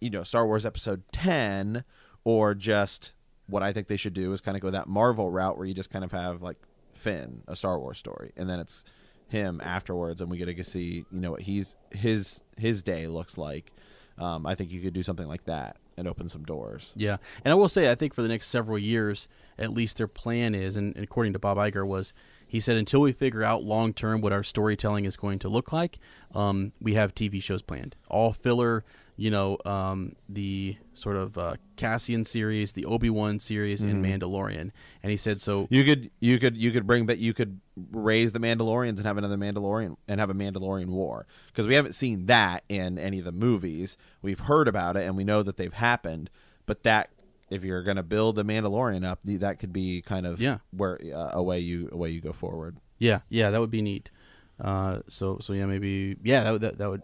you 0.00 0.10
know 0.10 0.22
Star 0.24 0.46
Wars 0.46 0.66
Episode 0.66 1.02
ten 1.12 1.84
or 2.24 2.54
just 2.54 3.14
what 3.46 3.62
I 3.62 3.72
think 3.72 3.88
they 3.88 3.96
should 3.96 4.12
do 4.12 4.32
is 4.32 4.40
kind 4.40 4.56
of 4.56 4.62
go 4.62 4.70
that 4.70 4.88
Marvel 4.88 5.30
route 5.30 5.56
where 5.56 5.66
you 5.66 5.72
just 5.72 5.90
kind 5.90 6.04
of 6.04 6.12
have 6.12 6.42
like 6.42 6.58
Finn, 6.92 7.42
a 7.48 7.56
Star 7.56 7.78
Wars 7.78 7.96
story, 7.96 8.32
and 8.36 8.50
then 8.50 8.60
it's 8.60 8.84
him 9.28 9.60
afterwards, 9.62 10.20
and 10.20 10.30
we 10.30 10.36
get 10.36 10.54
to 10.54 10.64
see 10.64 11.06
you 11.10 11.20
know 11.20 11.30
what 11.30 11.42
he's 11.42 11.76
his 11.90 12.42
his 12.56 12.82
day 12.82 13.06
looks 13.06 13.38
like. 13.38 13.72
Um, 14.18 14.46
I 14.46 14.54
think 14.54 14.70
you 14.70 14.80
could 14.80 14.94
do 14.94 15.02
something 15.02 15.28
like 15.28 15.44
that 15.44 15.76
and 15.96 16.06
open 16.06 16.28
some 16.28 16.44
doors. 16.44 16.92
Yeah, 16.96 17.16
and 17.44 17.52
I 17.52 17.54
will 17.54 17.68
say, 17.68 17.90
I 17.90 17.94
think 17.94 18.14
for 18.14 18.22
the 18.22 18.28
next 18.28 18.48
several 18.48 18.78
years, 18.78 19.28
at 19.58 19.70
least 19.72 19.96
their 19.96 20.08
plan 20.08 20.54
is, 20.54 20.76
and, 20.76 20.96
according 20.96 21.32
to 21.32 21.38
Bob 21.38 21.56
Iger, 21.56 21.86
was 21.86 22.12
he 22.46 22.60
said 22.60 22.76
until 22.76 23.00
we 23.00 23.12
figure 23.12 23.42
out 23.44 23.62
long 23.62 23.92
term 23.92 24.20
what 24.20 24.32
our 24.32 24.42
storytelling 24.42 25.04
is 25.04 25.16
going 25.16 25.38
to 25.40 25.48
look 25.48 25.72
like, 25.72 25.98
um, 26.34 26.72
we 26.80 26.94
have 26.94 27.14
TV 27.14 27.42
shows 27.42 27.62
planned, 27.62 27.96
all 28.08 28.32
filler. 28.32 28.84
You 29.20 29.30
know, 29.32 29.58
um, 29.64 30.14
the 30.28 30.76
sort 30.94 31.16
of 31.16 31.36
uh, 31.36 31.56
Cassian 31.74 32.24
series, 32.24 32.74
the 32.74 32.84
Obi 32.84 33.10
Wan 33.10 33.40
series, 33.40 33.82
and 33.82 34.04
Mandalorian. 34.04 34.70
And 35.02 35.10
he 35.10 35.16
said 35.16 35.40
so. 35.40 35.66
You 35.70 35.82
could 35.82 36.10
you 36.20 36.38
could 36.38 36.56
you 36.56 36.70
could 36.70 36.86
bring 36.86 37.04
but 37.04 37.18
you 37.18 37.34
could 37.34 37.60
raise 37.90 38.30
the 38.30 38.38
Mandalorians 38.38 38.98
and 38.98 39.06
have 39.06 39.18
another 39.18 39.36
Mandalorian 39.36 39.96
and 40.06 40.20
have 40.20 40.30
a 40.30 40.34
Mandalorian 40.34 40.86
war 40.86 41.26
because 41.48 41.66
we 41.66 41.74
haven't 41.74 41.94
seen 41.96 42.26
that 42.26 42.62
in 42.68 42.96
any 42.96 43.18
of 43.18 43.24
the 43.24 43.32
movies. 43.32 43.96
We've 44.22 44.38
heard 44.38 44.68
about 44.68 44.96
it 44.96 45.04
and 45.04 45.16
we 45.16 45.24
know 45.24 45.42
that 45.42 45.56
they've 45.56 45.72
happened, 45.72 46.30
but 46.64 46.84
that 46.84 47.10
if 47.50 47.64
you're 47.64 47.82
going 47.82 47.96
to 47.96 48.04
build 48.04 48.36
the 48.36 48.44
Mandalorian 48.44 49.04
up, 49.04 49.18
that 49.24 49.58
could 49.58 49.72
be 49.72 50.00
kind 50.00 50.26
of 50.26 50.40
Yeah. 50.40 50.58
where 50.70 50.96
uh, 51.12 51.30
a 51.32 51.42
way 51.42 51.58
you 51.58 51.88
a 51.90 51.96
way 51.96 52.10
you 52.10 52.20
go 52.20 52.32
forward. 52.32 52.76
Yeah, 52.98 53.20
yeah, 53.28 53.50
that 53.50 53.60
would 53.60 53.70
be 53.72 53.82
neat. 53.82 54.12
Uh, 54.60 55.00
so, 55.08 55.38
so 55.40 55.52
yeah, 55.54 55.66
maybe 55.66 56.16
yeah, 56.22 56.44
that 56.44 56.52
would 56.52 56.60
that, 56.60 56.78
that 56.78 56.88
would. 56.88 57.02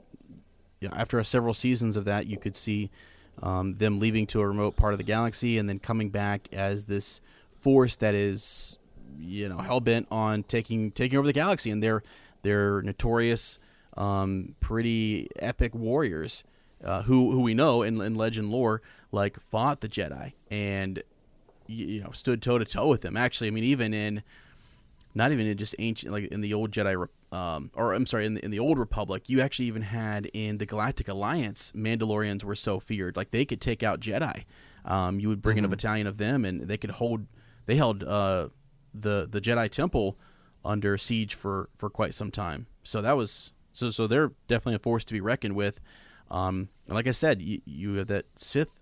Yeah, 0.85 0.91
after 0.95 1.23
several 1.25 1.55
seasons 1.55 1.97
of 1.97 2.05
that, 2.05 2.27
you 2.27 2.37
could 2.37 2.55
see 2.55 2.91
um, 3.43 3.77
them 3.77 3.99
leaving 4.01 4.27
to 4.29 4.41
a 4.41 4.47
remote 4.47 4.77
part 4.77 4.93
of 4.93 4.99
the 4.99 5.05
galaxy 5.05 5.57
and 5.57 5.67
then 5.67 5.79
coming 5.79 6.11
back 6.11 6.47
as 6.53 6.85
this 6.85 7.23
force 7.61 7.97
that 7.97 8.15
is, 8.15 8.79
you 9.19 9.49
know, 9.49 9.59
hell 9.59 9.81
bent 9.81 10.07
on 10.11 10.43
taking 10.43 10.91
taking 10.91 11.19
over 11.19 11.27
the 11.27 11.33
galaxy, 11.33 11.71
and 11.71 11.83
they're 11.83 12.03
they're 12.43 12.83
notorious, 12.83 13.59
um, 13.97 14.55
pretty 14.61 15.31
epic 15.39 15.75
warriors 15.75 16.45
uh, 16.85 17.03
who 17.03 17.33
who 17.33 17.41
we 17.41 17.55
know 17.55 17.83
in, 17.83 18.03
in 18.03 18.15
legend 18.15 18.51
lore 18.51 18.83
like 19.11 19.41
fought 19.51 19.81
the 19.81 19.89
Jedi 19.89 20.35
and 20.51 21.03
you 21.67 22.03
know 22.03 22.11
stood 22.11 22.43
toe 22.43 22.59
to 22.59 22.65
toe 22.67 22.89
with 22.89 23.01
them. 23.01 23.17
Actually, 23.17 23.49
I 23.49 23.53
mean, 23.53 23.65
even 23.65 23.95
in 23.95 24.23
not 25.15 25.33
even 25.33 25.47
in 25.47 25.57
just 25.57 25.75
ancient 25.79 26.13
like 26.13 26.25
in 26.25 26.41
the 26.41 26.55
old 26.55 26.71
Jedi 26.71 27.09
um, 27.33 27.71
or 27.75 27.93
I'm 27.93 28.07
sorry 28.07 28.27
in 28.27 28.35
the, 28.35 28.45
in 28.45 28.51
the 28.51 28.59
old 28.59 28.79
Republic 28.79 29.29
you 29.29 29.41
actually 29.41 29.67
even 29.67 29.83
had 29.83 30.27
in 30.33 30.59
the 30.59 30.67
Galactic 30.67 31.09
Alliance 31.09 31.73
Mandalorians 31.75 32.45
were 32.45 32.57
so 32.57 32.81
feared. 32.81 33.17
Like 33.17 33.31
they 33.31 33.45
could 33.45 33.61
take 33.61 33.83
out 33.83 34.01
Jedi. 34.01 34.45
Um, 34.85 35.19
you 35.19 35.29
would 35.29 35.41
bring 35.41 35.57
in 35.57 35.65
a 35.65 35.69
battalion 35.69 36.07
of 36.07 36.19
them 36.19 36.45
and 36.45 36.63
they 36.63 36.77
could 36.77 36.91
hold 36.91 37.27
they 37.67 37.77
held 37.77 38.03
uh, 38.05 38.49
the 38.93 39.27
the 39.31 39.41
Jedi 39.41 39.71
Temple 39.71 40.19
under 40.65 40.97
siege 40.99 41.35
for 41.35 41.69
for 41.77 41.91
quite 41.91 42.15
some 42.15 42.31
time. 42.31 42.67
So 42.83 43.01
that 43.01 43.17
was 43.17 43.53
so 43.73 43.91
so 43.91 44.07
they're 44.07 44.33
definitely 44.49 44.77
a 44.77 44.81
force 44.81 45.05
to 45.05 45.15
be 45.15 45.21
reckoned 45.21 45.57
with. 45.57 45.81
Um, 46.31 46.69
and 46.87 46.95
like 46.95 47.07
I 47.07 47.13
said 47.13 47.43
you, 47.43 47.61
you 47.65 47.95
have 47.97 48.09
that 48.09 48.27
Sith 48.37 48.73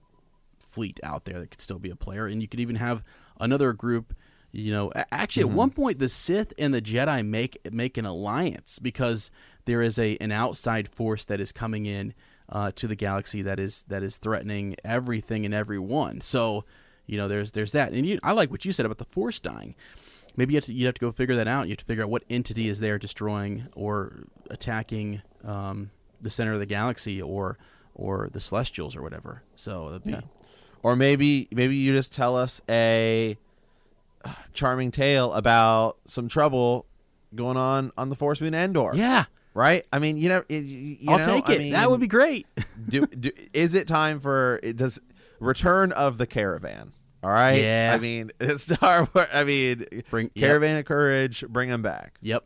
fleet 0.59 0.99
out 1.03 1.25
there 1.25 1.39
that 1.41 1.51
could 1.51 1.61
still 1.61 1.79
be 1.79 1.91
a 1.91 1.97
player, 1.97 2.27
and 2.27 2.41
you 2.41 2.49
could 2.49 2.61
even 2.61 2.77
have 2.77 3.03
another 3.41 3.73
group. 3.73 4.15
You 4.53 4.71
know, 4.73 4.93
actually, 5.11 5.45
Mm-hmm. 5.45 5.53
at 5.53 5.57
one 5.57 5.71
point, 5.71 5.99
the 5.99 6.09
Sith 6.11 6.53
and 6.59 6.75
the 6.75 6.83
Jedi 6.83 7.27
make 7.27 7.59
make 7.73 7.97
an 7.97 8.05
alliance 8.07 8.79
because 8.79 9.31
there 9.65 9.81
is 9.83 9.99
a 9.99 10.17
an 10.21 10.31
outside 10.31 10.89
force 10.89 11.25
that 11.25 11.41
is 11.41 11.53
coming 11.53 11.87
in 11.87 12.13
uh, 12.51 12.71
to 12.77 12.87
the 12.87 12.95
galaxy 12.97 13.41
that 13.43 13.59
is 13.59 13.85
that 13.89 14.03
is 14.03 14.19
threatening 14.19 14.77
everything 14.85 15.47
and 15.47 15.55
everyone. 15.55 16.21
So, 16.21 16.65
you 17.07 17.17
know, 17.17 17.29
there's 17.29 17.53
there's 17.53 17.73
that, 17.73 17.93
and 17.93 18.05
you, 18.07 18.19
I 18.23 18.33
like 18.33 18.51
what 18.51 18.65
you 18.67 18.73
said 18.73 18.85
about 18.85 18.99
the 18.99 19.07
Force 19.07 19.41
dying. 19.41 19.75
Maybe 20.37 20.53
you 20.53 20.59
have 20.59 20.65
to 20.67 20.73
you 20.75 20.85
have 20.87 20.95
to 20.97 21.01
go 21.01 21.13
figure 21.13 21.37
that 21.37 21.49
out. 21.49 21.67
You 21.67 21.73
have 21.73 21.79
to 21.79 21.85
figure 21.87 22.05
out 22.05 22.11
what 22.11 22.25
entity 22.29 22.69
is 22.69 22.81
there 22.81 22.99
destroying 22.99 23.69
or 23.75 24.25
attacking 24.51 25.23
um, 25.45 25.91
the 26.21 26.31
center 26.31 26.53
of 26.53 26.61
the 26.61 26.67
galaxy 26.67 27.23
or 27.23 27.57
or 27.95 28.29
the 28.33 28.41
Celestials 28.41 28.97
or 28.97 29.03
whatever. 29.03 29.43
So 29.57 29.89
that'd 29.91 30.05
be, 30.05 30.17
Or 30.83 30.95
maybe 30.97 31.49
maybe 31.53 31.75
you 31.77 31.93
just 31.93 32.13
tell 32.13 32.37
us 32.37 32.61
a 32.69 33.37
charming 34.53 34.91
tale 34.91 35.33
about 35.33 35.99
some 36.07 36.29
trouble 36.29 36.87
going 37.35 37.57
on 37.57 37.93
on 37.97 38.09
the 38.09 38.15
Force 38.17 38.41
Moon 38.41 38.55
Endor. 38.55 38.93
yeah. 38.95 39.25
Right? 39.55 39.85
I 39.93 39.99
mean, 39.99 40.17
you 40.17 40.31
know, 40.31 40.43
you, 40.49 40.59
you 40.59 41.11
I'll 41.11 41.19
know, 41.19 41.27
take 41.27 41.49
I 41.49 41.53
it. 41.55 41.71
that 41.73 41.91
would 41.91 42.01
be 42.01 42.07
great. 42.07 42.47
do, 42.89 43.07
do 43.07 43.31
is 43.53 43.75
it 43.75 43.87
time 43.87 44.19
for 44.19 44.59
it 44.63 44.77
does 44.79 44.99
return 45.41 45.93
of 45.93 46.17
the 46.19 46.27
caravan 46.27 46.93
all 47.25 47.31
right 47.31 47.63
Yeah. 47.63 47.93
i 47.95 47.99
mean 48.01 48.31
star 48.57 49.09
wars 49.13 49.27
i 49.33 49.43
mean 49.45 49.85
Bring- 50.09 50.31
yep. 50.35 50.49
caravan 50.49 50.77
of 50.79 50.85
courage 50.85 51.45
bring 51.49 51.69
them 51.69 51.83
back 51.83 52.17
yep. 52.23 52.45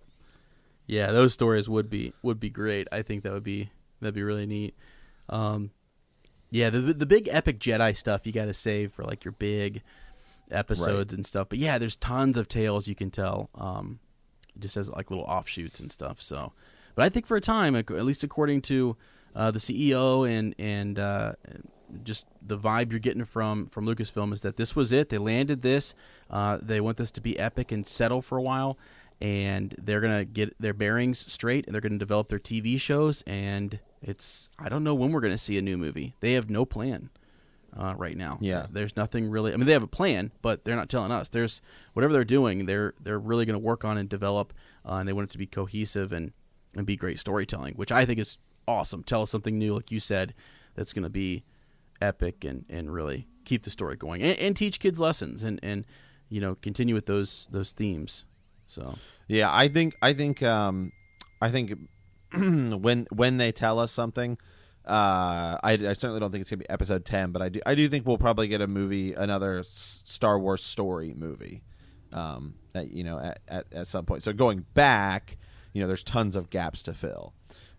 Yeah, 0.88 1.10
those 1.12 1.32
stories 1.32 1.68
would 1.68 1.90
be 1.90 2.12
would 2.22 2.38
be 2.38 2.48
great. 2.48 2.86
I 2.92 3.02
think 3.02 3.24
that 3.24 3.32
would 3.32 3.42
be 3.42 3.70
that'd 4.00 4.14
be 4.14 4.22
really 4.22 4.46
neat. 4.46 4.76
Um, 5.28 5.70
yeah, 6.50 6.70
the 6.70 6.78
the 6.80 7.06
big 7.06 7.28
epic 7.30 7.58
Jedi 7.58 7.96
stuff 7.96 8.24
you 8.24 8.32
got 8.32 8.44
to 8.44 8.54
save 8.54 8.92
for 8.92 9.02
like 9.04 9.24
your 9.24 9.32
big, 9.32 9.82
episodes 10.50 11.12
and 11.12 11.26
stuff. 11.26 11.48
But 11.48 11.58
yeah, 11.58 11.78
there's 11.78 11.96
tons 11.96 12.36
of 12.36 12.48
tales 12.48 12.88
you 12.88 12.94
can 12.94 13.10
tell. 13.10 13.50
Um, 13.54 14.00
just 14.58 14.76
as 14.76 14.90
like 14.90 15.10
little 15.10 15.24
offshoots 15.24 15.80
and 15.80 15.90
stuff. 15.90 16.20
So, 16.22 16.52
but 16.94 17.04
I 17.04 17.08
think 17.08 17.26
for 17.26 17.36
a 17.36 17.40
time, 17.40 17.76
at 17.76 17.90
least 17.90 18.24
according 18.24 18.62
to 18.62 18.96
uh, 19.34 19.50
the 19.50 19.58
CEO 19.58 20.28
and 20.28 20.54
and 20.58 20.98
uh, 20.98 21.32
just 22.02 22.26
the 22.42 22.58
vibe 22.58 22.90
you're 22.90 23.00
getting 23.00 23.24
from 23.24 23.66
from 23.66 23.86
Lucasfilm 23.86 24.32
is 24.32 24.42
that 24.42 24.56
this 24.56 24.74
was 24.74 24.92
it. 24.92 25.08
They 25.08 25.18
landed 25.18 25.62
this. 25.62 25.94
Uh, 26.30 26.58
they 26.60 26.80
want 26.80 26.96
this 26.96 27.10
to 27.12 27.20
be 27.20 27.38
epic 27.38 27.72
and 27.72 27.86
settle 27.86 28.22
for 28.22 28.38
a 28.38 28.42
while, 28.42 28.78
and 29.20 29.74
they're 29.78 30.00
gonna 30.00 30.24
get 30.24 30.60
their 30.60 30.74
bearings 30.74 31.30
straight, 31.30 31.66
and 31.66 31.74
they're 31.74 31.82
gonna 31.82 31.98
develop 31.98 32.28
their 32.28 32.38
TV 32.38 32.80
shows. 32.80 33.22
And 33.26 33.78
it's 34.02 34.48
I 34.58 34.68
don't 34.68 34.84
know 34.84 34.94
when 34.94 35.12
we're 35.12 35.20
gonna 35.20 35.38
see 35.38 35.58
a 35.58 35.62
new 35.62 35.76
movie. 35.76 36.14
They 36.20 36.32
have 36.32 36.48
no 36.50 36.64
plan. 36.64 37.10
Uh, 37.78 37.94
right 37.98 38.16
now, 38.16 38.38
Yeah. 38.40 38.66
There's 38.70 38.96
nothing 38.96 39.28
really. 39.28 39.52
I 39.52 39.56
mean, 39.56 39.66
they 39.66 39.74
have 39.74 39.82
a 39.82 39.86
plan, 39.86 40.32
but 40.40 40.64
they're 40.64 40.76
not 40.76 40.88
telling 40.88 41.12
us. 41.12 41.28
There's 41.28 41.60
whatever 41.92 42.14
they're 42.14 42.24
doing. 42.24 42.64
They're 42.64 42.94
they're 43.00 43.18
really 43.18 43.44
going 43.44 43.58
to 43.58 43.64
work 43.64 43.84
on 43.84 43.98
and 43.98 44.08
develop, 44.08 44.54
uh, 44.88 44.94
and 44.94 45.06
they 45.06 45.12
want 45.12 45.28
it 45.28 45.32
to 45.32 45.38
be 45.38 45.46
cohesive 45.46 46.10
and 46.10 46.32
and 46.74 46.86
be 46.86 46.96
great 46.96 47.18
storytelling, 47.20 47.74
which 47.74 47.92
I 47.92 48.06
think 48.06 48.18
is 48.18 48.38
awesome. 48.66 49.02
Tell 49.02 49.22
us 49.22 49.30
something 49.30 49.58
new, 49.58 49.74
like 49.74 49.90
you 49.90 50.00
said, 50.00 50.34
that's 50.74 50.92
going 50.92 51.02
to 51.02 51.10
be 51.10 51.44
epic 52.00 52.44
and, 52.44 52.64
and 52.68 52.92
really 52.92 53.26
keep 53.44 53.62
the 53.62 53.70
story 53.70 53.96
going 53.96 54.22
and, 54.22 54.38
and 54.38 54.56
teach 54.56 54.80
kids 54.80 55.00
lessons 55.00 55.42
and, 55.42 55.58
and 55.62 55.86
you 56.28 56.40
know 56.40 56.56
continue 56.56 56.94
with 56.94 57.06
those 57.06 57.48
those 57.50 57.72
themes. 57.72 58.24
So 58.66 58.94
Yeah, 59.28 59.50
I 59.52 59.68
think 59.68 59.96
I 60.02 60.12
think 60.12 60.42
um, 60.42 60.92
I 61.40 61.50
think 61.50 61.72
when 62.32 63.06
when 63.10 63.36
they 63.36 63.52
tell 63.52 63.78
us 63.78 63.92
something, 63.92 64.38
uh, 64.86 65.58
I, 65.62 65.72
I 65.72 65.92
certainly 65.94 66.20
don't 66.20 66.30
think 66.30 66.42
it's 66.42 66.50
gonna 66.50 66.58
be 66.58 66.70
episode 66.70 67.04
ten, 67.04 67.32
but 67.32 67.42
I 67.42 67.48
do 67.48 67.60
I 67.66 67.74
do 67.74 67.88
think 67.88 68.06
we'll 68.06 68.18
probably 68.18 68.48
get 68.48 68.60
a 68.60 68.66
movie, 68.66 69.12
another 69.14 69.58
S- 69.60 70.02
Star 70.06 70.38
Wars 70.38 70.62
story 70.62 71.12
movie, 71.16 71.62
um, 72.12 72.54
at, 72.74 72.90
you 72.92 73.02
know, 73.04 73.18
at, 73.18 73.40
at 73.48 73.66
at 73.72 73.86
some 73.86 74.04
point. 74.04 74.22
So 74.22 74.32
going 74.32 74.64
back, 74.74 75.36
you 75.72 75.80
know, 75.80 75.88
there's 75.88 76.04
tons 76.04 76.36
of 76.36 76.50
gaps 76.50 76.82
to 76.84 76.94
fill. 76.94 77.34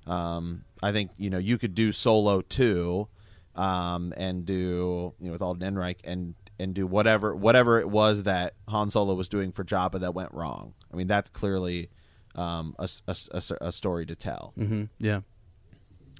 Um, 0.05 0.63
I 0.83 0.91
think 0.91 1.11
you 1.17 1.29
know 1.29 1.37
you 1.37 1.57
could 1.57 1.75
do 1.75 1.91
Solo 1.91 2.41
two, 2.41 3.07
um, 3.55 4.13
and 4.17 4.45
do 4.45 5.13
you 5.19 5.25
know 5.27 5.31
with 5.31 5.41
Alden 5.41 5.75
Ehrenreich 5.75 5.97
and 6.03 6.35
and 6.59 6.73
do 6.73 6.87
whatever 6.87 7.35
whatever 7.35 7.79
it 7.79 7.89
was 7.89 8.23
that 8.23 8.53
Han 8.67 8.89
Solo 8.89 9.13
was 9.13 9.29
doing 9.29 9.51
for 9.51 9.63
Jabba 9.63 9.99
that 10.01 10.13
went 10.13 10.33
wrong. 10.33 10.73
I 10.91 10.95
mean 10.97 11.07
that's 11.07 11.29
clearly 11.29 11.89
um, 12.35 12.75
a, 12.79 12.89
a 13.07 13.15
a 13.31 13.41
a 13.61 13.71
story 13.71 14.05
to 14.05 14.15
tell. 14.15 14.53
hmm 14.55 14.85
yeah, 14.99 15.21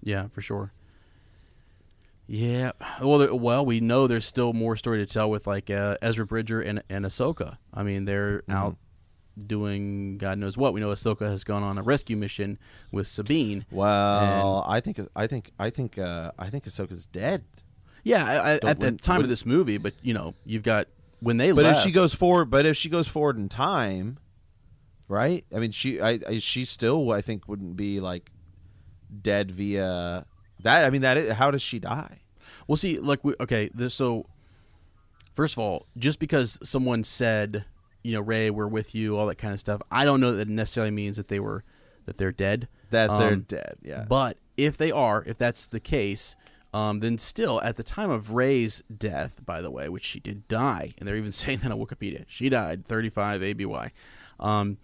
yeah, 0.01 0.27
for 0.29 0.41
sure. 0.41 0.71
Yeah, 2.27 2.71
well, 3.01 3.17
there- 3.19 3.33
well, 3.33 3.65
we 3.65 3.79
know 3.79 4.05
there's 4.07 4.25
still 4.25 4.51
more 4.53 4.75
story 4.75 4.99
to 4.99 5.05
tell 5.11 5.29
with 5.29 5.47
like 5.47 5.69
uh, 5.69 5.97
Ezra 6.01 6.25
Bridger 6.25 6.61
and 6.61 6.83
and 6.89 7.05
Ahsoka. 7.05 7.57
I 7.73 7.83
mean, 7.83 8.05
they're 8.05 8.43
out 8.49 8.75
doing 9.45 10.17
God 10.17 10.37
knows 10.37 10.57
what. 10.57 10.73
We 10.73 10.81
know 10.81 10.89
Ahsoka 10.89 11.29
has 11.29 11.43
gone 11.43 11.63
on 11.63 11.77
a 11.77 11.83
rescue 11.83 12.17
mission 12.17 12.57
with 12.91 13.07
Sabine. 13.07 13.65
Well, 13.71 14.65
I 14.67 14.79
think 14.81 14.99
I 15.15 15.27
think 15.27 15.51
I 15.59 15.69
think 15.69 15.97
uh, 15.97 16.31
I 16.37 16.49
think 16.49 16.65
Ahsoka's 16.65 17.05
dead. 17.05 17.45
Yeah, 18.03 18.25
I, 18.25 18.51
I, 18.53 18.59
at 18.71 18.79
the 18.79 18.91
time 18.93 19.21
of 19.21 19.29
this 19.29 19.45
movie, 19.45 19.77
but 19.77 19.93
you 20.01 20.13
know, 20.13 20.33
you've 20.45 20.63
got 20.63 20.87
when 21.19 21.37
they 21.37 21.51
But 21.51 21.63
left. 21.65 21.79
if 21.79 21.83
she 21.83 21.91
goes 21.91 22.13
forward, 22.13 22.45
but 22.49 22.65
if 22.65 22.75
she 22.77 22.89
goes 22.89 23.07
forward 23.07 23.37
in 23.37 23.49
time, 23.49 24.17
right? 25.07 25.45
I 25.55 25.59
mean, 25.59 25.71
she 25.71 26.01
I, 26.01 26.19
I 26.27 26.39
she 26.39 26.65
still 26.65 27.11
I 27.11 27.21
think 27.21 27.47
wouldn't 27.47 27.75
be 27.77 27.99
like 27.99 28.31
dead 29.21 29.51
via 29.51 30.25
that. 30.67 30.85
I 30.85 30.89
mean, 30.89 31.01
that 31.01 31.17
is, 31.17 31.33
how 31.33 31.49
does 31.51 31.61
she 31.61 31.79
die? 31.79 32.19
Well, 32.67 32.75
see, 32.77 32.99
like, 32.99 33.23
we, 33.23 33.33
okay, 33.39 33.69
this, 33.73 33.93
so 33.93 34.25
first 35.33 35.53
of 35.53 35.59
all, 35.59 35.85
just 35.97 36.19
because 36.19 36.59
someone 36.63 37.03
said, 37.03 37.65
you 38.03 38.13
know, 38.13 38.21
Rey, 38.21 38.49
we're 38.49 38.67
with 38.67 38.93
you, 38.93 39.17
all 39.17 39.25
that 39.27 39.37
kind 39.37 39.53
of 39.53 39.59
stuff, 39.59 39.81
I 39.91 40.05
don't 40.05 40.19
know 40.19 40.33
that 40.33 40.41
it 40.41 40.49
necessarily 40.49 40.91
means 40.91 41.17
that 41.17 41.27
they 41.29 41.39
were 41.39 41.63
that 42.05 42.17
they're 42.17 42.31
dead. 42.31 42.67
That 42.91 43.07
they're 43.19 43.33
Um, 43.33 43.41
dead. 43.47 43.75
Yeah. 43.83 44.05
But 44.07 44.37
if 44.55 44.77
they 44.77 44.91
are, 44.91 45.23
if 45.27 45.37
that's 45.37 45.67
the 45.67 45.79
case, 45.81 46.35
um, 46.73 46.99
then 47.01 47.17
still 47.17 47.61
at 47.61 47.75
the 47.75 47.83
time 47.83 48.09
of 48.09 48.31
Rey's 48.31 48.81
death, 48.95 49.41
by 49.45 49.61
the 49.61 49.69
way, 49.71 49.89
which 49.89 50.05
she 50.05 50.19
did 50.21 50.47
die, 50.47 50.93
and 50.97 51.07
they're 51.07 51.17
even 51.17 51.31
saying 51.43 51.59
that 51.59 51.71
on 51.71 51.79
Wikipedia, 51.79 52.23
she 52.27 52.47
died 52.49 52.85
35 52.85 53.41
ABY. 53.43 53.91
Um, 54.39 54.77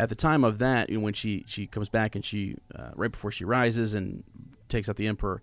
at 0.00 0.08
the 0.08 0.14
time 0.14 0.44
of 0.44 0.58
that, 0.58 0.90
you 0.90 0.98
know, 0.98 1.04
when 1.04 1.12
she 1.14 1.44
she 1.48 1.66
comes 1.66 1.88
back 1.88 2.14
and 2.14 2.24
she 2.24 2.56
uh, 2.74 2.90
right 2.94 3.10
before 3.10 3.32
she 3.32 3.44
rises 3.44 3.94
and 3.94 4.22
takes 4.68 4.88
out 4.88 4.96
the 4.96 5.06
emperor, 5.06 5.42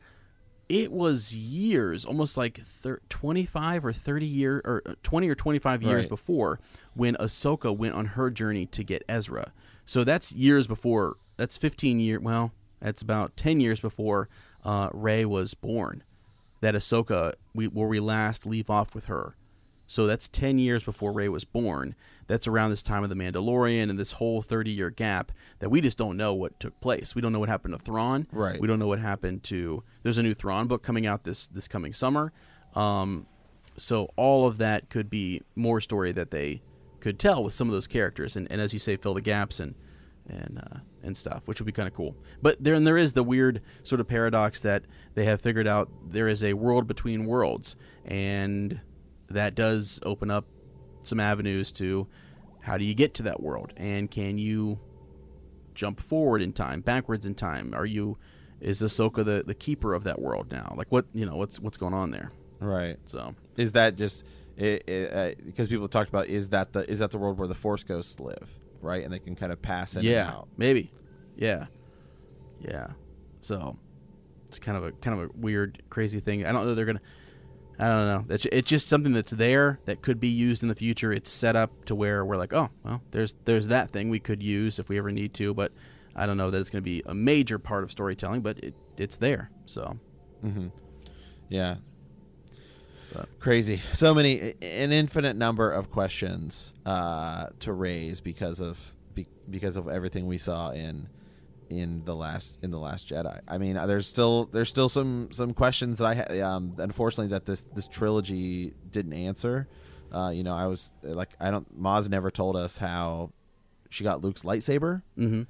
it 0.68 0.92
was 0.92 1.36
years, 1.36 2.06
almost 2.06 2.38
like 2.38 2.58
thir- 2.66 3.02
25 3.10 3.86
or 3.86 3.94
30 3.94 4.26
year 4.26 4.62
or 4.66 4.82
uh, 4.86 4.94
20 5.04 5.30
or 5.30 5.36
25 5.36 5.84
years 5.84 6.02
Right. 6.04 6.10
before 6.10 6.60
when 6.96 7.16
Ahsoka 7.16 7.76
went 7.76 7.94
on 7.94 8.06
her 8.08 8.32
journey 8.32 8.66
to 8.68 8.84
get 8.84 9.04
Ezra. 9.08 9.52
So 9.86 10.04
that's 10.04 10.32
years 10.32 10.66
before. 10.66 11.18
That's 11.38 11.58
15 11.58 12.00
year. 12.00 12.20
Well, 12.20 12.52
that's 12.80 13.02
about 13.04 13.38
10 13.38 13.60
years 13.60 13.80
before 13.80 14.28
uh, 14.64 14.90
Rey 14.94 15.24
was 15.26 15.54
born. 15.54 16.04
That 16.62 16.74
Ahsoka, 16.74 17.34
we, 17.54 17.68
where 17.68 17.88
we 17.88 18.00
last 18.00 18.48
leave 18.48 18.70
off 18.70 18.96
with 18.96 19.06
her. 19.06 19.36
So 19.88 20.08
that's 20.08 20.28
10 20.28 20.58
years 20.58 20.84
before 20.84 21.12
Rey 21.12 21.30
was 21.30 21.46
born. 21.46 21.96
That's 22.28 22.48
around 22.48 22.72
this 22.72 22.82
time 22.82 23.04
of 23.04 23.10
The 23.10 23.16
Mandalorian 23.16 23.90
and 23.90 24.00
this 24.00 24.14
whole 24.14 24.42
30 24.42 24.72
year 24.72 24.90
gap 24.90 25.32
that 25.60 25.70
we 25.70 25.82
just 25.82 25.98
don't 25.98 26.18
know 26.18 26.34
what 26.34 26.60
took 26.60 26.80
place. 26.82 27.14
We 27.14 27.22
don't 27.22 27.32
know 27.32 27.40
what 27.40 27.50
happened 27.50 27.76
to 27.76 27.80
Thrawn. 27.80 28.28
Right. 28.32 28.60
We 28.60 28.68
don't 28.68 28.80
know 28.80 28.88
what 28.88 29.00
happened 29.00 29.44
to. 29.44 29.84
There's 30.04 30.18
a 30.18 30.24
new 30.24 30.34
Thrawn 30.34 30.68
book 30.68 30.82
coming 30.82 31.06
out 31.06 31.24
this 31.24 31.48
this 31.48 31.68
coming 31.68 31.94
summer. 31.94 32.34
Um, 32.74 33.28
so 33.78 34.10
all 34.16 34.48
of 34.48 34.58
that 34.58 34.90
could 34.90 35.10
be 35.10 35.42
more 35.56 35.82
story 35.82 36.12
that 36.14 36.32
they 36.32 36.62
could 37.00 37.20
tell 37.20 37.44
with 37.44 37.54
some 37.54 37.68
of 37.68 37.74
those 37.74 37.88
characters, 37.88 38.36
and, 38.36 38.48
and 38.50 38.60
as 38.60 38.74
you 38.74 38.80
say, 38.80 38.96
fill 38.96 39.14
the 39.14 39.22
gaps 39.22 39.60
and 39.60 39.76
and 40.28 40.60
uh, 40.60 40.80
and 41.04 41.16
stuff, 41.16 41.44
which 41.48 41.60
would 41.60 41.68
be 41.68 41.72
kind 41.72 41.88
of 41.88 41.94
cool. 41.94 42.16
But 42.42 42.64
there 42.64 42.74
and 42.74 42.88
there 42.88 42.98
is 42.98 43.14
the 43.14 43.24
weird 43.24 43.62
sort 43.84 44.02
of 44.02 44.08
paradox 44.08 44.62
that 44.62 44.84
they 45.14 45.26
have 45.26 45.40
figured 45.40 45.68
out 45.68 45.90
there 46.10 46.28
is 46.28 46.44
a 46.44 46.54
world 46.54 46.88
between 46.88 47.26
worlds, 47.26 47.76
and 48.04 48.80
that 49.30 49.56
does 49.56 50.00
open 50.04 50.32
up 50.32 50.46
some 51.02 51.20
avenues 51.20 51.72
to 51.74 52.08
how 52.62 52.78
do 52.78 52.84
you 52.84 52.94
get 52.94 53.14
to 53.16 53.24
that 53.24 53.42
world, 53.42 53.74
and 53.78 54.10
can 54.10 54.38
you 54.38 54.80
jump 55.74 56.00
forward 56.00 56.42
in 56.42 56.54
time, 56.54 56.82
backwards 56.82 57.26
in 57.26 57.36
time? 57.36 57.74
Are 57.76 57.86
you 57.86 58.18
is 58.62 58.82
Ahsoka 58.82 59.24
the, 59.24 59.44
the 59.46 59.54
keeper 59.54 59.94
of 59.94 60.04
that 60.06 60.20
world 60.20 60.52
now? 60.52 60.74
Like 60.76 60.92
what 60.92 61.06
you 61.14 61.26
know 61.26 61.36
what's 61.36 61.60
what's 61.60 61.78
going 61.78 61.94
on 61.94 62.12
there? 62.12 62.32
right. 62.60 62.98
So 63.06 63.36
Is 63.58 63.74
that 63.74 63.96
just 63.96 64.26
it, 64.58 64.84
uh, 65.14 65.32
because 65.46 65.68
people 65.68 65.88
talked 65.88 66.10
about 66.10 66.28
is 66.28 66.50
that 66.50 66.74
the 66.74 66.90
is 66.90 67.00
that 67.00 67.12
the 67.12 67.18
world 67.18 67.38
where 67.38 67.48
the 67.48 67.56
Force 67.56 67.84
ghosts 67.84 68.20
live, 68.20 68.50
right? 68.82 69.04
And 69.04 69.14
they 69.14 69.20
can 69.20 69.36
kind 69.36 69.52
of 69.52 69.62
pass 69.62 69.94
in 69.94 70.00
and 70.00 70.08
yeah, 70.08 70.30
out. 70.30 70.48
maybe, 70.58 70.92
yeah, 71.36 71.66
yeah. 72.62 72.88
So 73.42 73.78
it's 74.48 74.60
kind 74.60 74.78
of 74.78 74.86
a 74.86 74.92
kind 74.94 75.20
of 75.20 75.30
a 75.30 75.32
weird, 75.36 75.84
crazy 75.90 76.20
thing. 76.20 76.46
I 76.46 76.52
don't 76.52 76.66
know 76.66 76.76
they're 76.76 76.86
gonna. 76.86 77.02
I 77.78 77.88
don't 77.88 78.08
know. 78.08 78.34
It's 78.34 78.46
it's 78.52 78.70
just 78.70 78.88
something 78.88 79.12
that's 79.12 79.32
there 79.32 79.80
that 79.86 80.02
could 80.02 80.20
be 80.20 80.30
used 80.30 80.64
in 80.64 80.70
the 80.70 80.76
future. 80.76 81.12
It's 81.12 81.30
set 81.30 81.56
up 81.56 81.86
to 81.86 81.96
where 81.96 82.24
we're 82.24 82.38
like, 82.38 82.54
oh, 82.54 82.70
well, 82.84 83.02
there's 83.12 83.36
there's 83.46 83.68
that 83.68 83.92
thing 83.92 84.10
we 84.10 84.20
could 84.20 84.42
use 84.42 84.80
if 84.80 84.88
we 84.90 84.98
ever 84.98 85.12
need 85.12 85.34
to, 85.36 85.54
but 85.54 85.72
I 86.16 86.26
don't 86.26 86.38
know 86.38 86.52
that 86.52 86.60
it's 86.60 86.70
going 86.70 86.82
to 86.82 86.90
be 86.90 87.04
a 87.06 87.14
major 87.14 87.60
part 87.60 87.84
of 87.84 87.92
storytelling, 87.92 88.42
but 88.42 88.60
it 88.60 88.76
it's 88.98 89.18
there. 89.18 89.50
So 89.66 90.00
Yeah. 91.50 91.76
But- 93.14 93.28
Crazy. 93.40 93.82
So 93.94 94.14
many, 94.14 94.54
an 94.62 94.92
infinite 94.92 95.36
number 95.36 95.72
of 95.72 95.90
questions 95.92 96.74
uh, 96.86 97.48
to 97.60 97.74
raise 97.74 98.20
because 98.22 98.60
of 98.60 98.96
be, 99.14 99.28
because 99.50 99.78
of 99.78 99.88
everything 99.88 100.28
we 100.28 100.38
saw 100.38 100.72
in 100.72 101.08
in 101.70 102.04
the 102.06 102.16
last 102.16 102.60
in 102.62 102.72
the 102.72 102.80
last 102.80 103.08
Jedi. 103.10 103.40
I 103.48 103.58
mean, 103.58 103.76
there's 103.76 104.08
still 104.08 104.46
there's 104.46 104.70
still 104.70 104.90
some 104.90 105.30
some 105.32 105.54
questions 105.54 105.98
that 106.00 106.06
I 106.06 106.16
ha- 106.16 106.48
um, 106.56 106.76
unfortunately 106.78 107.30
that 107.30 107.46
this 107.46 107.62
this 107.62 107.88
trilogy 107.88 108.74
didn't 108.92 109.14
answer. 109.14 109.68
Uh, 110.12 110.30
you 110.30 110.44
know, 110.44 110.54
I 110.56 110.68
was 110.68 110.94
like, 111.04 111.30
I 111.40 111.52
don't. 111.52 111.82
Maz 111.82 112.10
never 112.10 112.32
told 112.32 112.56
us 112.56 112.78
how 112.78 113.32
she 113.90 114.04
got 114.04 114.22
Luke's 114.22 114.44
lightsaber. 114.44 115.02
hmm 115.16 115.44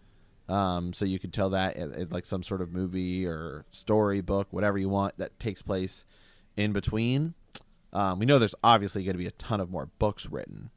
Um, 0.47 0.93
so 0.93 1.05
you 1.05 1.20
could 1.20 1.34
tell 1.34 1.49
that 1.51 1.76
at, 1.78 1.91
at 1.93 2.11
like 2.11 2.26
some 2.26 2.43
sort 2.43 2.61
of 2.61 2.72
movie 2.72 3.26
or 3.28 3.66
story 3.72 4.22
book, 4.22 4.47
whatever 4.51 4.78
you 4.78 4.89
want 4.89 5.18
that 5.18 5.39
takes 5.39 5.61
place 5.61 6.05
in 6.57 6.72
between. 6.74 7.34
Um, 7.93 8.20
we 8.20 8.26
know 8.26 8.39
there's 8.39 8.55
obviously 8.63 9.03
going 9.03 9.13
to 9.13 9.18
be 9.20 9.28
a 9.28 9.32
ton 9.32 9.59
of 9.59 9.70
more 9.70 9.89
books 9.99 10.28
written, 10.30 10.70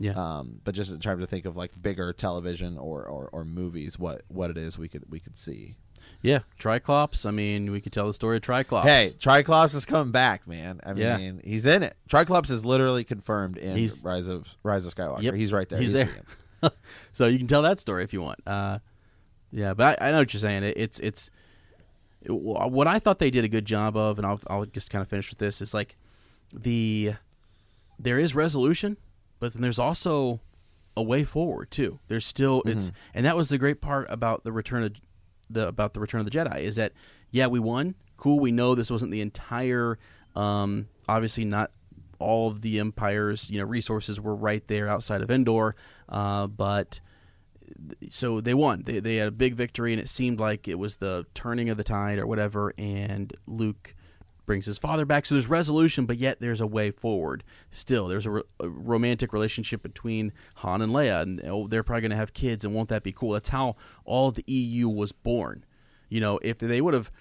yeah, 0.00 0.12
um, 0.38 0.60
but 0.64 0.74
just 0.74 1.00
trying 1.00 1.18
to 1.18 1.26
think 1.28 1.44
of 1.44 1.56
like 1.56 1.80
bigger 1.80 2.12
television 2.12 2.76
or, 2.78 3.04
or, 3.04 3.28
or 3.32 3.44
movies, 3.44 3.98
what 3.98 4.22
what 4.28 4.50
it 4.50 4.56
is 4.58 4.76
we 4.78 4.88
could 4.88 5.04
we 5.08 5.20
could 5.20 5.36
see. 5.36 5.76
yeah. 6.22 6.40
Triclops. 6.58 7.26
I 7.26 7.30
mean, 7.30 7.70
we 7.70 7.80
could 7.80 7.92
tell 7.92 8.06
the 8.06 8.14
story 8.14 8.38
of 8.38 8.42
Triclops. 8.42 8.84
Hey, 8.86 9.14
Triclops 9.18 9.74
is 9.74 9.84
coming 9.84 10.10
back, 10.10 10.48
man. 10.48 10.80
I 10.84 10.94
Yeah. 10.94 11.18
mean, 11.18 11.40
he's 11.44 11.66
in 11.66 11.82
it. 11.82 11.94
Triclops 12.08 12.50
is 12.50 12.64
literally 12.64 13.04
confirmed 13.04 13.58
in 13.58 13.76
He's- 13.76 14.02
Rise 14.02 14.26
of 14.26 14.48
Rise 14.62 14.86
of 14.86 14.94
Skywalker. 14.94 15.22
Yep. 15.22 15.34
He's 15.34 15.52
right 15.52 15.68
there. 15.68 15.78
He's 15.78 15.92
You 15.92 16.06
there. 16.62 16.70
so 17.12 17.26
you 17.26 17.36
can 17.38 17.46
tell 17.46 17.62
that 17.62 17.78
story 17.78 18.02
if 18.02 18.12
you 18.14 18.22
want. 18.22 18.40
Uh, 18.46 18.78
yeah, 19.52 19.74
but 19.74 20.00
I, 20.00 20.08
I 20.08 20.10
know 20.12 20.18
what 20.20 20.32
you're 20.32 20.40
saying. 20.40 20.62
It, 20.64 20.76
it's 20.78 20.98
it's 21.00 21.28
it- 22.22 22.32
what 22.32 22.86
I 22.86 22.98
thought 22.98 23.18
they 23.18 23.30
did 23.30 23.44
a 23.44 23.48
good 23.48 23.66
job 23.66 23.96
of, 23.96 24.16
and 24.18 24.26
I'll 24.26 24.40
I'll 24.48 24.64
just 24.64 24.88
kind 24.90 25.02
of 25.02 25.08
finish 25.08 25.28
with 25.30 25.38
this. 25.38 25.60
Is 25.60 25.74
like 25.74 25.96
the 26.54 27.14
there 27.98 28.18
is 28.18 28.34
resolution, 28.34 28.96
but 29.40 29.54
then 29.54 29.62
there's 29.62 29.78
also 29.78 30.40
a 30.96 31.02
way 31.02 31.24
forward 31.24 31.70
too. 31.70 31.98
There's 32.08 32.26
still 32.26 32.62
it's 32.66 32.92
and 33.14 33.26
that 33.26 33.36
was 33.36 33.48
the 33.48 33.58
great 33.58 33.80
part 33.80 34.06
about 34.10 34.44
the 34.44 34.52
return 34.52 34.84
of 34.84 34.92
the 35.48 35.66
about 35.66 35.94
the 35.94 36.00
return 36.00 36.20
of 36.20 36.30
the 36.30 36.30
Jedi 36.30 36.60
is 36.60 36.76
that 36.76 36.92
yeah 37.30 37.46
we 37.48 37.58
won. 37.58 37.96
Cool 38.16 38.38
we 38.38 38.52
know 38.52 38.74
this 38.74 38.90
wasn't 38.90 39.10
the 39.10 39.20
entire 39.22 39.98
um, 40.36 40.88
obviously 41.08 41.44
not 41.44 41.72
all 42.18 42.48
of 42.48 42.60
the 42.60 42.78
empire's 42.78 43.50
you 43.50 43.58
know 43.58 43.64
resources 43.64 44.20
were 44.20 44.34
right 44.34 44.66
there 44.68 44.88
outside 44.88 45.22
of 45.22 45.30
Endor 45.30 45.74
uh, 46.08 46.46
but 46.46 47.00
so 48.10 48.40
they 48.40 48.52
won. 48.52 48.82
They, 48.82 49.00
they 49.00 49.16
had 49.16 49.28
a 49.28 49.32
big 49.32 49.54
victory 49.54 49.92
and 49.92 50.00
it 50.00 50.08
seemed 50.08 50.38
like 50.38 50.68
it 50.68 50.78
was 50.78 50.96
the 50.96 51.24
turning 51.34 51.70
of 51.70 51.76
the 51.76 51.84
tide 51.84 52.18
or 52.18 52.26
whatever 52.26 52.74
and 52.76 53.32
Luke 53.46 53.94
brings 54.50 54.66
his 54.66 54.78
father 54.78 55.04
back. 55.04 55.24
So 55.24 55.36
there's 55.36 55.46
resolution, 55.46 56.06
but 56.06 56.18
yet 56.18 56.40
there's 56.40 56.60
a 56.60 56.66
way 56.66 56.90
forward. 56.90 57.44
Still, 57.70 58.08
there's 58.08 58.26
a, 58.26 58.30
ro- 58.32 58.42
a 58.58 58.68
romantic 58.68 59.32
relationship 59.32 59.80
between 59.80 60.32
Han 60.56 60.82
and 60.82 60.92
Leia, 60.92 61.22
and 61.22 61.40
oh, 61.44 61.68
they're 61.68 61.84
probably 61.84 62.00
going 62.00 62.10
to 62.10 62.16
have 62.16 62.32
kids, 62.32 62.64
and 62.64 62.74
won't 62.74 62.88
that 62.88 63.04
be 63.04 63.12
cool? 63.12 63.30
That's 63.30 63.50
how 63.50 63.76
all 64.04 64.32
the 64.32 64.42
EU 64.48 64.88
was 64.88 65.12
born. 65.12 65.64
You 66.08 66.20
know, 66.20 66.40
if 66.42 66.58
they 66.58 66.80
would 66.80 66.94
have 66.94 67.12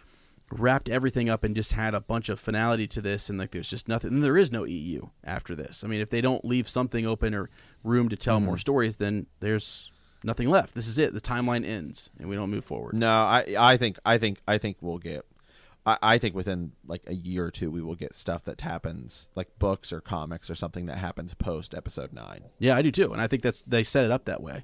wrapped 0.51 0.89
everything 0.89 1.29
up 1.29 1.43
and 1.43 1.55
just 1.55 1.73
had 1.73 1.93
a 1.93 2.01
bunch 2.01 2.29
of 2.29 2.39
finality 2.39 2.87
to 2.87 2.99
this, 2.99 3.29
and 3.29 3.37
like 3.37 3.51
there's 3.51 3.69
just 3.69 3.87
nothing, 3.87 4.09
then 4.09 4.21
there 4.21 4.35
is 4.35 4.51
no 4.51 4.63
EU 4.63 5.09
after 5.23 5.53
this. 5.53 5.83
I 5.83 5.87
mean, 5.87 6.01
if 6.01 6.09
they 6.09 6.21
don't 6.21 6.43
leave 6.43 6.67
something 6.67 7.05
open 7.05 7.35
or 7.35 7.51
room 7.83 8.09
to 8.09 8.15
tell 8.15 8.39
more 8.39 8.55
mm-hmm. 8.55 8.61
stories, 8.61 8.95
then 8.95 9.27
there's 9.39 9.91
nothing 10.23 10.49
left. 10.49 10.73
This 10.73 10.87
is 10.87 10.97
it. 10.97 11.13
The 11.13 11.21
timeline 11.21 11.63
ends, 11.63 12.09
and 12.17 12.27
we 12.27 12.35
don't 12.35 12.49
move 12.49 12.65
forward. 12.65 12.95
No, 12.95 13.07
I 13.07 13.53
I 13.55 13.77
think 13.77 13.99
I 14.03 14.17
think 14.17 14.39
I 14.47 14.57
think 14.57 14.77
we'll 14.81 14.97
get. 14.97 15.27
I, 15.85 15.97
I 16.01 16.17
think 16.17 16.35
within 16.35 16.71
like 16.85 17.01
a 17.07 17.13
year 17.15 17.45
or 17.45 17.51
two 17.51 17.71
we 17.71 17.81
will 17.81 17.95
get 17.95 18.13
stuff 18.15 18.43
that 18.45 18.61
happens 18.61 19.29
like 19.35 19.47
books 19.59 19.91
or 19.93 20.01
comics 20.01 20.49
or 20.49 20.55
something 20.55 20.85
that 20.87 20.97
happens 20.97 21.33
post 21.33 21.73
episode 21.73 22.13
nine. 22.13 22.41
Yeah, 22.59 22.75
I 22.75 22.81
do 22.81 22.91
too, 22.91 23.11
and 23.13 23.21
I 23.21 23.27
think 23.27 23.43
that's 23.43 23.61
they 23.63 23.83
set 23.83 24.05
it 24.05 24.11
up 24.11 24.25
that 24.25 24.41
way. 24.41 24.63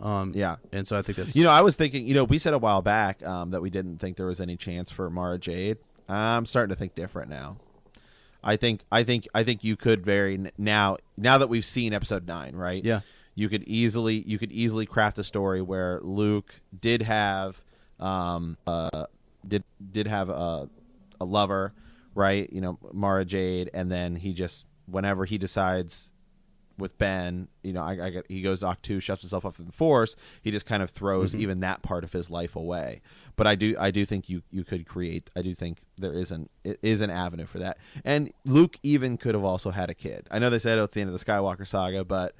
Um, 0.00 0.32
Yeah. 0.34 0.56
and 0.72 0.86
so 0.86 0.96
I 0.96 1.02
think 1.02 1.18
that's 1.18 1.34
You 1.34 1.42
know, 1.44 1.50
I 1.50 1.60
was 1.60 1.74
thinking. 1.76 2.06
You 2.06 2.14
know, 2.14 2.24
we 2.24 2.38
said 2.38 2.54
a 2.54 2.58
while 2.58 2.82
back 2.82 3.24
um, 3.26 3.50
that 3.50 3.60
we 3.62 3.70
didn't 3.70 3.98
think 3.98 4.16
there 4.16 4.26
was 4.26 4.40
any 4.40 4.56
chance 4.56 4.90
for 4.92 5.10
Mara 5.10 5.38
Jade. 5.38 5.78
I'm 6.08 6.46
starting 6.46 6.70
to 6.74 6.78
think 6.78 6.94
different 6.94 7.30
now. 7.30 7.56
I 8.42 8.54
think 8.56 8.82
I 8.92 9.02
think 9.02 9.26
I 9.34 9.42
think 9.42 9.64
you 9.64 9.76
could 9.76 10.04
very 10.04 10.52
now 10.56 10.98
now 11.16 11.38
that 11.38 11.48
we've 11.48 11.64
seen 11.64 11.92
episode 11.92 12.26
nine, 12.26 12.54
right? 12.54 12.82
Yeah. 12.84 13.00
You 13.34 13.48
could 13.48 13.64
easily 13.64 14.22
you 14.26 14.38
could 14.38 14.52
easily 14.52 14.86
craft 14.86 15.18
a 15.18 15.24
story 15.24 15.60
where 15.60 16.00
Luke 16.02 16.54
did 16.80 17.02
have 17.02 17.60
um 17.98 18.56
uh 18.66 19.06
did 19.46 19.64
did 19.90 20.06
have 20.06 20.28
a 20.28 20.68
a 21.20 21.24
lover, 21.24 21.72
right? 22.14 22.52
You 22.52 22.60
know, 22.60 22.78
Mara 22.92 23.24
Jade, 23.24 23.70
and 23.72 23.90
then 23.90 24.16
he 24.16 24.32
just 24.32 24.66
whenever 24.86 25.24
he 25.24 25.38
decides 25.38 26.12
with 26.78 26.96
Ben, 26.96 27.48
you 27.62 27.72
know, 27.72 27.82
I, 27.82 27.98
I 28.00 28.10
get, 28.10 28.26
he 28.28 28.40
goes 28.40 28.60
to 28.60 28.66
Ahch-To, 28.66 29.00
shuts 29.00 29.22
himself 29.22 29.44
off 29.44 29.58
in 29.58 29.66
the 29.66 29.72
Force. 29.72 30.14
He 30.42 30.52
just 30.52 30.64
kind 30.64 30.82
of 30.82 30.90
throws 30.90 31.32
mm-hmm. 31.32 31.42
even 31.42 31.60
that 31.60 31.82
part 31.82 32.04
of 32.04 32.12
his 32.12 32.30
life 32.30 32.54
away. 32.54 33.00
But 33.34 33.48
I 33.48 33.56
do, 33.56 33.74
I 33.78 33.90
do 33.90 34.06
think 34.06 34.28
you 34.28 34.42
you 34.50 34.64
could 34.64 34.86
create. 34.86 35.28
I 35.36 35.42
do 35.42 35.54
think 35.54 35.80
there 35.96 36.12
is 36.12 36.30
an 36.30 36.48
it 36.64 36.78
is 36.82 37.00
an 37.00 37.10
avenue 37.10 37.46
for 37.46 37.58
that. 37.58 37.78
And 38.04 38.32
Luke 38.44 38.78
even 38.82 39.16
could 39.16 39.34
have 39.34 39.44
also 39.44 39.70
had 39.70 39.90
a 39.90 39.94
kid. 39.94 40.28
I 40.30 40.38
know 40.38 40.50
they 40.50 40.58
said 40.58 40.78
oh, 40.78 40.84
it's 40.84 40.94
the 40.94 41.00
end 41.00 41.10
of 41.10 41.18
the 41.18 41.24
Skywalker 41.24 41.66
saga, 41.66 42.04
but 42.04 42.34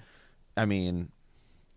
I 0.56 0.64
mean, 0.64 1.10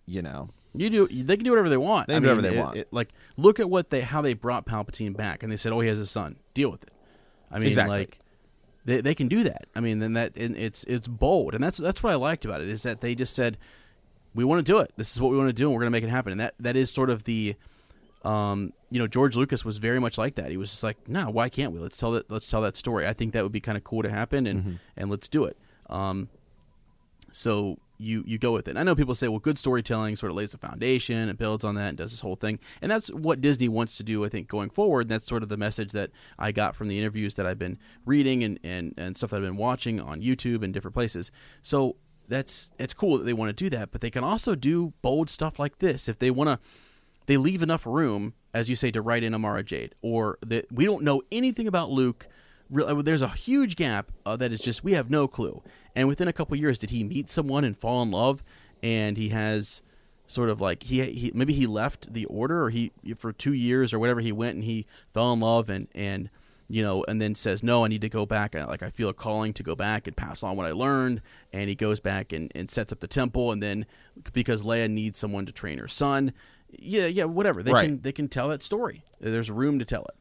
you 0.06 0.22
know, 0.22 0.50
You 0.74 0.90
do. 0.90 1.08
They 1.08 1.36
can 1.36 1.44
do 1.44 1.52
whatever 1.52 1.70
they 1.70 1.78
want. 1.78 2.08
They 2.08 2.16
I 2.16 2.20
do 2.20 2.28
mean, 2.28 2.36
whatever 2.38 2.42
they 2.54 2.58
it- 2.58 2.64
want. 2.64 2.78
it- 2.78 2.88
like, 2.92 3.10
look 3.38 3.60
at 3.60 3.70
what 3.70 3.90
they 3.90 4.02
how 4.02 4.22
they 4.22 4.34
brought 4.34 4.66
Palpatine 4.66 5.16
back, 5.16 5.44
and 5.44 5.52
they 5.52 5.58
said, 5.58 5.72
"Oh, 5.74 5.80
he 5.82 5.90
has 5.90 6.00
a 6.00 6.06
son. 6.06 6.38
Deal 6.54 6.70
with 6.72 6.84
it." 6.84 6.94
I 7.52 7.60
mean, 7.60 7.68
Exactly. 7.68 7.98
like, 7.98 8.20
they 8.86 9.02
they 9.02 9.14
can 9.16 9.28
do 9.28 9.44
that. 9.44 9.66
I 9.76 9.80
mean, 9.82 10.00
then 10.00 10.14
that 10.14 10.36
and 10.38 10.56
it's 10.56 10.84
it's 10.86 11.08
bold, 11.08 11.54
and 11.54 11.64
that's 11.64 11.78
that's 11.78 12.02
what 12.02 12.14
I 12.14 12.16
liked 12.16 12.46
about 12.46 12.62
it 12.62 12.70
is 12.70 12.84
that 12.84 13.02
they 13.02 13.16
just 13.16 13.34
said, 13.36 13.58
"We 14.34 14.44
want 14.46 14.66
to 14.66 14.72
do 14.72 14.78
it. 14.80 14.92
This 14.96 15.14
is 15.14 15.20
what 15.22 15.30
we 15.32 15.38
want 15.38 15.50
to 15.50 15.54
do, 15.54 15.66
and 15.66 15.74
we're 15.74 15.82
going 15.82 15.92
to 15.92 15.98
make 15.98 16.04
it 16.06 16.10
happen." 16.10 16.32
And 16.32 16.40
that 16.40 16.54
that 16.60 16.76
is 16.76 16.90
sort 16.90 17.10
of 17.10 17.24
the. 17.26 17.56
Um, 18.24 18.72
you 18.92 19.00
know, 19.00 19.08
George 19.08 19.36
Lucas 19.36 19.66
was 19.66 19.80
very 19.80 20.00
much 20.00 20.16
like 20.20 20.36
that. 20.36 20.52
He 20.52 20.58
was 20.58 20.70
just 20.70 20.84
like, 20.84 21.10
"No, 21.10 21.30
why 21.32 21.50
can't 21.50 21.74
we? 21.74 21.80
Let's 21.80 21.98
tell 21.98 22.12
that. 22.12 22.30
Let's 22.32 22.50
tell 22.50 22.62
that 22.62 22.78
story. 22.78 23.08
I 23.08 23.14
think 23.14 23.34
that 23.34 23.42
would 23.44 23.52
be 23.52 23.60
kind 23.60 23.78
of 23.78 23.84
cool 23.84 24.04
to 24.04 24.10
happen, 24.10 24.46
and 24.48 24.60
Mm-hmm. 24.60 24.74
and 24.96 25.10
let's 25.10 25.28
do 25.28 25.44
it." 25.46 25.58
Um, 25.90 26.30
so 27.32 27.78
you 28.02 28.24
you 28.26 28.38
go 28.38 28.52
with 28.52 28.68
it. 28.68 28.72
And 28.72 28.80
I 28.80 28.84
know 28.84 28.96
people 28.96 29.16
say, 29.16 29.28
well, 29.28 29.40
good 29.40 29.58
storytelling 29.58 30.16
sort 30.16 30.32
of 30.32 30.36
lays 30.36 30.52
the 30.52 30.58
foundation 30.58 31.30
and 31.30 31.38
builds 31.38 31.64
on 31.64 31.76
that 31.76 31.90
and 31.90 31.98
does 31.98 32.12
this 32.12 32.22
whole 32.22 32.36
thing, 32.36 32.60
and 32.82 32.92
that's 32.92 33.10
what 33.10 33.42
Disney 33.42 33.68
wants 33.68 33.96
to 33.98 34.04
do. 34.04 34.26
I 34.26 34.30
think 34.30 34.48
going 34.48 34.70
forward, 34.70 35.10
that's 35.10 35.26
sort 35.26 35.44
of 35.44 35.50
the 35.50 35.58
message 35.58 35.92
that 35.92 36.12
I 36.40 36.52
got 36.52 36.76
from 36.76 36.88
the 36.88 36.98
interviews 36.98 37.36
that 37.36 37.46
I've 37.46 37.60
been 37.60 37.78
reading 38.06 38.44
and 38.44 38.60
and, 38.64 38.94
and 38.98 39.16
stuff 39.16 39.30
that 39.30 39.38
I've 39.38 39.44
been 39.44 39.58
watching 39.58 40.00
on 40.00 40.22
YouTube 40.22 40.64
and 40.64 40.74
different 40.74 40.96
places. 40.96 41.32
So 41.62 41.98
that's 42.28 42.72
it's 42.80 42.94
cool 42.94 43.18
that 43.18 43.26
they 43.26 43.34
want 43.34 43.50
to 43.50 43.64
do 43.64 43.70
that, 43.70 43.92
but 43.92 44.02
they 44.02 44.10
can 44.10 44.24
also 44.24 44.56
do 44.56 44.94
bold 45.02 45.30
stuff 45.30 45.60
like 45.60 45.78
this 45.80 46.10
if 46.10 46.18
they 46.18 46.32
want 46.32 46.50
to. 46.50 46.60
They 47.28 47.38
leave 47.38 47.62
enough 47.62 47.86
room, 47.86 48.34
as 48.54 48.70
you 48.70 48.76
say, 48.76 48.90
to 48.92 49.02
write 49.02 49.24
in 49.24 49.36
Amara 49.36 49.64
Jade, 49.64 49.94
or 50.02 50.40
that 50.46 50.72
we 50.72 50.86
don't 50.86 51.04
know 51.04 51.22
anything 51.32 51.68
about 51.68 51.92
Luke 51.92 52.28
uh, 52.80 53.02
there's 53.02 53.22
a 53.22 53.28
huge 53.30 53.76
gap 53.76 54.12
uh, 54.26 54.36
that 54.38 54.52
is 54.54 54.62
just 54.62 54.84
we 54.84 54.94
have 54.94 55.10
no 55.10 55.28
clue. 55.28 55.62
And 55.96 56.08
within 56.08 56.28
a 56.28 56.34
couple 56.34 56.56
years, 56.58 56.78
did 56.78 56.90
he 56.92 57.04
meet 57.04 57.30
someone 57.30 57.64
and 57.64 57.78
fall 57.78 58.02
in 58.02 58.12
love? 58.12 58.44
And 58.82 59.18
he 59.18 59.30
has 59.30 59.82
sort 60.28 60.50
of 60.50 60.62
like 60.62 60.84
he, 60.84 61.04
he 61.12 61.32
maybe 61.36 61.54
he 61.54 61.68
left 61.68 62.14
the 62.14 62.26
order 62.26 62.64
or 62.64 62.70
he 62.70 62.92
for 63.18 63.34
two 63.34 63.54
years 63.54 63.94
or 63.94 64.00
whatever 64.00 64.22
he 64.22 64.32
went 64.32 64.56
and 64.56 64.64
he 64.64 64.86
fell 65.14 65.34
in 65.34 65.42
love 65.42 65.70
and 65.70 65.90
and 65.94 66.30
you 66.70 66.82
know 66.82 67.04
and 67.10 67.22
then 67.22 67.36
says 67.36 67.62
no 67.64 67.84
I 67.84 67.90
need 67.90 68.00
to 68.00 68.08
go 68.08 68.26
back 68.26 68.56
I, 68.56 68.64
like 68.64 68.82
I 68.82 68.90
feel 68.90 69.10
a 69.10 69.14
calling 69.14 69.52
to 69.56 69.62
go 69.62 69.76
back 69.76 70.08
and 70.08 70.16
pass 70.16 70.42
on 70.42 70.56
what 70.56 70.66
I 70.66 70.72
learned 70.72 71.22
and 71.52 71.68
he 71.68 71.76
goes 71.76 72.00
back 72.00 72.32
and, 72.32 72.50
and 72.56 72.70
sets 72.70 72.94
up 72.94 73.02
the 73.02 73.08
temple 73.10 73.52
and 73.52 73.62
then 73.62 73.86
because 74.32 74.64
Leia 74.64 74.90
needs 74.90 75.20
someone 75.20 75.46
to 75.48 75.52
train 75.52 75.80
her 75.80 75.90
son 75.90 76.32
yeah 76.70 77.08
yeah 77.08 77.26
whatever 77.26 77.62
they 77.62 77.74
Right. 77.74 77.88
can 77.88 78.02
they 78.02 78.14
can 78.14 78.30
tell 78.30 78.48
that 78.48 78.64
story 78.64 79.04
there's 79.20 79.52
room 79.52 79.80
to 79.80 79.86
tell 79.86 80.04
it 80.04 80.16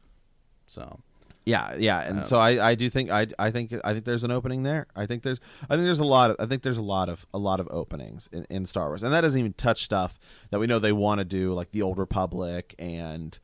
so 0.67 0.99
Yeah, 1.45 1.73
yeah, 1.75 2.01
and 2.01 2.25
so 2.25 2.37
I, 2.37 2.69
I 2.69 2.75
do 2.75 2.87
think 2.89 3.09
I, 3.09 3.25
I 3.39 3.49
think 3.49 3.73
I 3.83 3.93
think 3.93 4.05
there's 4.05 4.23
an 4.23 4.29
opening 4.31 4.61
there. 4.63 4.85
I 4.95 5.07
think 5.07 5.23
there's 5.23 5.39
I 5.69 5.75
think 5.75 5.85
there's 5.85 5.99
a 5.99 6.05
lot 6.05 6.29
of 6.29 6.35
I 6.39 6.45
think 6.45 6.61
there's 6.61 6.77
a 6.77 6.83
lot 6.83 7.09
of 7.09 7.25
a 7.33 7.39
lot 7.39 7.59
of 7.59 7.67
openings 7.71 8.29
in, 8.31 8.45
in 8.49 8.65
Star 8.67 8.87
Wars, 8.89 9.01
and 9.01 9.11
that 9.11 9.21
doesn't 9.21 9.39
even 9.39 9.53
touch 9.53 9.83
stuff 9.83 10.19
that 10.51 10.59
we 10.59 10.67
know 10.67 10.77
they 10.77 10.91
want 10.93 11.17
to 11.19 11.25
do, 11.25 11.53
like 11.53 11.71
the 11.71 11.81
Old 11.81 11.97
Republic 11.97 12.75
and 12.77 13.39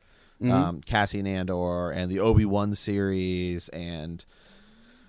um, 0.52 0.80
Cassian 0.82 1.26
Andor 1.26 1.90
and 1.90 2.08
the 2.08 2.20
Obi 2.20 2.44
Wan 2.44 2.72
series, 2.74 3.68
and 3.70 4.24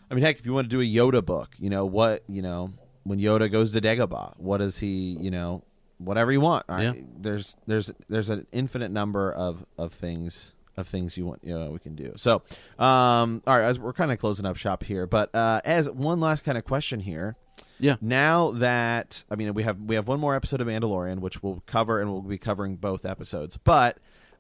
I 0.10 0.16
mean, 0.16 0.24
heck, 0.24 0.40
if 0.40 0.46
you 0.48 0.54
want 0.54 0.68
to 0.68 0.76
do 0.76 0.82
a 0.82 0.84
Yoda 0.84 1.24
book, 1.24 1.50
you 1.60 1.70
know 1.70 1.86
what, 1.86 2.24
you 2.28 2.42
know, 2.42 2.72
when 3.04 3.20
Yoda 3.20 3.52
goes 3.52 3.72
to 3.74 3.82
Dagobah, 3.82 4.34
what 4.40 4.58
does 4.58 4.80
he, 4.80 5.16
you 5.22 5.30
know, 5.30 5.64
whatever 6.00 6.32
you 6.32 6.42
want. 6.42 6.66
I- 6.68 6.84
There's 7.20 7.56
there's 7.68 7.92
there's 8.08 8.30
an 8.30 8.48
infinite 8.52 8.90
number 8.90 9.32
of 9.32 9.64
of 9.78 9.94
things 9.94 10.56
of 10.80 10.88
things 10.88 11.18
you 11.18 11.26
want 11.26 11.42
you 11.44 11.58
know 11.58 11.72
we 11.72 11.80
can 11.80 11.96
do. 11.96 12.14
So, 12.16 12.42
um, 12.78 13.42
all 13.48 13.58
right, 13.58 13.66
as 13.66 13.80
we're 13.80 13.94
kind 13.94 14.12
of 14.12 14.20
closing 14.20 14.46
up 14.46 14.58
shop 14.58 14.84
here, 14.84 15.06
but 15.08 15.34
uh, 15.36 15.62
as 15.66 15.90
one 15.90 16.20
last 16.20 16.44
kind 16.44 16.58
of 16.58 16.66
question 16.66 17.00
here. 17.00 17.36
yeah 17.80 17.96
Now 18.02 18.52
that 18.52 19.24
I 19.30 19.36
mean 19.36 19.54
we 19.54 19.64
have 19.64 19.80
we 19.80 19.96
have 19.96 20.08
one 20.08 20.20
more 20.20 20.36
episode 20.36 20.62
of 20.62 20.68
Mandalorian 20.68 21.20
which 21.20 21.44
we'll 21.44 21.62
cover 21.66 22.00
and 22.00 22.12
we'll 22.12 22.22
be 22.22 22.38
covering 22.38 22.76
both 22.78 23.06
episodes. 23.06 23.58
But 23.58 23.98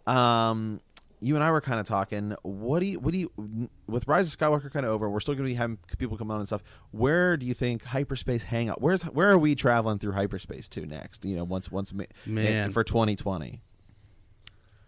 um 0.08 0.80
you 1.22 1.36
and 1.36 1.44
I 1.44 1.52
were 1.52 1.60
kind 1.62 1.80
of 1.80 1.86
talking 1.86 2.36
what 2.44 2.80
do 2.80 2.86
you 2.86 3.00
what 3.00 3.12
do 3.14 3.20
you 3.20 3.70
with 3.88 4.08
Rise 4.08 4.34
of 4.34 4.40
Skywalker 4.40 4.72
kind 4.72 4.86
of 4.86 4.92
over 4.94 5.10
we're 5.10 5.20
still 5.20 5.34
going 5.36 5.46
to 5.46 5.52
be 5.52 5.56
having 5.56 5.78
people 5.98 6.18
come 6.18 6.32
on 6.32 6.40
and 6.40 6.48
stuff. 6.48 6.64
Where 6.92 7.36
do 7.36 7.46
you 7.46 7.54
think 7.54 7.84
hyperspace 7.84 8.44
hang 8.44 8.70
out? 8.70 8.82
Where's 8.82 9.04
where 9.04 9.30
are 9.30 9.38
we 9.38 9.56
traveling 9.56 10.00
through 10.00 10.14
hyperspace 10.14 10.70
to 10.70 10.86
next? 10.86 11.26
You 11.26 11.36
know, 11.36 11.44
once 11.44 11.70
once 11.72 11.94
ma- 11.94 12.06
Man. 12.26 12.72
for 12.72 12.84
2020. 12.84 13.62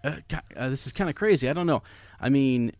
Uh, 0.03 0.15
uh, 0.55 0.69
this 0.69 0.85
is 0.85 0.93
kind 0.93 1.09
of 1.09 1.15
crazy. 1.15 1.49
I 1.49 1.53
don't 1.53 1.67
know. 1.67 1.83
I 2.19 2.29
mean, 2.29 2.71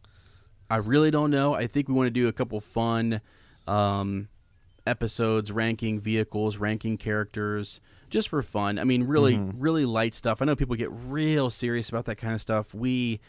I 0.70 0.78
really 0.78 1.12
don't 1.12 1.32
know. 1.32 1.54
I 1.54 1.68
think 1.68 1.88
we 1.88 1.94
want 1.94 2.08
to 2.08 2.12
do 2.12 2.28
a 2.28 2.34
couple 2.34 2.60
fun 2.62 3.22
um, 3.68 4.30
episodes, 4.88 5.52
ranking 5.52 6.00
vehicles, 6.00 6.58
ranking 6.58 6.98
characters, 6.98 7.82
just 8.10 8.30
for 8.30 8.42
fun. 8.42 8.80
I 8.80 8.84
mean, 8.84 9.04
really, 9.04 9.38
really 9.58 9.86
light 9.86 10.14
stuff. 10.14 10.42
I 10.42 10.46
know 10.46 10.56
people 10.56 10.76
get 10.76 10.92
real 10.92 11.50
serious 11.50 11.90
about 11.90 12.06
that 12.06 12.16
kind 12.16 12.34
of 12.34 12.42
stuff. 12.42 12.74
We. 12.74 13.20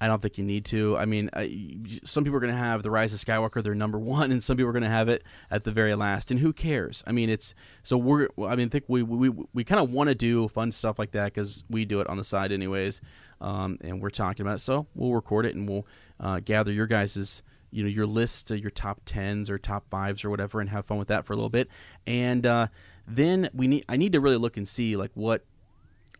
I 0.00 0.06
don't 0.06 0.22
think 0.22 0.38
you 0.38 0.44
need 0.44 0.64
to. 0.66 0.96
I 0.96 1.04
mean, 1.04 1.28
I, 1.34 1.78
some 2.04 2.24
people 2.24 2.38
are 2.38 2.40
going 2.40 2.52
to 2.52 2.58
have 2.58 2.82
the 2.82 2.90
Rise 2.90 3.12
of 3.12 3.20
Skywalker 3.20 3.62
their 3.62 3.74
number 3.74 3.98
one, 3.98 4.32
and 4.32 4.42
some 4.42 4.56
people 4.56 4.70
are 4.70 4.72
going 4.72 4.82
to 4.82 4.88
have 4.88 5.08
it 5.08 5.22
at 5.50 5.64
the 5.64 5.72
very 5.72 5.94
last. 5.94 6.30
And 6.30 6.40
who 6.40 6.52
cares? 6.52 7.04
I 7.06 7.12
mean, 7.12 7.28
it's 7.28 7.54
so 7.82 7.98
we're. 7.98 8.28
I 8.38 8.56
mean, 8.56 8.68
I 8.68 8.70
think 8.70 8.84
we 8.88 9.02
we 9.02 9.28
we 9.52 9.64
kind 9.64 9.80
of 9.80 9.90
want 9.90 10.08
to 10.08 10.14
do 10.14 10.48
fun 10.48 10.72
stuff 10.72 10.98
like 10.98 11.12
that 11.12 11.26
because 11.26 11.64
we 11.68 11.84
do 11.84 12.00
it 12.00 12.06
on 12.06 12.16
the 12.16 12.24
side 12.24 12.50
anyways, 12.50 13.02
um, 13.40 13.78
and 13.82 14.00
we're 14.00 14.10
talking 14.10 14.44
about 14.44 14.56
it. 14.56 14.60
So 14.60 14.86
we'll 14.94 15.12
record 15.12 15.44
it 15.44 15.54
and 15.54 15.68
we'll 15.68 15.86
uh, 16.18 16.40
gather 16.40 16.72
your 16.72 16.86
guys's 16.86 17.42
you 17.70 17.82
know 17.82 17.88
your 17.88 18.06
list, 18.06 18.50
your 18.50 18.70
top 18.70 19.02
tens 19.04 19.50
or 19.50 19.58
top 19.58 19.88
fives 19.88 20.24
or 20.24 20.30
whatever, 20.30 20.60
and 20.60 20.70
have 20.70 20.86
fun 20.86 20.98
with 20.98 21.08
that 21.08 21.26
for 21.26 21.32
a 21.34 21.36
little 21.36 21.50
bit. 21.50 21.68
And 22.06 22.46
uh, 22.46 22.68
then 23.06 23.50
we 23.52 23.68
need. 23.68 23.84
I 23.88 23.96
need 23.96 24.12
to 24.12 24.20
really 24.20 24.38
look 24.38 24.56
and 24.56 24.66
see 24.66 24.96
like 24.96 25.10
what 25.14 25.44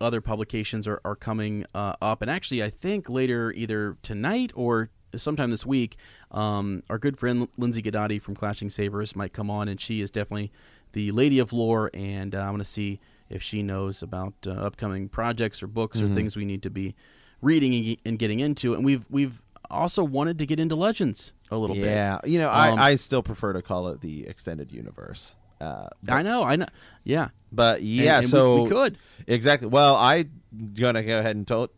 other 0.00 0.20
publications 0.20 0.86
are, 0.86 1.00
are 1.04 1.16
coming 1.16 1.64
uh, 1.74 1.94
up 2.00 2.22
and 2.22 2.30
actually 2.30 2.62
i 2.62 2.70
think 2.70 3.08
later 3.08 3.52
either 3.52 3.96
tonight 4.02 4.52
or 4.54 4.90
sometime 5.16 5.50
this 5.50 5.66
week, 5.66 5.96
um, 6.30 6.84
our 6.88 6.96
good 6.96 7.18
friend 7.18 7.48
Lindsay 7.56 7.82
Gadati 7.82 8.22
from 8.22 8.36
Clashing 8.36 8.70
Sabers 8.70 9.16
might 9.16 9.32
come 9.32 9.50
on, 9.50 9.66
and 9.68 9.80
she 9.80 10.00
is 10.00 10.08
definitely 10.08 10.52
the 10.92 11.10
lady 11.10 11.40
of 11.40 11.52
lore, 11.52 11.90
and 11.92 12.32
uh, 12.32 12.38
I 12.38 12.50
want 12.50 12.60
to 12.60 12.64
see 12.68 13.00
if 13.28 13.42
she 13.42 13.60
knows 13.62 14.04
about 14.04 14.34
uh, 14.46 14.52
upcoming 14.52 15.08
projects 15.08 15.64
or 15.64 15.66
books 15.66 15.98
Mm-hmm. 15.98 16.12
or 16.12 16.14
things 16.14 16.36
we 16.36 16.44
need 16.44 16.62
to 16.62 16.70
be 16.70 16.94
reading 17.42 17.96
and, 18.04 18.20
getting 18.20 18.38
into. 18.38 18.72
And 18.74 18.84
we've 18.84 19.04
we've 19.10 19.42
also 19.68 20.04
wanted 20.04 20.38
to 20.38 20.46
get 20.46 20.60
into 20.60 20.76
Legends 20.76 21.32
a 21.50 21.56
little 21.56 21.74
bit. 21.74 21.86
Yeah, 21.86 22.18
you 22.24 22.38
know, 22.38 22.48
Um, 22.48 22.78
I, 22.78 22.90
I 22.90 22.94
still 22.94 23.22
prefer 23.24 23.52
to 23.52 23.62
call 23.62 23.88
it 23.88 24.00
the 24.00 24.28
extended 24.28 24.70
universe. 24.70 25.36
Uh, 25.60 25.88
I 26.08 26.22
know, 26.22 26.42
I 26.42 26.56
know. 26.56 26.66
Yeah, 27.04 27.28
but 27.52 27.82
yeah, 27.82 28.16
and 28.16 28.24
we- 28.24 28.28
so 28.30 28.62
we 28.64 28.70
could. 28.70 28.98
exactly. 29.26 29.68
Well, 29.68 29.94
I 29.96 30.26
gonna 30.74 31.02
go 31.02 31.18
ahead 31.20 31.36
and 31.36 31.46
to- 31.48 31.70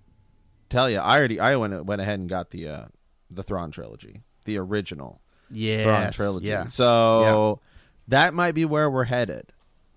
tell 0.69 0.89
you, 0.89 0.99
I 0.99 1.19
already 1.19 1.41
I 1.41 1.57
went 1.57 1.85
went 1.85 2.01
ahead 2.01 2.21
and 2.21 2.29
got 2.29 2.51
the 2.51 2.69
uh, 2.69 2.85
the 3.31 3.43
Thrawn 3.43 3.71
trilogy, 3.71 4.23
the 4.45 4.59
original 4.59 5.21
yeah, 5.51 5.83
Thrawn 5.85 6.13
trilogy. 6.13 6.47
Yeah. 6.49 6.67
So 6.67 7.61
that 8.09 8.35
might 8.35 8.53
be 8.53 8.65
where 8.65 8.91
we're 8.91 9.05
headed. 9.05 9.53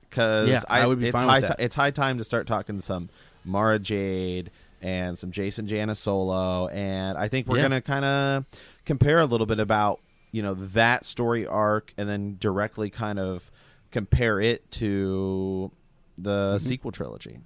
Because 0.09 0.47
Yeah, 0.49 0.61
I 0.69 0.85
would 0.85 0.99
be 0.99 1.09
it's 1.09 1.19
high 1.19 1.41
ti- 1.41 1.53
it's 1.59 1.75
high 1.75 1.91
time 1.91 2.17
to 2.19 2.23
start 2.23 2.47
talking 2.47 2.79
some 2.79 3.09
Mara 3.43 3.79
Jade 3.79 4.49
and 4.81 5.17
some 5.17 5.31
Jacen 5.31 5.65
Janis 5.65 5.99
Solo, 5.99 6.67
and 6.69 7.17
I 7.17 7.27
think 7.27 7.47
we're 7.47 7.57
Yeah. 7.57 7.63
gonna 7.63 7.81
kind 7.81 8.05
of 8.05 8.45
compare 8.85 9.19
a 9.19 9.25
little 9.25 9.45
bit 9.45 9.59
about 9.59 9.99
you 10.31 10.41
know 10.41 10.53
that 10.53 11.05
story 11.05 11.45
arc, 11.45 11.93
and 11.97 12.07
then 12.09 12.37
directly 12.39 12.89
kind 12.89 13.19
of 13.19 13.51
compare 13.99 14.39
it 14.41 14.69
to 14.71 15.71
the 16.17 16.55
Mm-hmm. 16.55 16.57
sequel 16.67 16.91
trilogy. 16.91 17.39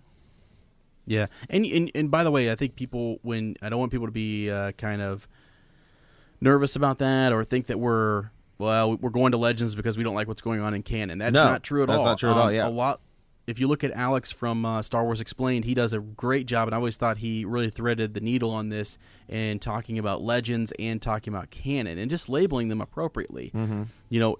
Yeah, 1.05 1.25
and, 1.49 1.65
and 1.65 1.91
and 1.95 2.11
by 2.11 2.23
the 2.23 2.31
way, 2.31 2.51
I 2.51 2.55
think 2.55 2.75
people 2.75 3.19
when 3.23 3.55
I 3.61 3.69
don't 3.69 3.79
want 3.79 3.91
people 3.91 4.05
to 4.07 4.11
be 4.11 4.49
uh, 4.51 4.73
kind 4.73 5.01
of 5.01 5.27
nervous 6.41 6.75
about 6.75 6.99
that 6.99 7.33
or 7.33 7.43
think 7.43 7.67
that 7.67 7.79
we're 7.79 8.29
well 8.57 8.95
we're 8.95 9.09
going 9.09 9.31
to 9.31 9.37
Legends 9.37 9.73
because 9.75 9.97
we 9.97 10.03
don't 10.03 10.13
like 10.15 10.27
what's 10.27 10.41
going 10.41 10.61
on 10.61 10.73
in 10.73 10.83
canon. 10.83 11.17
That's 11.17 11.33
No, 11.33 11.45
not 11.45 11.63
true 11.63 11.81
at 11.83 11.87
that's 11.87 11.99
all. 11.99 12.05
not 12.05 12.19
true 12.19 12.29
at 12.31 12.37
all, 12.37 12.47
Um, 12.49 12.53
yeah. 12.53 12.67
a 12.67 12.69
lot. 12.69 12.99
If 13.47 13.59
you 13.59 13.67
look 13.67 13.83
at 13.83 13.91
Alex 13.93 14.31
from 14.31 14.63
uh, 14.63 14.83
Star 14.83 15.03
Wars 15.03 15.19
Explained, 15.19 15.65
he 15.65 15.73
does 15.73 15.91
a 15.93 15.99
great 15.99 16.45
job, 16.45 16.67
and 16.67 16.75
I 16.75 16.77
always 16.77 16.97
thought 16.97 17.17
he 17.17 17.45
really 17.45 17.71
threaded 17.71 18.13
the 18.13 18.21
needle 18.21 18.51
on 18.51 18.69
this 18.69 18.99
and 19.27 19.59
talking 19.59 19.97
about 19.97 20.21
legends 20.21 20.71
and 20.77 21.01
talking 21.01 21.33
about 21.33 21.49
canon 21.49 21.97
and 21.97 22.11
just 22.11 22.29
labeling 22.29 22.67
them 22.67 22.79
appropriately. 22.79 23.49
Mm-hmm. 23.55 23.83
You 24.09 24.19
know, 24.19 24.37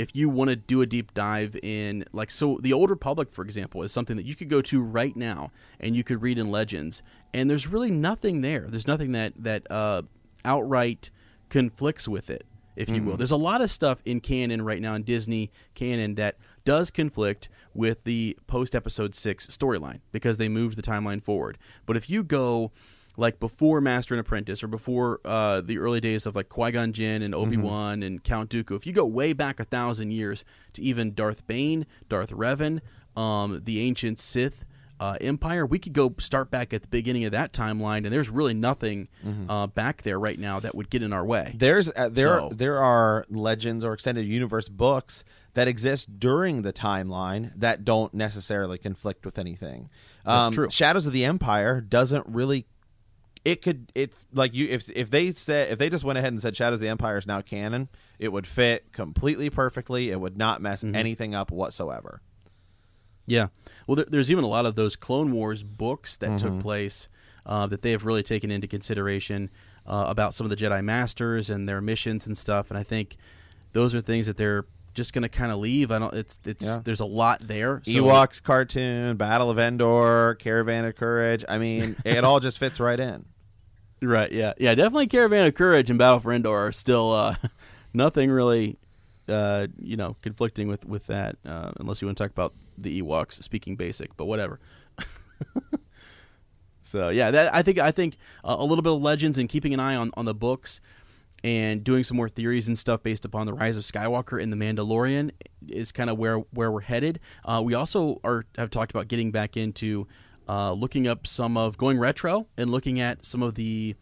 if 0.00 0.16
you 0.16 0.30
want 0.30 0.48
to 0.48 0.56
do 0.56 0.80
a 0.80 0.86
deep 0.86 1.12
dive 1.12 1.54
in 1.62 2.04
like 2.10 2.30
so 2.30 2.58
the 2.62 2.72
old 2.72 2.88
republic 2.88 3.30
for 3.30 3.44
example 3.44 3.82
is 3.82 3.92
something 3.92 4.16
that 4.16 4.24
you 4.24 4.34
could 4.34 4.48
go 4.48 4.62
to 4.62 4.80
right 4.80 5.14
now 5.14 5.52
and 5.78 5.94
you 5.94 6.02
could 6.02 6.22
read 6.22 6.38
in 6.38 6.50
legends 6.50 7.02
and 7.32 7.48
there's 7.48 7.66
really 7.66 7.90
nothing 7.90 8.40
there. 8.40 8.66
There's 8.68 8.86
nothing 8.86 9.12
that 9.12 9.34
that 9.36 9.70
uh, 9.70 10.02
outright 10.44 11.10
conflicts 11.48 12.08
with 12.08 12.30
it 12.30 12.46
if 12.76 12.88
you 12.88 13.02
will. 13.02 13.18
There's 13.18 13.30
a 13.30 13.36
lot 13.36 13.60
of 13.60 13.70
stuff 13.70 14.00
in 14.06 14.20
canon 14.20 14.62
right 14.62 14.80
now 14.80 14.94
in 14.94 15.02
disney 15.02 15.50
canon 15.74 16.14
that 16.14 16.36
does 16.64 16.90
conflict 16.90 17.50
with 17.74 18.04
the 18.04 18.38
post 18.46 18.74
episode 18.74 19.14
6 19.14 19.48
storyline 19.48 20.00
because 20.12 20.38
they 20.38 20.48
moved 20.48 20.78
the 20.78 20.82
timeline 20.82 21.22
forward. 21.22 21.58
But 21.84 21.98
if 21.98 22.08
you 22.08 22.22
go 22.22 22.72
like 23.16 23.40
before 23.40 23.80
Master 23.80 24.14
and 24.14 24.20
Apprentice 24.20 24.62
or 24.62 24.68
before 24.68 25.20
uh, 25.24 25.60
the 25.60 25.78
early 25.78 26.00
days 26.00 26.26
of 26.26 26.34
like 26.36 26.48
Qui 26.48 26.70
Gon 26.72 26.92
Jinn 26.92 27.22
and 27.22 27.34
Obi 27.34 27.56
Wan 27.56 28.02
and 28.02 28.22
Count 28.22 28.50
Dooku, 28.50 28.76
if 28.76 28.86
you 28.86 28.92
go 28.92 29.04
way 29.04 29.32
back 29.32 29.60
a 29.60 29.64
thousand 29.64 30.12
years 30.12 30.44
to 30.74 30.82
even 30.82 31.14
Darth 31.14 31.46
Bane, 31.46 31.86
Darth 32.08 32.30
Revan, 32.30 32.80
um, 33.16 33.60
the 33.64 33.80
ancient 33.80 34.18
Sith 34.18 34.64
uh, 35.00 35.16
Empire, 35.20 35.64
we 35.64 35.78
could 35.78 35.94
go 35.94 36.14
start 36.18 36.50
back 36.50 36.72
at 36.74 36.82
the 36.82 36.88
beginning 36.88 37.24
of 37.24 37.32
that 37.32 37.52
timeline, 37.54 37.98
and 37.98 38.08
there's 38.08 38.28
really 38.28 38.52
nothing 38.54 39.08
uh, 39.48 39.66
back 39.66 40.02
there 40.02 40.20
right 40.20 40.38
now 40.38 40.60
that 40.60 40.74
would 40.74 40.90
get 40.90 41.02
in 41.02 41.12
our 41.12 41.24
way. 41.24 41.54
There's 41.56 41.90
uh, 41.96 42.10
there 42.10 42.26
So- 42.40 42.50
there 42.54 42.78
are 42.82 43.24
legends 43.30 43.82
or 43.84 43.92
extended 43.94 44.26
universe 44.26 44.68
books 44.68 45.24
that 45.54 45.66
exist 45.66 46.20
during 46.20 46.62
the 46.62 46.72
timeline 46.72 47.50
that 47.56 47.84
don't 47.84 48.12
necessarily 48.14 48.78
conflict 48.78 49.24
with 49.24 49.36
anything. 49.38 49.88
That's 50.24 50.46
Um, 50.48 50.52
true. 50.52 50.68
Shadows 50.70 51.06
of 51.06 51.12
the 51.12 51.24
Empire 51.24 51.80
doesn't 51.80 52.26
really. 52.28 52.66
It 53.44 53.62
could 53.62 53.90
it 53.94 54.12
like 54.34 54.52
you 54.54 54.68
if 54.68 54.90
if 54.94 55.10
they 55.10 55.32
said 55.32 55.72
if 55.72 55.78
they 55.78 55.88
just 55.88 56.04
went 56.04 56.18
ahead 56.18 56.32
and 56.32 56.40
said 56.42 56.54
Shadows 56.56 56.74
of 56.76 56.80
the 56.80 56.88
Empire 56.88 57.16
is 57.16 57.26
now 57.26 57.40
canon, 57.40 57.88
it 58.18 58.32
would 58.32 58.46
fit 58.46 58.92
completely 58.92 59.48
perfectly. 59.48 60.10
It 60.10 60.20
would 60.20 60.36
not 60.36 60.60
mess 60.60 60.84
Mm-hmm. 60.84 60.94
anything 60.96 61.34
up 61.34 61.50
whatsoever. 61.50 62.20
Yeah. 63.26 63.48
Well, 63.86 63.96
there, 63.96 64.06
there's 64.08 64.30
even 64.30 64.44
a 64.44 64.48
lot 64.48 64.66
of 64.66 64.74
those 64.74 64.96
Clone 64.96 65.32
Wars 65.32 65.62
books 65.62 66.16
that 66.18 66.38
took 66.38 66.60
place 66.60 67.08
uh, 67.46 67.66
that 67.68 67.82
they 67.82 67.92
have 67.92 68.04
really 68.04 68.22
taken 68.22 68.50
into 68.50 68.66
consideration 68.66 69.50
uh, 69.86 70.04
about 70.08 70.34
some 70.34 70.44
of 70.44 70.50
the 70.50 70.56
Jedi 70.56 70.82
Masters 70.84 71.48
and 71.48 71.68
their 71.68 71.80
missions 71.80 72.26
and 72.26 72.36
stuff. 72.36 72.70
And 72.70 72.78
I 72.78 72.82
think 72.82 73.16
those 73.72 73.94
are 73.94 74.00
things 74.00 74.26
that 74.26 74.36
they're 74.36 74.66
just 74.94 75.12
going 75.12 75.22
to 75.22 75.28
kind 75.28 75.52
of 75.52 75.58
leave. 75.58 75.90
I 75.90 75.98
don't. 75.98 76.12
It's 76.14 76.38
it's 76.44 76.64
Yeah. 76.64 76.78
there's 76.82 77.00
a 77.00 77.04
lot 77.06 77.40
there. 77.40 77.80
So- 77.84 77.92
Ewoks 77.92 78.42
cartoon, 78.42 79.16
Battle 79.16 79.50
of 79.50 79.58
Endor, 79.58 80.36
Caravan 80.40 80.84
of 80.84 80.96
Courage. 80.96 81.44
I 81.48 81.58
mean, 81.58 81.96
it 82.04 82.24
all 82.24 82.40
just 82.40 82.58
fits 82.58 82.80
right 82.80 82.98
in. 82.98 83.24
Right. 84.02 84.32
Yeah. 84.32 84.54
Yeah. 84.58 84.74
Definitely, 84.74 85.06
Caravan 85.08 85.46
of 85.46 85.54
Courage 85.54 85.90
and 85.90 85.98
Battle 85.98 86.20
for 86.20 86.32
Endor 86.32 86.56
are 86.68 86.72
still 86.72 87.12
uh, 87.12 87.34
nothing 87.94 88.30
really, 88.30 88.78
uh, 89.28 89.66
you 89.78 89.96
know, 89.96 90.16
conflicting 90.22 90.68
with 90.68 90.84
with 90.86 91.06
that. 91.06 91.36
Uh, 91.46 91.70
unless 91.78 92.00
you 92.02 92.08
want 92.08 92.16
to 92.18 92.24
talk 92.24 92.30
about 92.30 92.54
the 92.78 93.02
Ewoks 93.02 93.42
speaking 93.42 93.76
basic, 93.76 94.16
but 94.16 94.24
whatever. 94.24 94.58
so 96.82 97.10
yeah, 97.10 97.30
that 97.30 97.54
I 97.54 97.62
think 97.62 97.78
I 97.78 97.90
think 97.90 98.16
uh, 98.44 98.56
a 98.58 98.64
little 98.64 98.82
bit 98.82 98.92
of 98.92 99.00
legends 99.02 99.38
and 99.38 99.48
keeping 99.48 99.74
an 99.74 99.80
eye 99.80 99.94
on 99.94 100.10
on 100.14 100.24
the 100.24 100.34
books 100.34 100.80
and 101.42 101.82
doing 101.82 102.04
some 102.04 102.16
more 102.16 102.28
theories 102.28 102.68
and 102.68 102.78
stuff 102.78 103.02
based 103.02 103.24
upon 103.24 103.46
the 103.46 103.54
rise 103.54 103.76
of 103.76 103.84
Skywalker 103.84 104.42
and 104.42 104.52
the 104.52 104.56
Mandalorian 104.56 105.30
is 105.68 105.92
kind 105.92 106.10
of 106.10 106.18
where 106.18 106.38
where 106.38 106.70
we're 106.70 106.80
headed. 106.80 107.20
Uh, 107.44 107.62
we 107.64 107.74
also 107.74 108.20
are 108.24 108.44
have 108.56 108.70
talked 108.70 108.90
about 108.90 109.08
getting 109.08 109.30
back 109.30 109.56
into 109.56 110.06
uh, 110.48 110.72
looking 110.72 111.06
up 111.06 111.26
some 111.26 111.56
of 111.56 111.78
going 111.78 111.98
retro 111.98 112.46
and 112.56 112.70
looking 112.70 113.00
at 113.00 113.24
some 113.24 113.42
of 113.42 113.54
the 113.54 113.94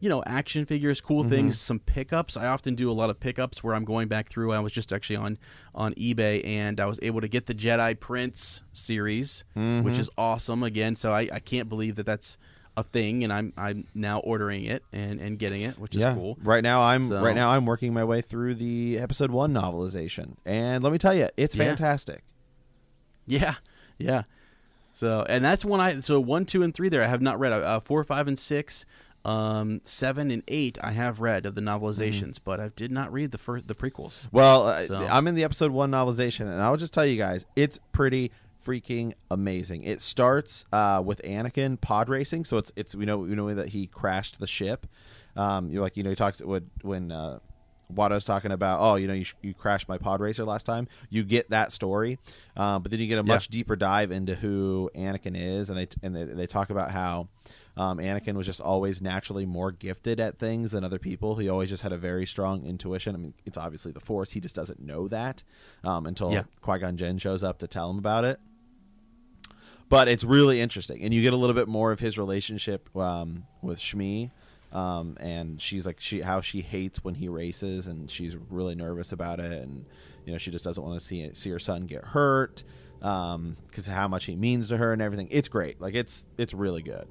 you 0.00 0.08
know 0.08 0.22
action 0.26 0.64
figures, 0.64 1.00
cool 1.00 1.24
things, 1.24 1.60
some 1.60 1.80
pickups. 1.80 2.36
I 2.36 2.46
often 2.46 2.74
do 2.76 2.90
a 2.90 2.92
lot 2.92 3.10
of 3.10 3.18
pickups 3.18 3.64
where 3.64 3.74
I'm 3.74 3.84
going 3.84 4.06
back 4.08 4.28
through. 4.28 4.52
I 4.52 4.60
was 4.60 4.72
just 4.72 4.92
actually 4.92 5.16
on 5.16 5.38
on 5.74 5.92
eBay 5.94 6.46
and 6.46 6.78
I 6.80 6.86
was 6.86 6.98
able 7.02 7.20
to 7.20 7.28
get 7.28 7.46
the 7.46 7.54
Jedi 7.54 7.98
Prince 7.98 8.62
series, 8.72 9.42
which 9.82 9.98
is 9.98 10.08
awesome. 10.16 10.62
Again, 10.62 10.94
so 10.96 11.12
I, 11.12 11.28
I 11.32 11.40
can't 11.40 11.68
believe 11.68 11.96
that 11.96 12.06
that's 12.06 12.38
a 12.78 12.82
thing, 12.84 13.24
and 13.24 13.32
I'm 13.32 13.52
I'm 13.56 13.86
now 13.94 14.18
ordering 14.20 14.64
it 14.64 14.82
and, 14.92 15.20
and 15.20 15.38
getting 15.38 15.62
it, 15.62 15.78
which 15.78 15.94
is 15.96 16.02
yeah. 16.02 16.14
cool. 16.14 16.38
Right 16.42 16.62
now, 16.62 16.80
I'm 16.82 17.08
So- 17.08 17.20
right 17.22 17.34
now 17.34 17.50
I'm 17.50 17.66
working 17.66 17.92
my 17.92 18.04
way 18.04 18.20
through 18.20 18.54
the 18.54 18.98
episode 19.00 19.30
one 19.30 19.52
novelization, 19.52 20.36
and 20.46 20.82
let 20.84 20.92
me 20.92 20.98
tell 20.98 21.14
you, 21.14 21.28
it's 21.36 21.56
Yeah. 21.56 21.64
fantastic. 21.64 22.22
Yeah, 23.26 23.54
yeah. 23.98 24.22
So 24.92 25.24
and 25.28 25.44
that's 25.44 25.64
one 25.64 25.80
I 25.80 25.98
so 26.00 26.20
one, 26.20 26.44
two, 26.44 26.62
and 26.62 26.74
three 26.74 26.88
there 26.88 27.02
I 27.02 27.06
have 27.08 27.22
not 27.22 27.38
read. 27.38 27.52
Uh, 27.52 27.80
four, 27.80 28.02
five, 28.04 28.26
and 28.28 28.38
six, 28.38 28.84
um, 29.24 29.80
seven 29.84 30.30
and 30.30 30.42
eight 30.48 30.78
I 30.82 30.92
have 30.92 31.20
read 31.20 31.46
of 31.46 31.54
the 31.54 31.60
novelizations, 31.60 32.38
but 32.42 32.58
I 32.60 32.68
did 32.74 32.90
not 32.90 33.12
read 33.12 33.30
the 33.30 33.38
first 33.38 33.68
the 33.68 33.74
prequels. 33.74 34.26
Well, 34.32 34.66
uh, 34.68 34.86
So- 34.86 34.96
I'm 35.06 35.26
in 35.28 35.34
the 35.34 35.44
episode 35.44 35.70
one 35.72 35.90
novelization, 35.90 36.42
and 36.42 36.60
I'll 36.62 36.76
just 36.76 36.92
tell 36.94 37.06
you 37.06 37.16
guys, 37.16 37.44
it's 37.56 37.78
pretty 37.92 38.30
freaking 38.68 39.14
amazing. 39.30 39.82
It 39.84 40.00
starts 40.00 40.66
uh, 40.72 41.02
with 41.04 41.22
Anakin 41.22 41.80
pod 41.80 42.08
racing, 42.08 42.44
so 42.44 42.58
it's 42.58 42.72
it's 42.76 42.94
we 42.94 43.06
know 43.06 43.18
we 43.18 43.34
know 43.34 43.54
that 43.54 43.68
he 43.68 43.86
crashed 43.86 44.40
the 44.40 44.46
ship. 44.46 44.86
Um, 45.36 45.70
you 45.70 45.80
like 45.80 45.96
you 45.96 46.02
know 46.02 46.10
he 46.10 46.16
talks 46.16 46.42
when 46.42 46.70
when 46.82 47.10
uh, 47.12 47.38
Watto's 47.88 48.24
talking 48.24 48.52
about 48.52 48.80
oh 48.80 48.96
you 48.96 49.06
know 49.06 49.14
you, 49.14 49.24
sh- 49.24 49.34
you 49.42 49.54
crashed 49.54 49.88
my 49.88 49.96
pod 49.98 50.20
racer 50.20 50.44
last 50.44 50.66
time. 50.66 50.88
You 51.08 51.24
get 51.24 51.50
that 51.50 51.72
story, 51.72 52.18
um, 52.56 52.82
but 52.82 52.90
then 52.90 53.00
you 53.00 53.06
get 53.06 53.14
a 53.18 53.26
Yeah. 53.26 53.34
much 53.34 53.48
deeper 53.48 53.76
dive 53.76 54.10
into 54.10 54.34
who 54.34 54.90
Anakin 54.94 55.36
is, 55.36 55.70
and 55.70 55.78
they 55.78 55.88
and 56.02 56.14
they, 56.14 56.24
they 56.24 56.46
talk 56.46 56.70
about 56.70 56.90
how. 56.90 57.28
Um, 57.76 57.98
Anakin 57.98 58.34
was 58.34 58.44
just 58.44 58.60
always 58.60 59.00
naturally 59.00 59.46
more 59.46 59.70
gifted 59.70 60.18
at 60.18 60.36
things 60.36 60.72
than 60.72 60.82
other 60.82 60.98
people. 60.98 61.36
He 61.36 61.48
always 61.48 61.68
just 61.68 61.84
had 61.84 61.92
a 61.92 61.96
very 61.96 62.26
strong 62.26 62.66
intuition. 62.66 63.14
I 63.14 63.18
mean, 63.18 63.34
it's 63.46 63.56
obviously 63.56 63.92
the 63.92 64.00
Force. 64.00 64.32
He 64.32 64.40
just 64.40 64.56
doesn't 64.56 64.80
know 64.80 65.06
that 65.06 65.44
um, 65.84 66.04
until 66.04 66.32
Yeah. 66.32 66.42
Qui 66.60 66.80
Gon 66.80 66.96
Jinn 66.96 67.18
shows 67.18 67.44
up 67.44 67.58
to 67.60 67.68
tell 67.68 67.88
him 67.88 67.98
about 67.98 68.24
it. 68.24 68.40
But 69.88 70.08
it's 70.08 70.24
really 70.24 70.60
interesting, 70.60 71.02
and 71.02 71.14
you 71.14 71.22
get 71.22 71.32
a 71.32 71.36
little 71.36 71.54
bit 71.54 71.66
more 71.68 71.92
of 71.92 72.00
his 72.00 72.18
relationship 72.18 72.94
um, 72.94 73.44
with 73.62 73.78
Shmi, 73.78 74.30
um, 74.72 75.16
and 75.18 75.60
she's 75.60 75.86
like 75.86 75.98
she 75.98 76.20
how 76.20 76.42
she 76.42 76.60
hates 76.60 77.02
when 77.02 77.14
he 77.14 77.28
races, 77.28 77.86
and 77.86 78.10
she's 78.10 78.36
really 78.36 78.74
nervous 78.74 79.12
about 79.12 79.40
it, 79.40 79.62
and 79.62 79.86
you 80.26 80.32
know 80.32 80.38
she 80.38 80.50
just 80.50 80.64
doesn't 80.64 80.82
want 80.82 81.00
to 81.00 81.04
see 81.04 81.30
see 81.32 81.50
her 81.50 81.58
son 81.58 81.86
get 81.86 82.04
hurt 82.04 82.64
because 83.00 83.86
how 83.86 84.08
much 84.08 84.26
he 84.26 84.36
means 84.36 84.68
to 84.68 84.76
her 84.76 84.92
and 84.92 85.00
everything. 85.00 85.28
It's 85.30 85.48
great, 85.48 85.80
like 85.80 85.94
it's 85.94 86.26
it's 86.36 86.52
really 86.52 86.82
good. 86.82 87.06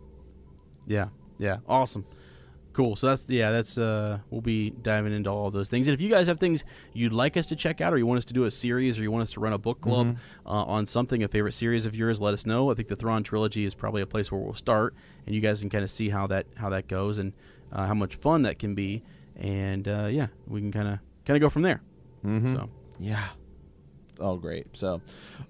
Yeah, 0.86 1.08
yeah, 1.40 1.58
awesome. 1.68 2.06
Cool. 2.78 2.96
So 2.96 3.08
that's 3.08 3.28
yeah, 3.28 3.50
that's 3.50 3.76
uh 3.80 4.20
we'll 4.30 4.42
be 4.42 4.70
diving 4.70 5.12
into 5.12 5.32
all 5.32 5.48
of 5.48 5.54
those 5.54 5.68
things. 5.68 5.88
And 5.88 5.96
if 5.96 6.00
you 6.00 6.10
guys 6.10 6.28
have 6.28 6.38
things 6.38 6.64
you'd 6.94 7.12
like 7.12 7.36
us 7.36 7.48
to 7.48 7.56
check 7.56 7.82
out 7.82 7.92
or 7.92 7.98
you 7.98 8.06
want 8.06 8.20
us 8.20 8.26
to 8.26 8.36
do 8.36 8.46
a 8.46 8.52
series 8.52 9.00
or 9.00 9.02
you 9.02 9.10
want 9.10 9.24
us 9.24 9.32
to 9.32 9.40
run 9.40 9.52
a 9.52 9.58
book 9.58 9.82
club 9.82 10.16
uh, 10.46 10.50
on 10.50 10.86
something, 10.86 11.24
a 11.24 11.28
favorite 11.28 11.54
series 11.54 11.88
of 11.88 11.96
yours, 11.96 12.22
let 12.22 12.36
us 12.36 12.46
know. 12.46 12.70
I 12.70 12.76
think 12.76 12.88
the 12.88 12.96
Thrawn 12.96 13.24
trilogy 13.24 13.66
is 13.66 13.74
probably 13.74 14.04
a 14.04 14.06
place 14.06 14.32
where 14.32 14.40
we'll 14.40 14.54
start 14.54 14.94
and 15.26 15.34
you 15.34 15.42
guys 15.42 15.60
can 15.60 15.72
kind 15.72 15.84
of 15.84 15.90
see 15.90 16.10
how 16.10 16.28
that 16.28 16.46
how 16.56 16.70
that 16.70 16.88
goes 16.88 17.18
and 17.18 17.34
uh, 17.72 17.88
how 17.88 17.96
much 17.96 18.14
fun 18.14 18.44
that 18.44 18.60
can 18.60 18.76
be, 18.76 19.02
and 19.36 19.88
uh, 19.88 20.06
yeah, 20.06 20.28
we 20.46 20.62
can 20.62 20.72
kind 20.72 20.88
of 20.88 21.00
kind 21.26 21.36
of 21.36 21.42
go 21.42 21.50
from 21.50 21.64
there. 21.64 21.82
Mm-hmm. 22.24 22.56
So. 22.58 22.70
Yeah. 23.00 23.28
Oh, 24.20 24.38
great. 24.38 24.68
So, 24.74 25.02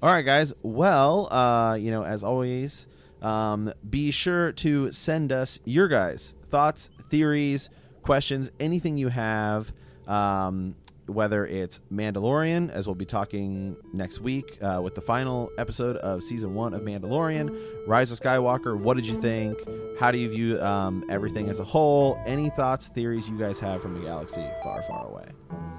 all 0.01 0.11
right, 0.11 0.23
guys. 0.25 0.53
Well, 0.61 1.31
uh, 1.31 1.75
you 1.75 1.91
know, 1.91 2.03
as 2.03 2.23
always, 2.23 2.87
um, 3.21 3.73
be 3.89 4.11
sure 4.11 4.51
to 4.53 4.91
send 4.91 5.31
us 5.31 5.59
your 5.65 5.87
guys' 5.87 6.35
thoughts, 6.49 6.89
theories, 7.09 7.69
questions, 8.01 8.51
anything 8.59 8.97
you 8.97 9.09
have. 9.09 9.71
Um, 10.07 10.75
whether 11.07 11.45
it's 11.45 11.79
Mandalorian, 11.91 12.69
as 12.69 12.85
we'll 12.85 12.95
be 12.95 13.05
talking 13.05 13.77
next 13.93 14.19
week 14.19 14.57
uh, 14.61 14.81
with 14.83 14.93
the 14.93 15.01
final 15.01 15.49
episode 15.57 15.95
of 15.97 16.21
season 16.23 16.53
one 16.53 16.73
of 16.73 16.81
Mandalorian, 16.81 17.57
Rise 17.87 18.11
of 18.11 18.19
Skywalker. 18.19 18.77
What 18.77 18.97
did 18.97 19.05
you 19.05 19.19
think? 19.21 19.57
How 19.99 20.11
do 20.11 20.17
you 20.17 20.29
view 20.29 20.61
um, 20.61 21.05
everything 21.09 21.49
as 21.49 21.59
a 21.59 21.63
whole? 21.63 22.21
Any 22.25 22.49
thoughts, 22.49 22.89
theories 22.89 23.29
you 23.29 23.37
guys 23.37 23.59
have 23.61 23.81
from 23.81 23.95
a 24.01 24.05
galaxy 24.05 24.45
far, 24.63 24.83
far 24.83 25.07
away? 25.07 25.76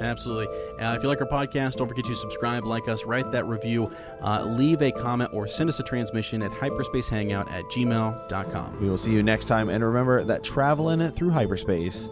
Absolutely. 0.00 0.46
Uh, 0.78 0.94
if 0.94 1.02
you 1.02 1.08
like 1.08 1.20
our 1.20 1.26
podcast, 1.26 1.76
don't 1.76 1.88
forget 1.88 2.04
to 2.06 2.14
subscribe, 2.14 2.64
like 2.64 2.88
us, 2.88 3.04
write 3.04 3.30
that 3.32 3.46
review, 3.46 3.90
uh, 4.22 4.44
leave 4.44 4.82
a 4.82 4.90
comment, 4.90 5.30
or 5.32 5.46
send 5.46 5.68
us 5.68 5.78
a 5.80 5.82
transmission 5.82 6.42
at 6.42 6.50
hyperspacehangout 6.52 7.50
at 7.50 7.64
gmail.com. 7.66 8.80
We 8.80 8.88
will 8.88 8.96
see 8.96 9.12
you 9.12 9.22
next 9.22 9.46
time. 9.46 9.68
And 9.68 9.84
remember 9.84 10.24
that 10.24 10.42
traveling 10.42 11.06
through 11.10 11.30
hyperspace 11.30 12.08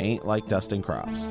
ain't 0.00 0.26
like 0.26 0.46
dusting 0.46 0.82
crops. 0.82 1.30